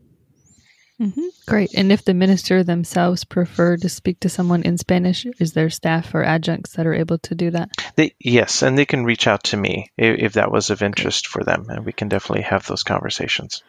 Mm-hmm. 1.00 1.28
Great. 1.47 1.76
And 1.76 1.91
if 1.91 2.04
the 2.04 2.15
minister 2.15 2.63
themselves 2.63 3.23
prefer 3.23 3.78
to 3.78 3.89
speak 3.89 4.19
to 4.21 4.30
someone 4.30 4.63
in 4.63 4.80
Spanish, 4.80 5.28
is 5.39 5.54
there 5.54 5.69
staff 5.69 6.15
or 6.15 6.23
adjuncts 6.23 6.73
that 6.73 6.88
are 6.88 6.93
able 6.93 7.19
to 7.19 7.36
do 7.36 7.52
that? 7.52 7.69
They, 7.95 8.15
yes, 8.19 8.63
and 8.63 8.76
they 8.76 8.86
can 8.86 9.06
reach 9.06 9.28
out 9.28 9.43
to 9.45 9.58
me 9.58 9.91
if, 9.95 10.19
if 10.19 10.34
that 10.34 10.52
was 10.52 10.71
of 10.71 10.82
interest 10.82 11.28
for 11.28 11.43
them, 11.43 11.67
and 11.69 11.86
we 11.86 11.93
can 11.93 12.10
definitely 12.10 12.43
have 12.43 12.65
those 12.65 12.82
conversations. 12.82 13.62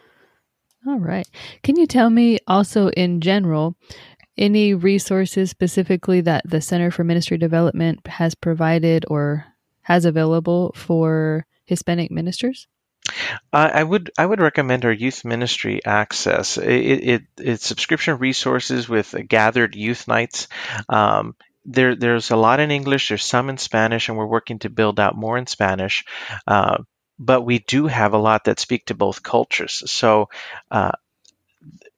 All 0.86 0.98
right. 0.98 1.28
Can 1.62 1.76
you 1.76 1.86
tell 1.86 2.10
me 2.10 2.38
also 2.46 2.88
in 2.90 3.20
general 3.20 3.76
any 4.36 4.74
resources 4.74 5.50
specifically 5.50 6.20
that 6.22 6.48
the 6.48 6.60
Center 6.60 6.90
for 6.90 7.04
Ministry 7.04 7.36
Development 7.36 8.06
has 8.06 8.34
provided 8.34 9.04
or 9.08 9.44
has 9.82 10.04
available 10.04 10.72
for 10.76 11.46
Hispanic 11.64 12.10
ministers? 12.10 12.68
I 13.52 13.82
would 13.82 14.10
I 14.18 14.26
would 14.26 14.40
recommend 14.40 14.84
our 14.84 14.92
youth 14.92 15.24
ministry 15.24 15.80
access. 15.84 16.58
It, 16.58 16.68
it 16.68 17.22
it's 17.38 17.66
subscription 17.66 18.18
resources 18.18 18.88
with 18.88 19.14
gathered 19.26 19.74
youth 19.74 20.06
nights. 20.06 20.48
Um, 20.88 21.34
there 21.64 21.96
there's 21.96 22.30
a 22.30 22.36
lot 22.36 22.60
in 22.60 22.70
English. 22.70 23.08
There's 23.08 23.24
some 23.24 23.48
in 23.48 23.58
Spanish, 23.58 24.08
and 24.08 24.18
we're 24.18 24.26
working 24.26 24.58
to 24.60 24.70
build 24.70 25.00
out 25.00 25.16
more 25.16 25.38
in 25.38 25.46
Spanish. 25.46 26.04
Uh, 26.46 26.78
but 27.18 27.42
we 27.42 27.58
do 27.58 27.86
have 27.86 28.14
a 28.14 28.18
lot 28.18 28.44
that 28.44 28.60
speak 28.60 28.86
to 28.86 28.94
both 28.94 29.22
cultures. 29.22 29.82
So, 29.90 30.28
uh, 30.70 30.92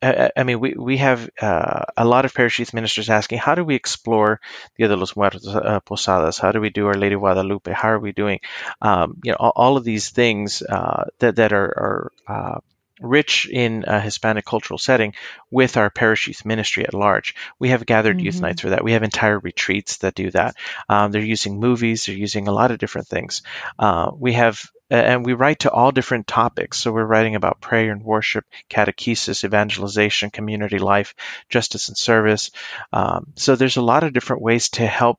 I, 0.02 0.30
I, 0.34 0.44
mean, 0.44 0.60
we, 0.60 0.72
we 0.72 0.96
have 0.96 1.28
uh, 1.40 1.84
a 1.96 2.06
lot 2.06 2.24
of 2.24 2.32
parish 2.32 2.58
youth 2.58 2.72
ministers 2.72 3.10
asking, 3.10 3.38
how 3.38 3.54
do 3.54 3.64
we 3.64 3.74
explore 3.74 4.40
Dia 4.78 4.88
de 4.88 4.96
los 4.96 5.14
Muertos, 5.14 5.46
uh, 5.46 5.80
Posadas? 5.80 6.38
How 6.38 6.52
do 6.52 6.60
we 6.60 6.70
do 6.70 6.86
Our 6.86 6.94
Lady 6.94 7.16
Guadalupe? 7.16 7.70
How 7.70 7.90
are 7.90 7.98
we 7.98 8.12
doing? 8.12 8.40
Um, 8.80 9.20
you 9.22 9.32
know, 9.32 9.36
all, 9.38 9.52
all, 9.54 9.76
of 9.76 9.84
these 9.84 10.08
things 10.08 10.62
uh, 10.62 11.04
that, 11.18 11.36
that 11.36 11.52
are, 11.52 11.66
are 11.66 12.12
uh, 12.26 12.60
rich 13.00 13.48
in 13.50 13.84
a 13.86 14.00
Hispanic 14.00 14.46
cultural 14.46 14.78
setting 14.78 15.14
with 15.50 15.76
our 15.76 15.90
parish 15.90 16.28
youth 16.28 16.46
ministry 16.46 16.86
at 16.86 16.94
large. 16.94 17.34
We 17.58 17.68
have 17.70 17.84
gathered 17.84 18.16
mm-hmm. 18.16 18.26
youth 18.26 18.40
nights 18.40 18.62
for 18.62 18.70
that. 18.70 18.84
We 18.84 18.92
have 18.92 19.02
entire 19.02 19.38
retreats 19.38 19.98
that 19.98 20.14
do 20.14 20.30
that. 20.30 20.56
Um, 20.88 21.10
they're 21.10 21.22
using 21.22 21.60
movies, 21.60 22.06
they're 22.06 22.16
using 22.16 22.48
a 22.48 22.52
lot 22.52 22.70
of 22.70 22.78
different 22.78 23.08
things. 23.08 23.42
Uh, 23.78 24.10
we 24.14 24.34
have 24.34 24.62
and 24.90 25.24
we 25.24 25.32
write 25.32 25.60
to 25.60 25.70
all 25.70 25.92
different 25.92 26.26
topics. 26.26 26.78
So 26.78 26.92
we're 26.92 27.04
writing 27.04 27.36
about 27.36 27.60
prayer 27.60 27.92
and 27.92 28.02
worship, 28.02 28.44
catechesis, 28.68 29.44
evangelization, 29.44 30.30
community 30.30 30.78
life, 30.78 31.14
justice 31.48 31.88
and 31.88 31.96
service. 31.96 32.50
Um, 32.92 33.32
so 33.36 33.56
there's 33.56 33.76
a 33.76 33.82
lot 33.82 34.04
of 34.04 34.12
different 34.12 34.42
ways 34.42 34.70
to 34.70 34.86
help 34.86 35.18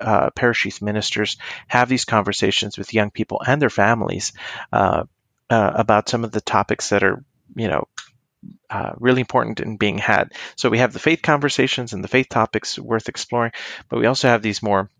uh, 0.00 0.30
parish 0.30 0.64
youth 0.66 0.82
ministers 0.82 1.38
have 1.68 1.88
these 1.88 2.04
conversations 2.04 2.76
with 2.76 2.92
young 2.92 3.10
people 3.10 3.40
and 3.46 3.60
their 3.62 3.70
families 3.70 4.32
uh, 4.72 5.04
uh, 5.48 5.72
about 5.74 6.08
some 6.08 6.24
of 6.24 6.32
the 6.32 6.40
topics 6.40 6.90
that 6.90 7.02
are, 7.02 7.24
you 7.54 7.68
know, 7.68 7.88
uh, 8.68 8.92
really 8.98 9.20
important 9.20 9.60
in 9.60 9.76
being 9.76 9.98
had. 9.98 10.32
So 10.56 10.68
we 10.68 10.78
have 10.78 10.92
the 10.92 10.98
faith 10.98 11.22
conversations 11.22 11.92
and 11.92 12.04
the 12.04 12.08
faith 12.08 12.28
topics 12.28 12.78
worth 12.78 13.08
exploring, 13.08 13.52
but 13.88 13.98
we 13.98 14.06
also 14.06 14.28
have 14.28 14.42
these 14.42 14.62
more 14.62 14.90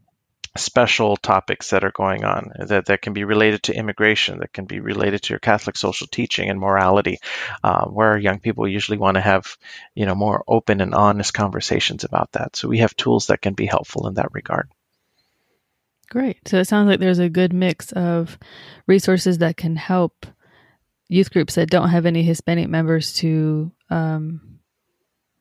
special 0.57 1.17
topics 1.17 1.71
that 1.71 1.85
are 1.85 1.93
going 1.93 2.25
on 2.25 2.53
that, 2.59 2.87
that 2.87 3.03
can 3.03 3.13
be 3.13 3.25
related 3.25 3.65
to 3.65 3.77
immigration, 3.77 4.39
that 4.39 4.53
can 4.53 4.65
be 4.65 4.81
related 4.81 5.23
to 5.23 5.33
your 5.33 5.39
Catholic 5.39 5.77
social 5.77 6.07
teaching 6.07 6.51
and 6.51 6.59
morality, 6.61 7.19
uh, 7.63 7.87
where 7.87 8.17
young 8.17 8.41
people 8.41 8.67
usually 8.67 8.99
want 8.99 9.17
to 9.17 9.21
have, 9.21 9.57
you 9.95 10.07
know, 10.07 10.15
more 10.15 10.45
open 10.47 10.81
and 10.81 10.95
honest 10.95 11.35
conversations 11.35 12.05
about 12.05 12.33
that. 12.33 12.57
So 12.57 12.69
we 12.69 12.79
have 12.79 12.97
tools 12.97 13.27
that 13.27 13.43
can 13.43 13.55
be 13.55 13.67
helpful 13.67 14.09
in 14.09 14.15
that 14.15 14.33
regard. 14.33 14.69
Great. 16.09 16.47
So 16.47 16.59
it 16.59 16.69
sounds 16.69 16.89
like 16.89 17.01
there's 17.01 17.19
a 17.19 17.29
good 17.29 17.53
mix 17.53 17.93
of 17.93 18.39
resources 18.87 19.39
that 19.39 19.57
can 19.57 19.75
help 19.75 20.27
youth 21.09 21.33
groups 21.33 21.55
that 21.55 21.71
don't 21.71 21.91
have 21.91 22.07
any 22.07 22.23
Hispanic 22.23 22.69
members 22.69 23.15
to 23.15 23.73
um, 23.91 24.56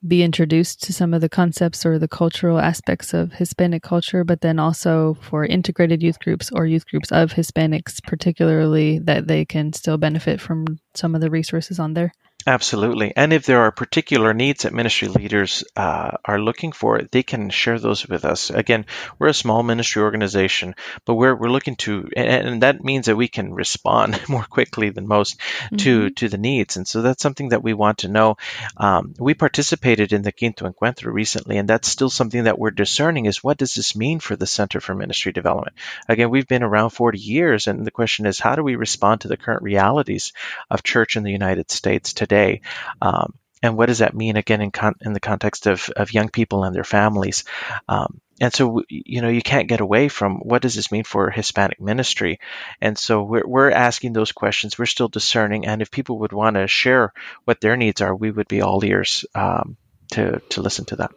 be 0.08 0.24
introduced 0.24 0.84
to 0.84 0.94
some 0.94 1.14
of 1.14 1.22
the 1.22 1.30
concepts 1.30 1.86
or 1.86 1.98
the 1.98 2.08
cultural 2.08 2.60
aspects 2.60 3.14
of 3.14 3.34
Hispanic 3.34 3.84
culture, 3.84 4.24
but 4.24 4.42
then 4.42 4.60
also 4.60 5.18
for 5.22 5.46
integrated 5.46 6.04
youth 6.04 6.20
groups 6.20 6.52
or 6.52 6.66
youth 6.66 6.86
groups 6.86 7.12
of 7.12 7.34
Hispanics, 7.34 8.04
particularly 8.06 9.00
that 9.00 9.28
they 9.28 9.46
can 9.46 9.74
still 9.74 9.98
benefit 9.98 10.40
from 10.40 10.66
some 10.94 11.16
of 11.16 11.22
the 11.22 11.30
resources 11.30 11.80
on 11.80 11.94
there. 11.94 12.12
Absolutely. 12.48 13.12
And 13.16 13.34
if 13.34 13.48
there 13.48 13.62
are 13.62 13.72
particular 13.72 14.32
needs 14.32 14.64
that 14.64 14.74
ministry 14.74 15.08
leaders 15.08 15.64
uh, 15.76 16.12
are 16.24 16.40
looking 16.40 16.74
for, 16.74 17.02
they 17.02 17.24
can 17.24 17.50
share 17.50 17.80
those 17.80 18.08
with 18.08 18.24
us. 18.24 18.52
Again, 18.52 18.86
we're 19.18 19.30
a 19.30 19.34
small 19.34 19.64
ministry 19.64 20.04
organization, 20.04 20.76
but 21.06 21.16
we're, 21.16 21.34
we're 21.34 21.50
looking 21.50 21.76
to, 21.78 22.08
and, 22.16 22.48
and 22.48 22.62
that 22.62 22.84
means 22.84 23.08
that 23.08 23.16
we 23.16 23.28
can 23.28 23.52
respond 23.52 24.22
more 24.30 24.44
quickly 24.44 24.92
than 24.92 25.08
most 25.08 25.40
mm-hmm. 25.40 25.78
to, 25.78 26.10
to 26.12 26.30
the 26.30 26.38
needs. 26.38 26.78
And 26.78 26.88
so 26.88 27.02
that's 27.02 27.24
something 27.24 27.50
that 27.50 27.64
we 27.64 27.74
want 27.74 28.00
to 28.00 28.10
know. 28.10 28.38
Um, 28.78 29.16
we 29.18 29.34
participated 29.34 30.14
in 30.14 30.22
the 30.22 30.32
Quinto 30.32 30.70
Encuentro 30.70 31.12
recently, 31.12 31.58
and 31.58 31.68
that's 31.68 31.88
still 31.88 32.12
something 32.12 32.44
that 32.44 32.60
we're 32.60 32.70
discerning 32.70 33.26
is 33.26 33.44
what 33.44 33.58
does 33.58 33.74
this 33.74 33.96
mean 33.96 34.20
for 34.20 34.36
the 34.36 34.46
Center 34.46 34.80
for 34.80 34.94
Ministry 34.94 35.32
Development? 35.32 35.76
Again, 36.08 36.30
we've 36.30 36.48
been 36.48 36.62
around 36.62 36.92
40 36.92 37.18
years, 37.18 37.66
and 37.66 37.88
the 37.88 37.92
question 37.92 38.28
is 38.28 38.38
how 38.38 38.56
do 38.56 38.62
we 38.62 38.76
respond 38.76 39.22
to 39.22 39.30
the 39.30 39.38
current 39.38 39.64
realities 39.64 40.32
of 40.70 40.84
church 40.84 41.18
in 41.18 41.24
the 41.24 41.32
United 41.32 41.72
States 41.72 42.14
today? 42.14 42.35
Today. 42.36 42.62
Um, 43.02 43.34
and 43.64 43.78
what 43.78 43.88
does 43.88 44.00
that 44.00 44.16
mean 44.16 44.38
again 44.38 44.62
in, 44.62 44.72
con- 44.72 44.96
in 45.02 45.14
the 45.14 45.20
context 45.20 45.66
of, 45.66 45.90
of 45.96 46.14
young 46.14 46.30
people 46.30 46.64
and 46.64 46.76
their 46.76 46.84
families? 46.84 47.46
Um, 47.88 48.22
and 48.40 48.54
so, 48.54 48.84
you 48.90 49.22
know, 49.22 49.30
you 49.30 49.42
can't 49.42 49.70
get 49.70 49.80
away 49.80 50.10
from 50.10 50.38
what 50.40 50.62
does 50.62 50.76
this 50.76 50.92
mean 50.92 51.06
for 51.06 51.32
Hispanic 51.32 51.80
ministry? 51.80 52.40
And 52.82 52.98
so 52.98 53.24
we're, 53.24 53.48
we're 53.48 53.72
asking 53.72 54.14
those 54.14 54.34
questions. 54.34 54.78
We're 54.78 54.86
still 54.86 55.08
discerning. 55.08 55.66
And 55.66 55.82
if 55.82 55.90
people 55.90 56.20
would 56.20 56.34
want 56.34 56.58
to 56.58 56.68
share 56.68 57.14
what 57.46 57.62
their 57.62 57.78
needs 57.78 58.02
are, 58.02 58.14
we 58.14 58.30
would 58.30 58.48
be 58.48 58.62
all 58.62 58.84
ears 58.84 59.26
um, 59.34 59.78
to, 60.12 60.42
to 60.50 60.62
listen 60.62 60.86
to 60.86 60.98
that. 60.98 61.12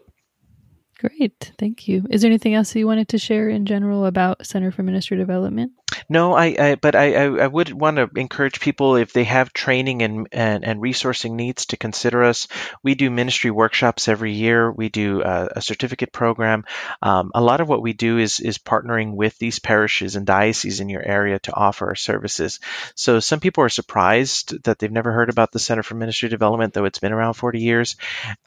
Great. 0.99 1.53
Thank 1.59 1.86
you. 1.86 2.05
Is 2.11 2.22
there 2.22 2.30
anything 2.30 2.55
else 2.55 2.72
that 2.72 2.78
you 2.80 2.86
wanted 2.86 3.11
to 3.11 3.18
share 3.18 3.49
in 3.49 3.66
general 3.66 4.05
about 4.05 4.44
Center 4.44 4.72
for 4.72 4.82
Ministry 4.82 5.16
Development? 5.16 5.70
No, 6.09 6.32
I, 6.34 6.57
I 6.59 6.74
but 6.74 6.96
I, 6.96 7.14
I, 7.14 7.46
would 7.46 7.72
want 7.72 7.99
to 7.99 8.11
encourage 8.16 8.59
people 8.59 8.96
if 8.96 9.12
they 9.12 9.24
have 9.24 9.53
training 9.53 10.03
and, 10.03 10.26
and, 10.32 10.64
and 10.64 10.80
resourcing 10.80 11.32
needs 11.32 11.66
to 11.66 11.76
consider 11.76 12.24
us. 12.24 12.49
We 12.82 12.96
do 12.96 13.11
ministry 13.11 13.53
workshops 13.53 14.09
every 14.09 14.32
year. 14.32 14.72
We 14.72 14.88
do 14.88 15.22
a, 15.22 15.49
a 15.57 15.62
certificate 15.62 16.12
program. 16.12 16.64
Um, 17.01 17.30
a 17.32 17.40
lot 17.40 17.61
of 17.61 17.68
what 17.68 17.82
we 17.82 17.92
do 17.92 18.18
is 18.18 18.40
is 18.40 18.59
partnering 18.59 19.14
with 19.14 19.38
these 19.38 19.61
parishes 19.61 20.16
and 20.16 20.26
dioceses 20.26 20.80
in 20.80 20.88
your 20.88 21.03
area 21.03 21.38
to 21.40 21.55
offer 21.55 21.88
our 21.88 21.94
services. 21.94 22.59
So 22.96 23.20
some 23.20 23.38
people 23.38 23.62
are 23.62 23.68
surprised 23.68 24.64
that 24.64 24.80
they've 24.80 24.90
never 24.90 25.12
heard 25.12 25.30
about 25.30 25.53
the 25.53 25.61
Center 25.61 25.84
for 25.84 25.94
Ministry 25.94 26.28
Development, 26.28 26.74
though 26.74 26.86
it's 26.86 26.99
been 26.99 27.12
around 27.12 27.34
40 27.34 27.61
years. 27.61 27.96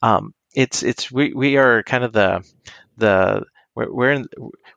Um, 0.01 0.33
it's 0.53 0.83
it's 0.83 1.11
we, 1.11 1.33
we 1.33 1.57
are 1.57 1.83
kind 1.83 2.03
of 2.03 2.13
the 2.13 2.47
the 2.97 3.43
we're 3.73 3.91
we're, 3.91 4.11
in, 4.11 4.27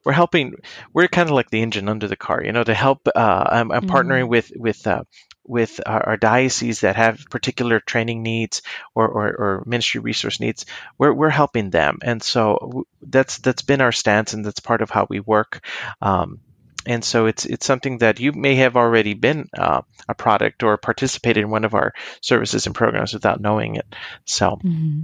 we're 0.04 0.12
helping 0.12 0.54
we're 0.92 1.08
kind 1.08 1.28
of 1.28 1.34
like 1.34 1.50
the 1.50 1.62
engine 1.62 1.88
under 1.88 2.06
the 2.06 2.16
car 2.16 2.42
you 2.44 2.52
know 2.52 2.64
to 2.64 2.74
help 2.74 3.08
uh, 3.14 3.44
I'm, 3.50 3.72
I'm 3.72 3.82
mm-hmm. 3.82 3.90
partnering 3.90 4.28
with 4.28 4.52
with 4.54 4.86
uh, 4.86 5.04
with 5.46 5.80
our, 5.84 6.08
our, 6.10 6.16
dioceses 6.16 6.80
that 6.80 6.96
have 6.96 7.26
particular 7.30 7.78
training 7.78 8.22
needs 8.22 8.62
or, 8.94 9.06
or, 9.06 9.26
or, 9.28 9.62
ministry 9.66 10.00
resource 10.00 10.40
needs, 10.40 10.64
we're, 10.96 11.12
we're 11.12 11.28
helping 11.28 11.70
them. 11.70 11.98
And 12.02 12.22
so 12.22 12.86
that's 13.02 13.38
that's 13.38 13.62
been 13.62 13.82
our 13.82 13.92
stance, 13.92 14.32
and 14.32 14.44
that's 14.44 14.60
part 14.60 14.80
of 14.80 14.90
how 14.90 15.06
we 15.08 15.20
work. 15.20 15.64
Um, 16.00 16.40
and 16.86 17.04
so 17.04 17.26
it's 17.26 17.44
it's 17.46 17.66
something 17.66 17.98
that 17.98 18.20
you 18.20 18.32
may 18.32 18.56
have 18.56 18.76
already 18.76 19.14
been 19.14 19.48
uh, 19.56 19.82
a 20.08 20.14
product 20.14 20.62
or 20.62 20.76
participated 20.76 21.44
in 21.44 21.50
one 21.50 21.64
of 21.64 21.74
our 21.74 21.92
services 22.20 22.66
and 22.66 22.74
programs 22.74 23.12
without 23.12 23.40
knowing 23.40 23.76
it. 23.76 23.86
So. 24.24 24.58
Mm-hmm. 24.64 25.00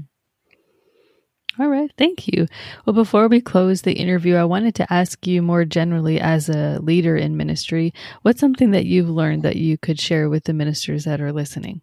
All 1.59 1.68
right, 1.68 1.90
thank 1.98 2.28
you. 2.28 2.46
Well, 2.86 2.94
before 2.94 3.28
we 3.28 3.40
close 3.40 3.82
the 3.82 3.92
interview, 3.92 4.36
I 4.36 4.44
wanted 4.44 4.76
to 4.76 4.92
ask 4.92 5.26
you 5.26 5.42
more 5.42 5.64
generally 5.64 6.20
as 6.20 6.48
a 6.48 6.78
leader 6.80 7.16
in 7.16 7.36
ministry, 7.36 7.92
what's 8.22 8.40
something 8.40 8.70
that 8.70 8.86
you've 8.86 9.11
learned 9.11 9.42
that 9.42 9.57
you 9.57 9.76
could 9.76 10.01
share 10.01 10.30
with 10.30 10.44
the 10.44 10.53
ministers 10.53 11.05
that 11.05 11.20
are 11.20 11.32
listening? 11.32 11.80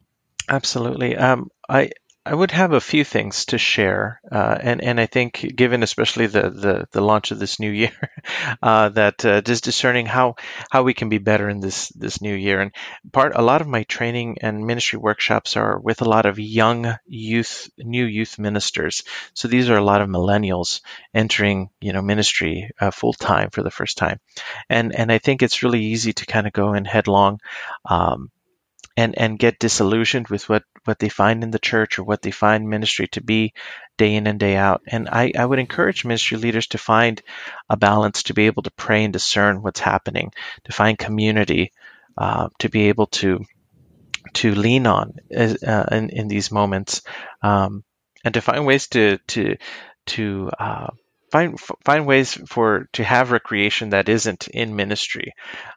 Absolutely. 0.50 1.18
Um, 1.18 1.52
I 1.68 1.92
I 2.28 2.34
would 2.34 2.52
have 2.52 2.74
a 2.74 2.82
few 2.82 3.06
things 3.06 3.46
to 3.46 3.58
share, 3.58 4.20
uh, 4.30 4.58
and 4.60 4.84
and 4.84 5.00
I 5.00 5.06
think 5.06 5.56
given 5.56 5.82
especially 5.82 6.28
the 6.28 6.50
the, 6.50 6.88
the 6.92 7.00
launch 7.00 7.32
of 7.32 7.40
this 7.40 7.58
new 7.58 7.72
year, 7.72 8.12
uh, 8.62 8.90
that 8.90 9.24
uh, 9.24 9.40
just 9.40 9.64
discerning 9.64 10.06
how 10.06 10.36
how 10.70 10.84
we 10.84 10.94
can 10.94 11.08
be 11.08 11.20
better 11.20 11.48
in 11.48 11.62
this 11.62 11.88
this 11.90 12.22
new 12.22 12.36
year. 12.36 12.60
And 12.60 12.74
part 13.14 13.32
a 13.34 13.42
lot 13.42 13.62
of 13.62 13.68
my 13.68 13.84
training 13.84 14.40
and 14.42 14.68
ministry 14.68 15.00
workshops 15.00 15.56
are 15.56 15.80
with 15.80 16.02
a 16.02 16.10
lot 16.10 16.26
of 16.26 16.38
young 16.38 16.98
youth, 17.08 17.70
new 17.78 18.06
youth 18.06 18.38
ministers. 18.38 19.04
So 19.34 19.48
these 19.48 19.70
are 19.70 19.78
a 19.78 19.84
lot 19.84 20.02
of 20.02 20.10
millennials 20.10 20.82
entering 21.14 21.70
you 21.80 21.94
know 21.94 22.02
ministry 22.02 22.72
uh, 22.82 22.92
full 22.92 23.14
time 23.14 23.52
for 23.52 23.64
the 23.64 23.72
first 23.72 23.98
time, 23.98 24.20
and 24.70 24.94
and 24.94 25.14
I 25.14 25.20
think 25.20 25.42
it's 25.42 25.64
really 25.64 25.84
easy 25.86 26.12
to 26.12 26.26
kind 26.26 26.46
of 26.46 26.52
go 26.52 26.74
in 26.74 26.84
headlong. 26.84 27.40
Um, 27.86 28.32
and 28.98 29.16
and 29.18 29.38
get 29.40 29.60
disillusioned 29.60 30.28
with 30.28 30.50
what 30.50 30.64
what 30.86 30.98
they 30.98 31.10
find 31.10 31.44
in 31.44 31.52
the 31.52 31.60
church 31.60 32.00
or 32.00 32.04
what 32.04 32.22
they 32.24 32.32
find 32.32 32.68
ministry 32.68 33.08
to 33.10 33.22
be 33.22 33.54
day 33.98 34.16
in 34.16 34.26
and 34.26 34.40
day 34.40 34.56
out. 34.56 34.82
And 34.88 35.08
I, 35.08 35.32
I 35.38 35.46
would 35.46 35.60
encourage 35.60 36.04
ministry 36.04 36.38
leaders 36.38 36.68
to 36.68 36.78
find 36.78 37.22
a 37.70 37.78
balance 37.78 38.24
to 38.24 38.34
be 38.34 38.48
able 38.48 38.64
to 38.64 38.72
pray 38.72 39.04
and 39.04 39.14
discern 39.14 39.62
what's 39.62 39.80
happening, 39.80 40.32
to 40.64 40.72
find 40.72 40.98
community, 40.98 41.72
uh, 42.18 42.50
to 42.60 42.70
be 42.70 42.90
able 42.90 43.08
to 43.08 43.46
to 44.34 44.56
lean 44.56 44.88
on 44.88 45.14
uh, 45.36 45.86
in, 45.92 46.10
in 46.10 46.28
these 46.28 46.52
moments, 46.52 47.02
um, 47.42 47.84
and 48.26 48.34
to 48.34 48.42
find 48.42 48.66
ways 48.66 48.88
to 48.88 49.20
to 49.28 49.58
to 50.08 50.50
uh, 50.60 50.88
find 51.32 51.60
find 51.84 52.06
ways 52.06 52.34
for 52.48 52.88
to 52.94 53.04
have 53.04 53.32
recreation 53.32 53.90
that 53.90 54.10
isn't 54.10 54.48
in 54.48 54.76
ministry 54.76 55.34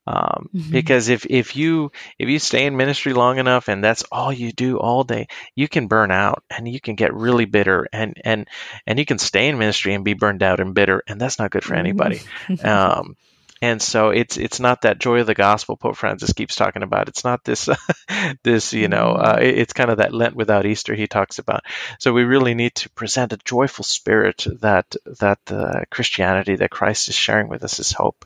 um, 0.07 0.49
mm-hmm. 0.55 0.71
because 0.71 1.09
if 1.09 1.27
if 1.27 1.57
you 1.57 1.91
if 2.19 2.29
you 2.29 2.39
stay 2.39 2.67
in 2.67 2.77
ministry 2.77 3.13
long 3.13 3.39
enough 3.39 3.69
and 3.69 3.83
that's 3.83 4.05
all 4.13 4.33
you 4.33 4.53
do 4.53 4.79
all 4.79 5.05
day 5.05 5.27
you 5.55 5.69
can 5.69 5.89
burn 5.89 6.11
out 6.11 6.45
and 6.51 6.69
you 6.69 6.81
can 6.81 6.95
get 6.95 7.15
really 7.15 7.47
bitter 7.47 7.89
and 7.93 8.21
and 8.25 8.49
and 8.87 8.99
you 8.99 9.05
can 9.05 9.19
stay 9.19 9.49
in 9.49 9.59
ministry 9.59 9.95
and 9.95 10.05
be 10.05 10.15
burned 10.15 10.43
out 10.43 10.61
and 10.61 10.75
bitter 10.75 11.03
and 11.07 11.21
that's 11.21 11.39
not 11.39 11.51
good 11.51 11.65
for 11.65 11.75
anybody 11.75 12.21
mm-hmm. 12.47 12.67
um, 12.67 13.17
and 13.63 13.83
so 13.83 14.09
it's 14.09 14.39
it's 14.39 14.59
not 14.59 14.83
that 14.83 14.99
joy 14.99 15.21
of 15.21 15.27
the 15.27 15.35
gospel 15.35 15.77
Pope 15.77 15.97
Francis 15.97 16.33
keeps 16.33 16.57
talking 16.57 16.83
about. 16.83 17.09
It's 17.09 17.25
not 17.25 17.45
this 17.45 17.69
this 18.43 18.73
you 18.73 18.89
know 18.89 19.17
mm-hmm. 19.19 19.25
uh, 19.25 19.39
it's 19.41 19.75
kind 19.75 19.91
of 19.91 19.99
that 19.99 20.15
Lent 20.15 20.35
without 20.35 20.65
Easter 20.65 20.95
he 20.95 21.07
talks 21.07 21.39
about. 21.39 21.65
So 21.99 22.13
we 22.13 22.25
really 22.25 22.55
need 22.55 22.75
to 22.77 22.91
present 22.91 23.35
a 23.35 23.39
joyful 23.45 23.85
spirit 23.85 24.47
that 24.61 24.97
that 25.21 25.41
uh, 25.49 25.81
Christianity 25.91 26.57
that 26.57 26.71
Christ 26.71 27.09
is 27.09 27.15
sharing 27.15 27.49
with 27.49 27.63
us 27.63 27.79
is 27.79 27.93
hope. 27.93 28.25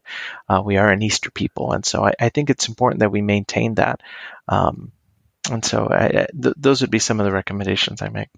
Uh, 0.49 0.62
we 0.64 0.76
are 0.76 0.91
an 0.91 1.03
Easter 1.03 1.30
people, 1.30 1.72
and 1.72 1.85
so 1.85 2.05
I, 2.05 2.12
I, 2.20 2.28
think 2.28 2.51
it's 2.51 2.68
important 2.68 3.01
that 3.01 3.12
we 3.12 3.22
maintain 3.22 3.74
that. 3.74 4.01
Um, 4.49 4.93
and 5.51 5.64
so 5.64 5.89
I, 5.91 6.26
th- 6.41 6.55
those 6.57 6.80
would 6.80 6.91
be 6.91 6.99
some 6.99 7.20
of 7.20 7.26
the 7.26 7.32
recommendations 7.32 8.03
I 8.03 8.09
make. 8.09 8.28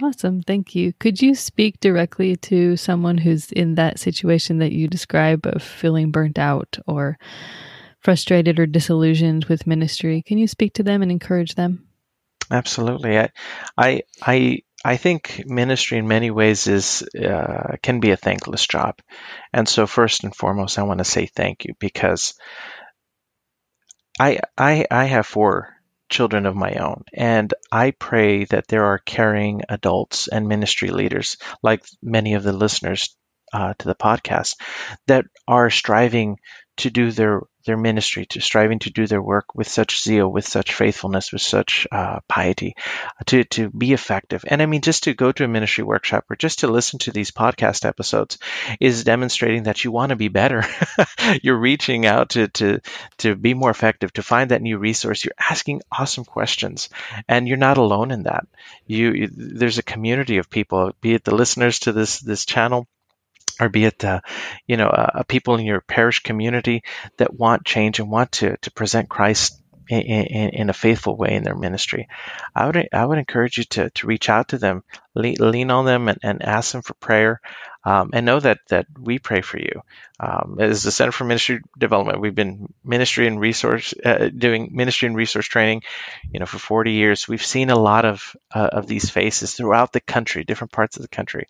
Awesome. 0.00 0.42
Thank 0.42 0.74
you. 0.74 0.92
Could 0.94 1.20
you 1.20 1.34
speak 1.34 1.78
directly 1.80 2.36
to 2.36 2.76
someone 2.76 3.18
who's 3.18 3.52
in 3.52 3.74
that 3.74 3.98
situation 3.98 4.58
that 4.58 4.72
you 4.72 4.88
describe 4.88 5.46
of 5.46 5.62
feeling 5.62 6.10
burnt 6.10 6.38
out 6.38 6.78
or 6.86 7.18
frustrated 8.00 8.58
or 8.58 8.66
disillusioned 8.66 9.44
with 9.46 9.66
ministry? 9.66 10.22
Can 10.22 10.38
you 10.38 10.46
speak 10.46 10.74
to 10.74 10.82
them 10.82 11.02
and 11.02 11.10
encourage 11.10 11.56
them? 11.56 11.86
Absolutely. 12.50 13.18
I, 13.18 13.30
I, 13.76 14.02
I, 14.22 14.62
I 14.84 14.96
think 14.96 15.44
ministry 15.46 15.98
in 15.98 16.08
many 16.08 16.30
ways 16.30 16.66
is 16.66 17.02
uh, 17.14 17.76
can 17.82 18.00
be 18.00 18.10
a 18.10 18.16
thankless 18.16 18.66
job, 18.66 18.98
and 19.52 19.68
so 19.68 19.86
first 19.86 20.24
and 20.24 20.34
foremost, 20.34 20.76
I 20.76 20.82
want 20.82 20.98
to 20.98 21.04
say 21.04 21.26
thank 21.26 21.64
you 21.64 21.74
because 21.78 22.34
I 24.18 24.40
I 24.58 24.84
I 24.90 25.04
have 25.04 25.24
four 25.24 25.72
children 26.12 26.46
of 26.46 26.54
my 26.54 26.74
own. 26.74 27.02
And 27.12 27.52
I 27.72 27.90
pray 27.90 28.44
that 28.44 28.68
there 28.68 28.84
are 28.84 28.98
caring 28.98 29.62
adults 29.68 30.28
and 30.28 30.46
ministry 30.46 30.90
leaders, 30.90 31.38
like 31.62 31.84
many 32.00 32.34
of 32.34 32.44
the 32.44 32.52
listeners 32.52 33.16
uh, 33.52 33.74
to 33.78 33.88
the 33.88 33.96
podcast, 33.96 34.54
that 35.08 35.24
are 35.48 35.70
striving 35.70 36.36
to 36.78 36.90
do 36.90 37.10
their 37.10 37.42
their 37.64 37.76
ministry, 37.76 38.26
to 38.26 38.40
striving 38.40 38.80
to 38.80 38.90
do 38.90 39.06
their 39.06 39.22
work 39.22 39.54
with 39.54 39.68
such 39.68 40.02
zeal, 40.02 40.28
with 40.28 40.46
such 40.46 40.74
faithfulness, 40.74 41.32
with 41.32 41.42
such 41.42 41.86
uh, 41.92 42.18
piety, 42.28 42.74
to 43.26 43.44
to 43.44 43.70
be 43.70 43.92
effective. 43.92 44.44
And 44.46 44.60
I 44.60 44.66
mean, 44.66 44.80
just 44.80 45.04
to 45.04 45.14
go 45.14 45.30
to 45.32 45.44
a 45.44 45.48
ministry 45.48 45.84
workshop 45.84 46.24
or 46.30 46.36
just 46.36 46.60
to 46.60 46.68
listen 46.68 46.98
to 47.00 47.12
these 47.12 47.30
podcast 47.30 47.84
episodes 47.84 48.38
is 48.80 49.04
demonstrating 49.04 49.64
that 49.64 49.84
you 49.84 49.92
want 49.92 50.10
to 50.10 50.16
be 50.16 50.28
better. 50.28 50.64
You're 51.42 51.58
reaching 51.58 52.06
out 52.06 52.30
to 52.30 52.48
to 52.48 52.80
to 53.18 53.36
be 53.36 53.54
more 53.54 53.70
effective, 53.70 54.12
to 54.14 54.22
find 54.22 54.50
that 54.50 54.62
new 54.62 54.78
resource. 54.78 55.24
You're 55.24 55.34
asking 55.38 55.82
awesome 55.90 56.24
questions, 56.24 56.88
and 57.28 57.46
you're 57.46 57.58
not 57.58 57.78
alone 57.78 58.10
in 58.10 58.24
that. 58.24 58.46
You, 58.86 59.12
you 59.12 59.28
there's 59.30 59.78
a 59.78 59.82
community 59.82 60.38
of 60.38 60.50
people, 60.50 60.92
be 61.00 61.14
it 61.14 61.24
the 61.24 61.34
listeners 61.34 61.80
to 61.80 61.92
this 61.92 62.20
this 62.20 62.44
channel 62.44 62.88
or 63.60 63.68
be 63.68 63.84
it 63.84 64.04
uh, 64.04 64.20
you 64.66 64.76
know 64.76 64.88
uh, 64.88 65.22
people 65.24 65.56
in 65.56 65.64
your 65.64 65.80
parish 65.80 66.20
community 66.20 66.82
that 67.18 67.34
want 67.34 67.64
change 67.64 67.98
and 68.00 68.10
want 68.10 68.32
to 68.32 68.56
to 68.58 68.70
present 68.70 69.08
Christ 69.08 69.62
in, 69.88 70.00
in, 70.00 70.48
in, 70.50 70.70
a 70.70 70.74
faithful 70.74 71.16
way 71.16 71.34
in 71.34 71.42
their 71.42 71.56
ministry, 71.56 72.08
I 72.54 72.66
would 72.66 72.88
I 72.92 73.04
would 73.04 73.18
encourage 73.18 73.58
you 73.58 73.64
to, 73.64 73.90
to 73.90 74.06
reach 74.06 74.28
out 74.28 74.48
to 74.48 74.58
them, 74.58 74.84
lean, 75.14 75.36
lean 75.38 75.70
on 75.70 75.84
them, 75.84 76.08
and, 76.08 76.18
and 76.22 76.42
ask 76.42 76.72
them 76.72 76.82
for 76.82 76.94
prayer, 76.94 77.40
um, 77.84 78.10
and 78.12 78.24
know 78.24 78.40
that 78.40 78.58
that 78.68 78.86
we 78.98 79.18
pray 79.18 79.40
for 79.40 79.58
you. 79.58 79.82
Um, 80.20 80.58
as 80.60 80.82
the 80.82 80.92
Center 80.92 81.12
for 81.12 81.24
Ministry 81.24 81.60
Development, 81.78 82.20
we've 82.20 82.34
been 82.34 82.72
ministry 82.84 83.26
and 83.26 83.40
resource 83.40 83.92
uh, 84.04 84.30
doing 84.36 84.70
ministry 84.72 85.08
and 85.08 85.16
resource 85.16 85.46
training, 85.46 85.82
you 86.32 86.40
know, 86.40 86.46
for 86.46 86.58
40 86.58 86.92
years. 86.92 87.28
We've 87.28 87.44
seen 87.44 87.70
a 87.70 87.78
lot 87.78 88.04
of 88.04 88.36
uh, 88.54 88.68
of 88.72 88.86
these 88.86 89.10
faces 89.10 89.54
throughout 89.54 89.92
the 89.92 90.00
country, 90.00 90.44
different 90.44 90.72
parts 90.72 90.96
of 90.96 91.02
the 91.02 91.08
country. 91.08 91.48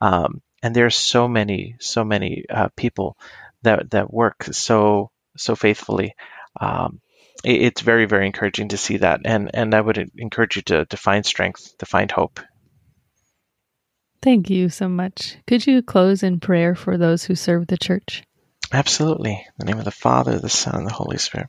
Um, 0.00 0.40
and 0.62 0.74
there's 0.74 0.96
so 0.96 1.28
many, 1.28 1.76
so 1.80 2.04
many 2.04 2.44
uh, 2.48 2.68
people 2.76 3.16
that 3.62 3.90
that 3.90 4.12
work 4.12 4.44
so 4.52 5.10
so 5.36 5.56
faithfully. 5.56 6.14
Um, 6.60 7.00
it, 7.44 7.62
it's 7.62 7.80
very, 7.80 8.06
very 8.06 8.26
encouraging 8.26 8.68
to 8.68 8.76
see 8.76 8.98
that, 8.98 9.20
and 9.24 9.50
and 9.54 9.74
I 9.74 9.80
would 9.80 10.10
encourage 10.16 10.56
you 10.56 10.62
to 10.62 10.86
to 10.86 10.96
find 10.96 11.26
strength, 11.26 11.76
to 11.78 11.86
find 11.86 12.10
hope. 12.10 12.40
Thank 14.22 14.50
you 14.50 14.68
so 14.68 14.88
much. 14.88 15.36
Could 15.48 15.66
you 15.66 15.82
close 15.82 16.22
in 16.22 16.38
prayer 16.38 16.76
for 16.76 16.96
those 16.96 17.24
who 17.24 17.34
serve 17.34 17.66
the 17.66 17.76
church? 17.76 18.22
Absolutely. 18.72 19.32
In 19.32 19.52
the 19.58 19.64
name 19.64 19.78
of 19.78 19.84
the 19.84 19.90
Father, 19.90 20.38
the 20.38 20.48
Son, 20.48 20.76
and 20.76 20.86
the 20.86 20.92
Holy 20.92 21.18
Spirit. 21.18 21.48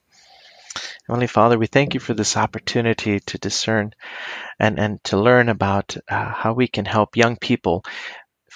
Heavenly 1.08 1.28
Father, 1.28 1.60
we 1.60 1.68
thank 1.68 1.94
you 1.94 2.00
for 2.00 2.14
this 2.14 2.36
opportunity 2.36 3.20
to 3.20 3.38
discern 3.38 3.94
and, 4.60 4.80
and 4.80 5.04
to 5.06 5.18
learn 5.18 5.50
about 5.50 5.96
uh, 6.10 6.32
how 6.34 6.54
we 6.54 6.68
can 6.68 6.86
help 6.86 7.16
young 7.16 7.38
people 7.38 7.84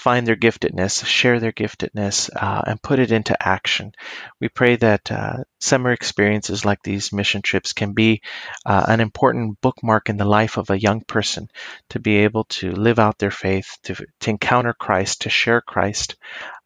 find 0.08 0.26
their 0.26 0.38
giftedness, 0.38 1.06
share 1.06 1.38
their 1.42 1.52
giftedness, 1.52 2.30
uh, 2.34 2.62
and 2.66 2.82
put 2.82 2.98
it 2.98 3.12
into 3.12 3.36
action. 3.46 3.92
We 4.40 4.48
pray 4.48 4.78
that 4.78 5.12
uh, 5.12 5.44
summer 5.60 5.92
experiences 5.92 6.64
like 6.64 6.82
these 6.82 7.12
mission 7.12 7.42
trips 7.42 7.74
can 7.74 7.92
be 7.92 8.22
uh, 8.66 8.86
an 8.88 9.02
important 9.02 9.60
bookmark 9.60 10.08
in 10.08 10.16
the 10.16 10.24
life 10.24 10.56
of 10.56 10.70
a 10.70 10.80
young 10.80 11.02
person 11.02 11.50
to 11.90 12.00
be 12.00 12.20
able 12.20 12.46
to 12.46 12.72
live 12.72 13.00
out 13.00 13.18
their 13.18 13.32
faith, 13.32 13.78
to, 13.84 13.96
to 14.22 14.30
encounter 14.30 14.72
Christ, 14.72 15.24
to 15.24 15.30
share 15.30 15.60
Christ. 15.60 16.16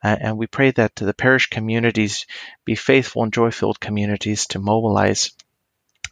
and 0.03 0.37
we 0.37 0.45
pray 0.45 0.69
that 0.69 0.95
the 0.95 1.11
parish 1.11 1.49
communities 1.49 2.27
be 2.63 2.75
faithful 2.75 3.23
and 3.23 3.33
joy 3.33 3.49
filled 3.49 3.79
communities 3.79 4.45
to 4.49 4.59
mobilize 4.59 5.31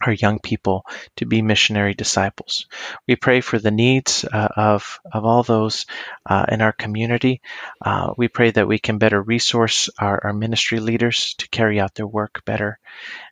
our 0.01 0.13
young 0.13 0.39
people 0.39 0.85
to 1.17 1.25
be 1.25 1.41
missionary 1.41 1.93
disciples. 1.93 2.67
We 3.07 3.15
pray 3.15 3.41
for 3.41 3.59
the 3.59 3.71
needs 3.71 4.23
uh, 4.25 4.47
of, 4.55 4.99
of 5.11 5.25
all 5.25 5.43
those 5.43 5.85
uh, 6.25 6.45
in 6.49 6.61
our 6.61 6.71
community. 6.71 7.41
Uh, 7.83 8.13
we 8.17 8.27
pray 8.27 8.51
that 8.51 8.67
we 8.67 8.79
can 8.79 8.97
better 8.97 9.21
resource 9.21 9.89
our, 9.99 10.21
our, 10.23 10.33
ministry 10.33 10.79
leaders 10.79 11.35
to 11.39 11.49
carry 11.49 11.79
out 11.79 11.95
their 11.95 12.07
work 12.07 12.43
better. 12.45 12.79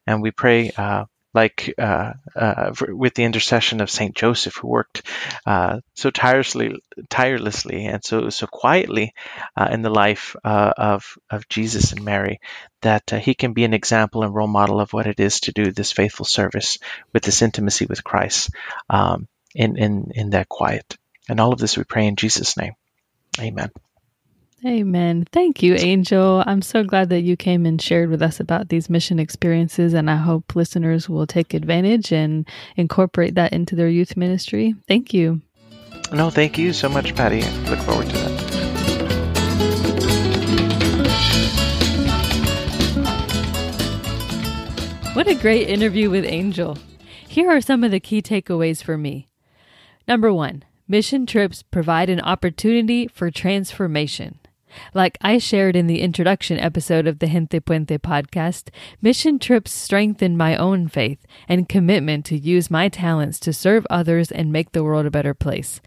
And 0.05 0.21
we 0.21 0.31
pray 0.31 0.71
uh, 0.71 1.05
like 1.37 1.75
uh, 1.77 2.13
uh, 2.35 2.73
with 2.89 3.13
the 3.13 3.23
intercession 3.23 3.79
of 3.79 3.91
Saint 3.91 4.15
Joseph, 4.15 4.55
who 4.55 4.67
worked 4.67 5.03
uh, 5.45 5.81
so 5.93 6.09
tirelessly, 6.09 6.81
tirelessly, 7.09 7.85
and 7.85 8.03
so 8.03 8.31
so 8.31 8.47
quietly 8.47 9.13
uh, 9.55 9.69
in 9.71 9.83
the 9.83 9.91
life 9.91 10.35
uh, 10.43 10.73
of 10.75 11.17
of 11.29 11.47
Jesus 11.47 11.91
and 11.91 12.03
Mary, 12.03 12.39
that 12.81 13.09
he 13.11 13.35
can 13.35 13.53
be 13.53 13.65
an 13.65 13.75
example 13.75 14.23
and 14.23 14.33
role 14.33 14.47
model 14.47 14.79
of 14.79 14.93
what 14.93 15.05
it 15.05 15.19
is 15.19 15.41
to 15.41 15.51
do 15.51 15.71
this 15.71 15.91
faithful 15.91 16.25
service 16.25 16.79
with 17.13 17.23
this 17.23 17.43
intimacy 17.43 17.85
with 17.85 18.03
Christ 18.03 18.49
um, 18.89 19.27
in 19.53 19.77
in 19.77 20.11
in 20.15 20.29
that 20.31 20.49
quiet. 20.49 20.97
And 21.29 21.39
all 21.39 21.53
of 21.53 21.59
this 21.59 21.77
we 21.77 21.83
pray 21.83 22.07
in 22.07 22.15
Jesus' 22.15 22.57
name, 22.57 22.73
Amen. 23.39 23.69
Amen. 24.65 25.27
Thank 25.31 25.61
you, 25.61 25.75
Angel. 25.75 26.43
I'm 26.47 26.63
so 26.63 26.83
glad 26.83 27.09
that 27.09 27.21
you 27.21 27.37
came 27.37 27.67
and 27.67 27.79
shared 27.79 28.09
with 28.09 28.23
us 28.23 28.39
about 28.39 28.69
these 28.69 28.89
mission 28.89 29.19
experiences, 29.19 29.93
and 29.93 30.09
I 30.09 30.15
hope 30.15 30.55
listeners 30.55 31.07
will 31.07 31.27
take 31.27 31.53
advantage 31.53 32.11
and 32.11 32.47
incorporate 32.75 33.35
that 33.35 33.53
into 33.53 33.75
their 33.75 33.87
youth 33.87 34.17
ministry. 34.17 34.73
Thank 34.87 35.13
you. 35.13 35.41
No, 36.11 36.31
thank 36.31 36.57
you 36.57 36.73
so 36.73 36.89
much, 36.89 37.13
Patti. 37.15 37.41
Look 37.69 37.79
forward 37.79 38.09
to 38.09 38.15
that. 38.15 38.57
What 45.13 45.27
a 45.27 45.35
great 45.35 45.67
interview 45.67 46.09
with 46.09 46.25
Angel. 46.25 46.77
Here 47.27 47.49
are 47.51 47.61
some 47.61 47.83
of 47.83 47.91
the 47.91 47.99
key 47.99 48.23
takeaways 48.23 48.81
for 48.81 48.97
me. 48.97 49.27
Number 50.07 50.33
one, 50.33 50.63
mission 50.87 51.27
trips 51.27 51.61
provide 51.61 52.09
an 52.09 52.21
opportunity 52.21 53.07
for 53.07 53.29
transformation. 53.29 54.39
Like 54.93 55.17
I 55.21 55.37
shared 55.37 55.75
in 55.75 55.87
the 55.87 56.01
introduction 56.01 56.59
episode 56.59 57.07
of 57.07 57.19
the 57.19 57.27
Gente 57.27 57.59
Puente 57.59 57.97
podcast, 57.99 58.69
mission 59.01 59.39
trips 59.39 59.71
strengthen 59.71 60.37
my 60.37 60.55
own 60.55 60.87
faith 60.87 61.19
and 61.47 61.69
commitment 61.69 62.25
to 62.25 62.37
use 62.37 62.71
my 62.71 62.89
talents 62.89 63.39
to 63.41 63.53
serve 63.53 63.87
others 63.89 64.31
and 64.31 64.51
make 64.51 64.71
the 64.71 64.83
world 64.83 65.05
a 65.05 65.11
better 65.11 65.33
place. 65.33 65.81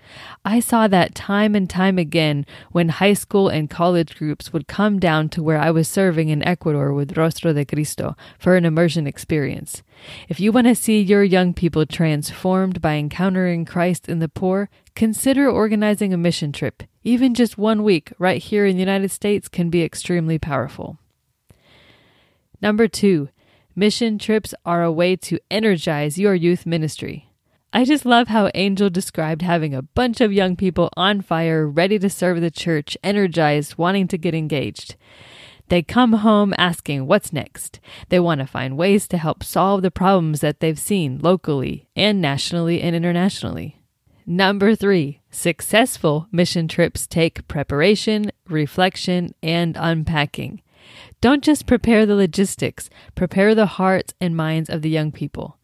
I 0.44 0.60
saw 0.60 0.88
that 0.88 1.14
time 1.14 1.54
and 1.54 1.68
time 1.68 1.98
again 1.98 2.46
when 2.72 2.88
high 2.88 3.14
school 3.14 3.48
and 3.48 3.70
college 3.70 4.16
groups 4.16 4.52
would 4.52 4.68
come 4.68 4.98
down 4.98 5.28
to 5.30 5.42
where 5.42 5.58
I 5.58 5.70
was 5.70 5.88
serving 5.88 6.28
in 6.28 6.46
Ecuador 6.46 6.92
with 6.92 7.16
Rostro 7.16 7.52
de 7.52 7.64
Cristo 7.64 8.16
for 8.38 8.56
an 8.56 8.64
immersion 8.64 9.06
experience. 9.06 9.82
If 10.28 10.40
you 10.40 10.52
want 10.52 10.66
to 10.66 10.74
see 10.74 11.00
your 11.00 11.24
young 11.24 11.52
people 11.54 11.86
transformed 11.86 12.80
by 12.80 12.94
encountering 12.94 13.64
Christ 13.64 14.08
in 14.08 14.18
the 14.18 14.28
poor, 14.28 14.70
consider 14.94 15.48
organizing 15.48 16.12
a 16.12 16.16
mission 16.16 16.52
trip. 16.52 16.82
Even 17.02 17.34
just 17.34 17.56
one 17.56 17.82
week 17.82 18.12
right 18.18 18.42
here 18.42 18.66
in 18.66 18.76
the 18.76 18.80
United 18.80 19.10
States 19.10 19.48
can 19.48 19.70
be 19.70 19.82
extremely 19.82 20.38
powerful. 20.38 20.98
Number 22.60 22.88
two, 22.88 23.30
mission 23.74 24.18
trips 24.18 24.54
are 24.66 24.82
a 24.82 24.92
way 24.92 25.16
to 25.16 25.38
energize 25.50 26.18
your 26.18 26.34
youth 26.34 26.66
ministry. 26.66 27.30
I 27.72 27.84
just 27.84 28.04
love 28.04 28.28
how 28.28 28.50
Angel 28.54 28.90
described 28.90 29.42
having 29.42 29.74
a 29.74 29.82
bunch 29.82 30.20
of 30.20 30.32
young 30.32 30.56
people 30.56 30.90
on 30.96 31.20
fire, 31.20 31.66
ready 31.66 31.98
to 32.00 32.10
serve 32.10 32.40
the 32.40 32.50
church, 32.50 32.98
energized, 33.02 33.78
wanting 33.78 34.08
to 34.08 34.18
get 34.18 34.34
engaged. 34.34 34.96
They 35.68 35.82
come 35.82 36.14
home 36.14 36.52
asking 36.58 37.06
what's 37.06 37.32
next. 37.32 37.78
They 38.08 38.18
want 38.18 38.40
to 38.40 38.46
find 38.46 38.76
ways 38.76 39.06
to 39.08 39.18
help 39.18 39.44
solve 39.44 39.82
the 39.82 39.90
problems 39.92 40.40
that 40.40 40.58
they've 40.58 40.78
seen 40.78 41.20
locally 41.22 41.88
and 41.94 42.20
nationally 42.20 42.82
and 42.82 42.96
internationally. 42.96 43.80
Number 44.26 44.74
three, 44.74 45.19
successful 45.30 46.26
mission 46.32 46.68
trips 46.68 47.06
take 47.06 47.46
preparation, 47.48 48.30
reflection, 48.48 49.34
and 49.42 49.76
unpacking. 49.78 50.62
Don't 51.20 51.44
just 51.44 51.66
prepare 51.66 52.06
the 52.06 52.14
logistics, 52.14 52.90
prepare 53.14 53.54
the 53.54 53.66
hearts 53.66 54.14
and 54.20 54.36
minds 54.36 54.70
of 54.70 54.82
the 54.82 54.90
young 54.90 55.12
people. 55.12 55.58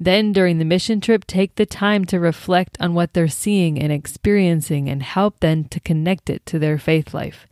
Then, 0.00 0.32
during 0.32 0.58
the 0.58 0.64
mission 0.64 1.00
trip, 1.00 1.26
take 1.26 1.54
the 1.54 1.66
time 1.66 2.04
to 2.06 2.18
reflect 2.18 2.76
on 2.80 2.94
what 2.94 3.12
they're 3.12 3.28
seeing 3.28 3.78
and 3.78 3.92
experiencing 3.92 4.88
and 4.88 5.02
help 5.02 5.40
them 5.40 5.64
to 5.66 5.80
connect 5.80 6.28
it 6.28 6.44
to 6.46 6.58
their 6.58 6.78
faith 6.78 7.14
life. 7.14 7.46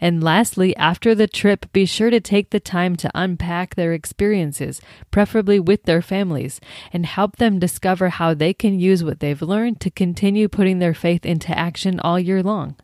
And 0.00 0.22
lastly, 0.22 0.76
after 0.76 1.14
the 1.14 1.26
trip, 1.26 1.72
be 1.72 1.84
sure 1.84 2.10
to 2.10 2.20
take 2.20 2.50
the 2.50 2.60
time 2.60 2.96
to 2.96 3.10
unpack 3.14 3.74
their 3.74 3.92
experiences, 3.92 4.80
preferably 5.10 5.58
with 5.58 5.84
their 5.84 6.02
families, 6.02 6.60
and 6.92 7.04
help 7.04 7.36
them 7.36 7.58
discover 7.58 8.08
how 8.10 8.34
they 8.34 8.54
can 8.54 8.78
use 8.78 9.02
what 9.02 9.20
they've 9.20 9.42
learned 9.42 9.80
to 9.80 9.90
continue 9.90 10.48
putting 10.48 10.78
their 10.78 10.94
faith 10.94 11.26
into 11.26 11.56
action 11.56 11.98
all 12.00 12.18
year 12.18 12.42
long. 12.42 12.76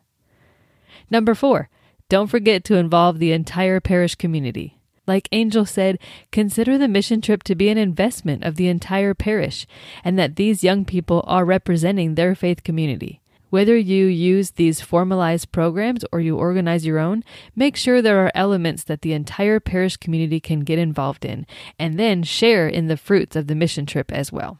Number 1.09 1.35
four, 1.35 1.69
don't 2.09 2.27
forget 2.27 2.63
to 2.65 2.75
involve 2.75 3.19
the 3.19 3.31
entire 3.31 3.79
parish 3.79 4.15
community. 4.15 4.77
Like 5.07 5.29
Angel 5.31 5.65
said, 5.65 5.99
consider 6.31 6.77
the 6.77 6.87
mission 6.87 7.21
trip 7.21 7.43
to 7.43 7.55
be 7.55 7.69
an 7.69 7.77
investment 7.77 8.43
of 8.43 8.55
the 8.55 8.67
entire 8.67 9.13
parish, 9.13 9.67
and 10.03 10.17
that 10.17 10.35
these 10.35 10.63
young 10.63 10.83
people 10.83 11.23
are 11.27 11.45
representing 11.45 12.15
their 12.15 12.35
faith 12.35 12.63
community. 12.63 13.21
Whether 13.49 13.77
you 13.77 14.05
use 14.05 14.51
these 14.51 14.81
formalized 14.81 15.51
programs 15.51 16.03
or 16.11 16.19
you 16.19 16.37
organize 16.37 16.85
your 16.85 16.99
own, 16.99 17.23
make 17.55 17.75
sure 17.75 18.01
there 18.01 18.25
are 18.25 18.31
elements 18.35 18.83
that 18.83 19.01
the 19.01 19.13
entire 19.13 19.59
parish 19.59 19.97
community 19.97 20.39
can 20.39 20.61
get 20.61 20.79
involved 20.79 21.23
in, 21.23 21.45
and 21.77 21.99
then 21.99 22.23
share 22.23 22.67
in 22.67 22.87
the 22.87 22.97
fruits 22.97 23.35
of 23.35 23.47
the 23.47 23.55
mission 23.55 23.85
trip 23.85 24.11
as 24.11 24.31
well. 24.31 24.57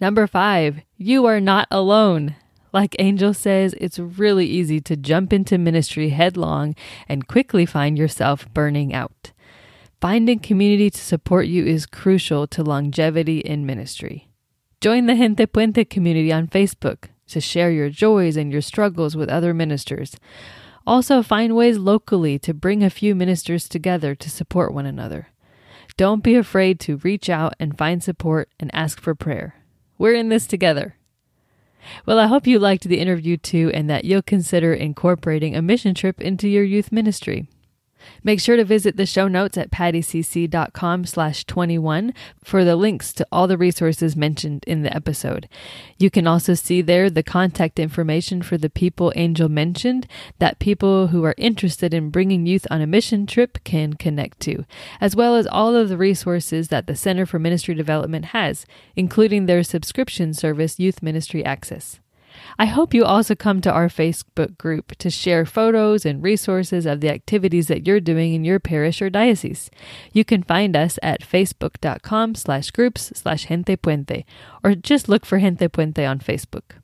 Number 0.00 0.26
five, 0.26 0.80
you 0.96 1.26
are 1.26 1.40
not 1.40 1.68
alone. 1.70 2.36
Like 2.72 2.94
Angel 2.98 3.34
says, 3.34 3.74
it's 3.78 3.98
really 3.98 4.46
easy 4.46 4.80
to 4.80 4.96
jump 4.96 5.32
into 5.32 5.58
ministry 5.58 6.10
headlong 6.10 6.76
and 7.08 7.26
quickly 7.26 7.66
find 7.66 7.98
yourself 7.98 8.46
burning 8.54 8.94
out. 8.94 9.32
Finding 10.00 10.38
community 10.38 10.88
to 10.88 10.98
support 10.98 11.46
you 11.46 11.66
is 11.66 11.84
crucial 11.84 12.46
to 12.46 12.62
longevity 12.62 13.40
in 13.40 13.66
ministry. 13.66 14.28
Join 14.80 15.04
the 15.04 15.14
Gente 15.14 15.46
Puente 15.46 15.84
community 15.84 16.32
on 16.32 16.46
Facebook 16.46 17.08
to 17.30 17.40
share 17.40 17.70
your 17.70 17.90
joys 17.90 18.36
and 18.36 18.52
your 18.52 18.62
struggles 18.62 19.16
with 19.16 19.28
other 19.28 19.52
ministers. 19.54 20.16
Also, 20.86 21.22
find 21.22 21.54
ways 21.54 21.78
locally 21.78 22.38
to 22.38 22.54
bring 22.54 22.82
a 22.82 22.90
few 22.90 23.14
ministers 23.14 23.68
together 23.68 24.14
to 24.14 24.30
support 24.30 24.72
one 24.72 24.86
another. 24.86 25.28
Don't 25.96 26.22
be 26.22 26.34
afraid 26.34 26.80
to 26.80 26.96
reach 26.98 27.28
out 27.28 27.54
and 27.58 27.76
find 27.76 28.02
support 28.02 28.48
and 28.58 28.70
ask 28.74 29.00
for 29.00 29.14
prayer. 29.14 29.56
We're 29.98 30.14
in 30.14 30.30
this 30.30 30.46
together. 30.46 30.96
Well, 32.06 32.18
I 32.18 32.26
hope 32.26 32.46
you 32.46 32.58
liked 32.58 32.84
the 32.84 32.98
interview 32.98 33.36
too 33.36 33.70
and 33.74 33.88
that 33.90 34.04
you'll 34.04 34.22
consider 34.22 34.72
incorporating 34.72 35.54
a 35.54 35.62
mission 35.62 35.94
trip 35.94 36.20
into 36.20 36.48
your 36.48 36.64
youth 36.64 36.92
ministry. 36.92 37.48
Make 38.22 38.40
sure 38.40 38.56
to 38.56 38.64
visit 38.64 38.96
the 38.96 39.06
show 39.06 39.28
notes 39.28 39.56
at 39.56 39.70
patticc.com 39.70 41.04
slash 41.04 41.44
21 41.44 42.14
for 42.42 42.64
the 42.64 42.76
links 42.76 43.12
to 43.14 43.26
all 43.30 43.46
the 43.46 43.58
resources 43.58 44.16
mentioned 44.16 44.64
in 44.66 44.82
the 44.82 44.94
episode. 44.94 45.48
You 45.98 46.10
can 46.10 46.26
also 46.26 46.54
see 46.54 46.82
there 46.82 47.10
the 47.10 47.22
contact 47.22 47.78
information 47.78 48.42
for 48.42 48.58
the 48.58 48.70
people 48.70 49.12
Angel 49.16 49.48
mentioned 49.48 50.06
that 50.38 50.58
people 50.58 51.08
who 51.08 51.24
are 51.24 51.34
interested 51.36 51.94
in 51.94 52.10
bringing 52.10 52.46
youth 52.46 52.66
on 52.70 52.80
a 52.80 52.86
mission 52.86 53.26
trip 53.26 53.62
can 53.64 53.94
connect 53.94 54.40
to, 54.40 54.64
as 55.00 55.16
well 55.16 55.36
as 55.36 55.46
all 55.46 55.74
of 55.74 55.88
the 55.88 55.96
resources 55.96 56.68
that 56.68 56.86
the 56.86 56.96
Center 56.96 57.26
for 57.26 57.38
Ministry 57.38 57.74
Development 57.74 58.26
has, 58.26 58.66
including 58.96 59.46
their 59.46 59.62
subscription 59.62 60.34
service, 60.34 60.78
Youth 60.78 61.02
Ministry 61.02 61.44
Access. 61.44 62.00
I 62.58 62.66
hope 62.66 62.94
you 62.94 63.04
also 63.04 63.34
come 63.34 63.60
to 63.60 63.72
our 63.72 63.88
Facebook 63.88 64.58
group 64.58 64.96
to 64.96 65.10
share 65.10 65.46
photos 65.46 66.04
and 66.04 66.22
resources 66.22 66.86
of 66.86 67.00
the 67.00 67.10
activities 67.10 67.68
that 67.68 67.86
you're 67.86 68.00
doing 68.00 68.34
in 68.34 68.44
your 68.44 68.58
parish 68.58 69.00
or 69.00 69.10
diocese. 69.10 69.70
You 70.12 70.24
can 70.24 70.42
find 70.42 70.76
us 70.76 70.98
at 71.02 71.22
facebook.com 71.22 72.34
slash 72.34 72.70
groups 72.70 73.12
slash 73.14 73.46
gente 73.46 73.76
puente 73.76 74.24
or 74.64 74.74
just 74.74 75.08
look 75.08 75.24
for 75.24 75.38
gente 75.38 75.68
puente 75.68 76.04
on 76.04 76.18
Facebook. 76.18 76.79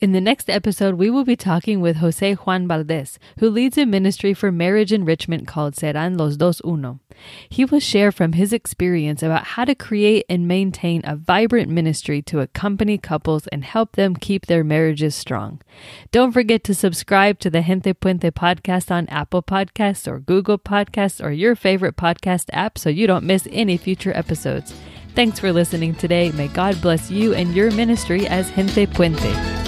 In 0.00 0.12
the 0.12 0.20
next 0.20 0.48
episode, 0.48 0.94
we 0.94 1.10
will 1.10 1.26
be 1.26 1.36
talking 1.36 1.82
with 1.82 1.96
Jose 1.96 2.32
Juan 2.32 2.66
Valdez, 2.66 3.18
who 3.38 3.50
leads 3.50 3.76
a 3.76 3.84
ministry 3.84 4.32
for 4.32 4.50
marriage 4.50 4.94
enrichment 4.94 5.46
called 5.46 5.74
Serán 5.74 6.18
los 6.18 6.38
Dos 6.38 6.62
Uno. 6.64 7.00
He 7.50 7.66
will 7.66 7.80
share 7.80 8.10
from 8.10 8.32
his 8.32 8.50
experience 8.50 9.22
about 9.22 9.44
how 9.44 9.66
to 9.66 9.74
create 9.74 10.24
and 10.26 10.48
maintain 10.48 11.02
a 11.04 11.16
vibrant 11.16 11.68
ministry 11.70 12.22
to 12.22 12.40
accompany 12.40 12.96
couples 12.96 13.46
and 13.48 13.62
help 13.62 13.92
them 13.92 14.16
keep 14.16 14.46
their 14.46 14.64
marriages 14.64 15.14
strong. 15.14 15.60
Don't 16.12 16.32
forget 16.32 16.64
to 16.64 16.74
subscribe 16.74 17.38
to 17.40 17.50
the 17.50 17.60
Gente 17.60 17.92
Puente 17.92 18.30
podcast 18.30 18.90
on 18.90 19.06
Apple 19.08 19.42
Podcasts 19.42 20.08
or 20.08 20.18
Google 20.18 20.58
Podcasts 20.58 21.22
or 21.22 21.30
your 21.30 21.54
favorite 21.54 21.96
podcast 21.96 22.46
app 22.54 22.78
so 22.78 22.88
you 22.88 23.06
don't 23.06 23.26
miss 23.26 23.46
any 23.52 23.76
future 23.76 24.16
episodes. 24.16 24.72
Thanks 25.14 25.38
for 25.38 25.52
listening 25.52 25.94
today. 25.94 26.30
May 26.30 26.48
God 26.48 26.80
bless 26.80 27.10
you 27.10 27.34
and 27.34 27.54
your 27.54 27.70
ministry 27.72 28.26
as 28.28 28.50
Gente 28.52 28.86
Puente. 28.86 29.59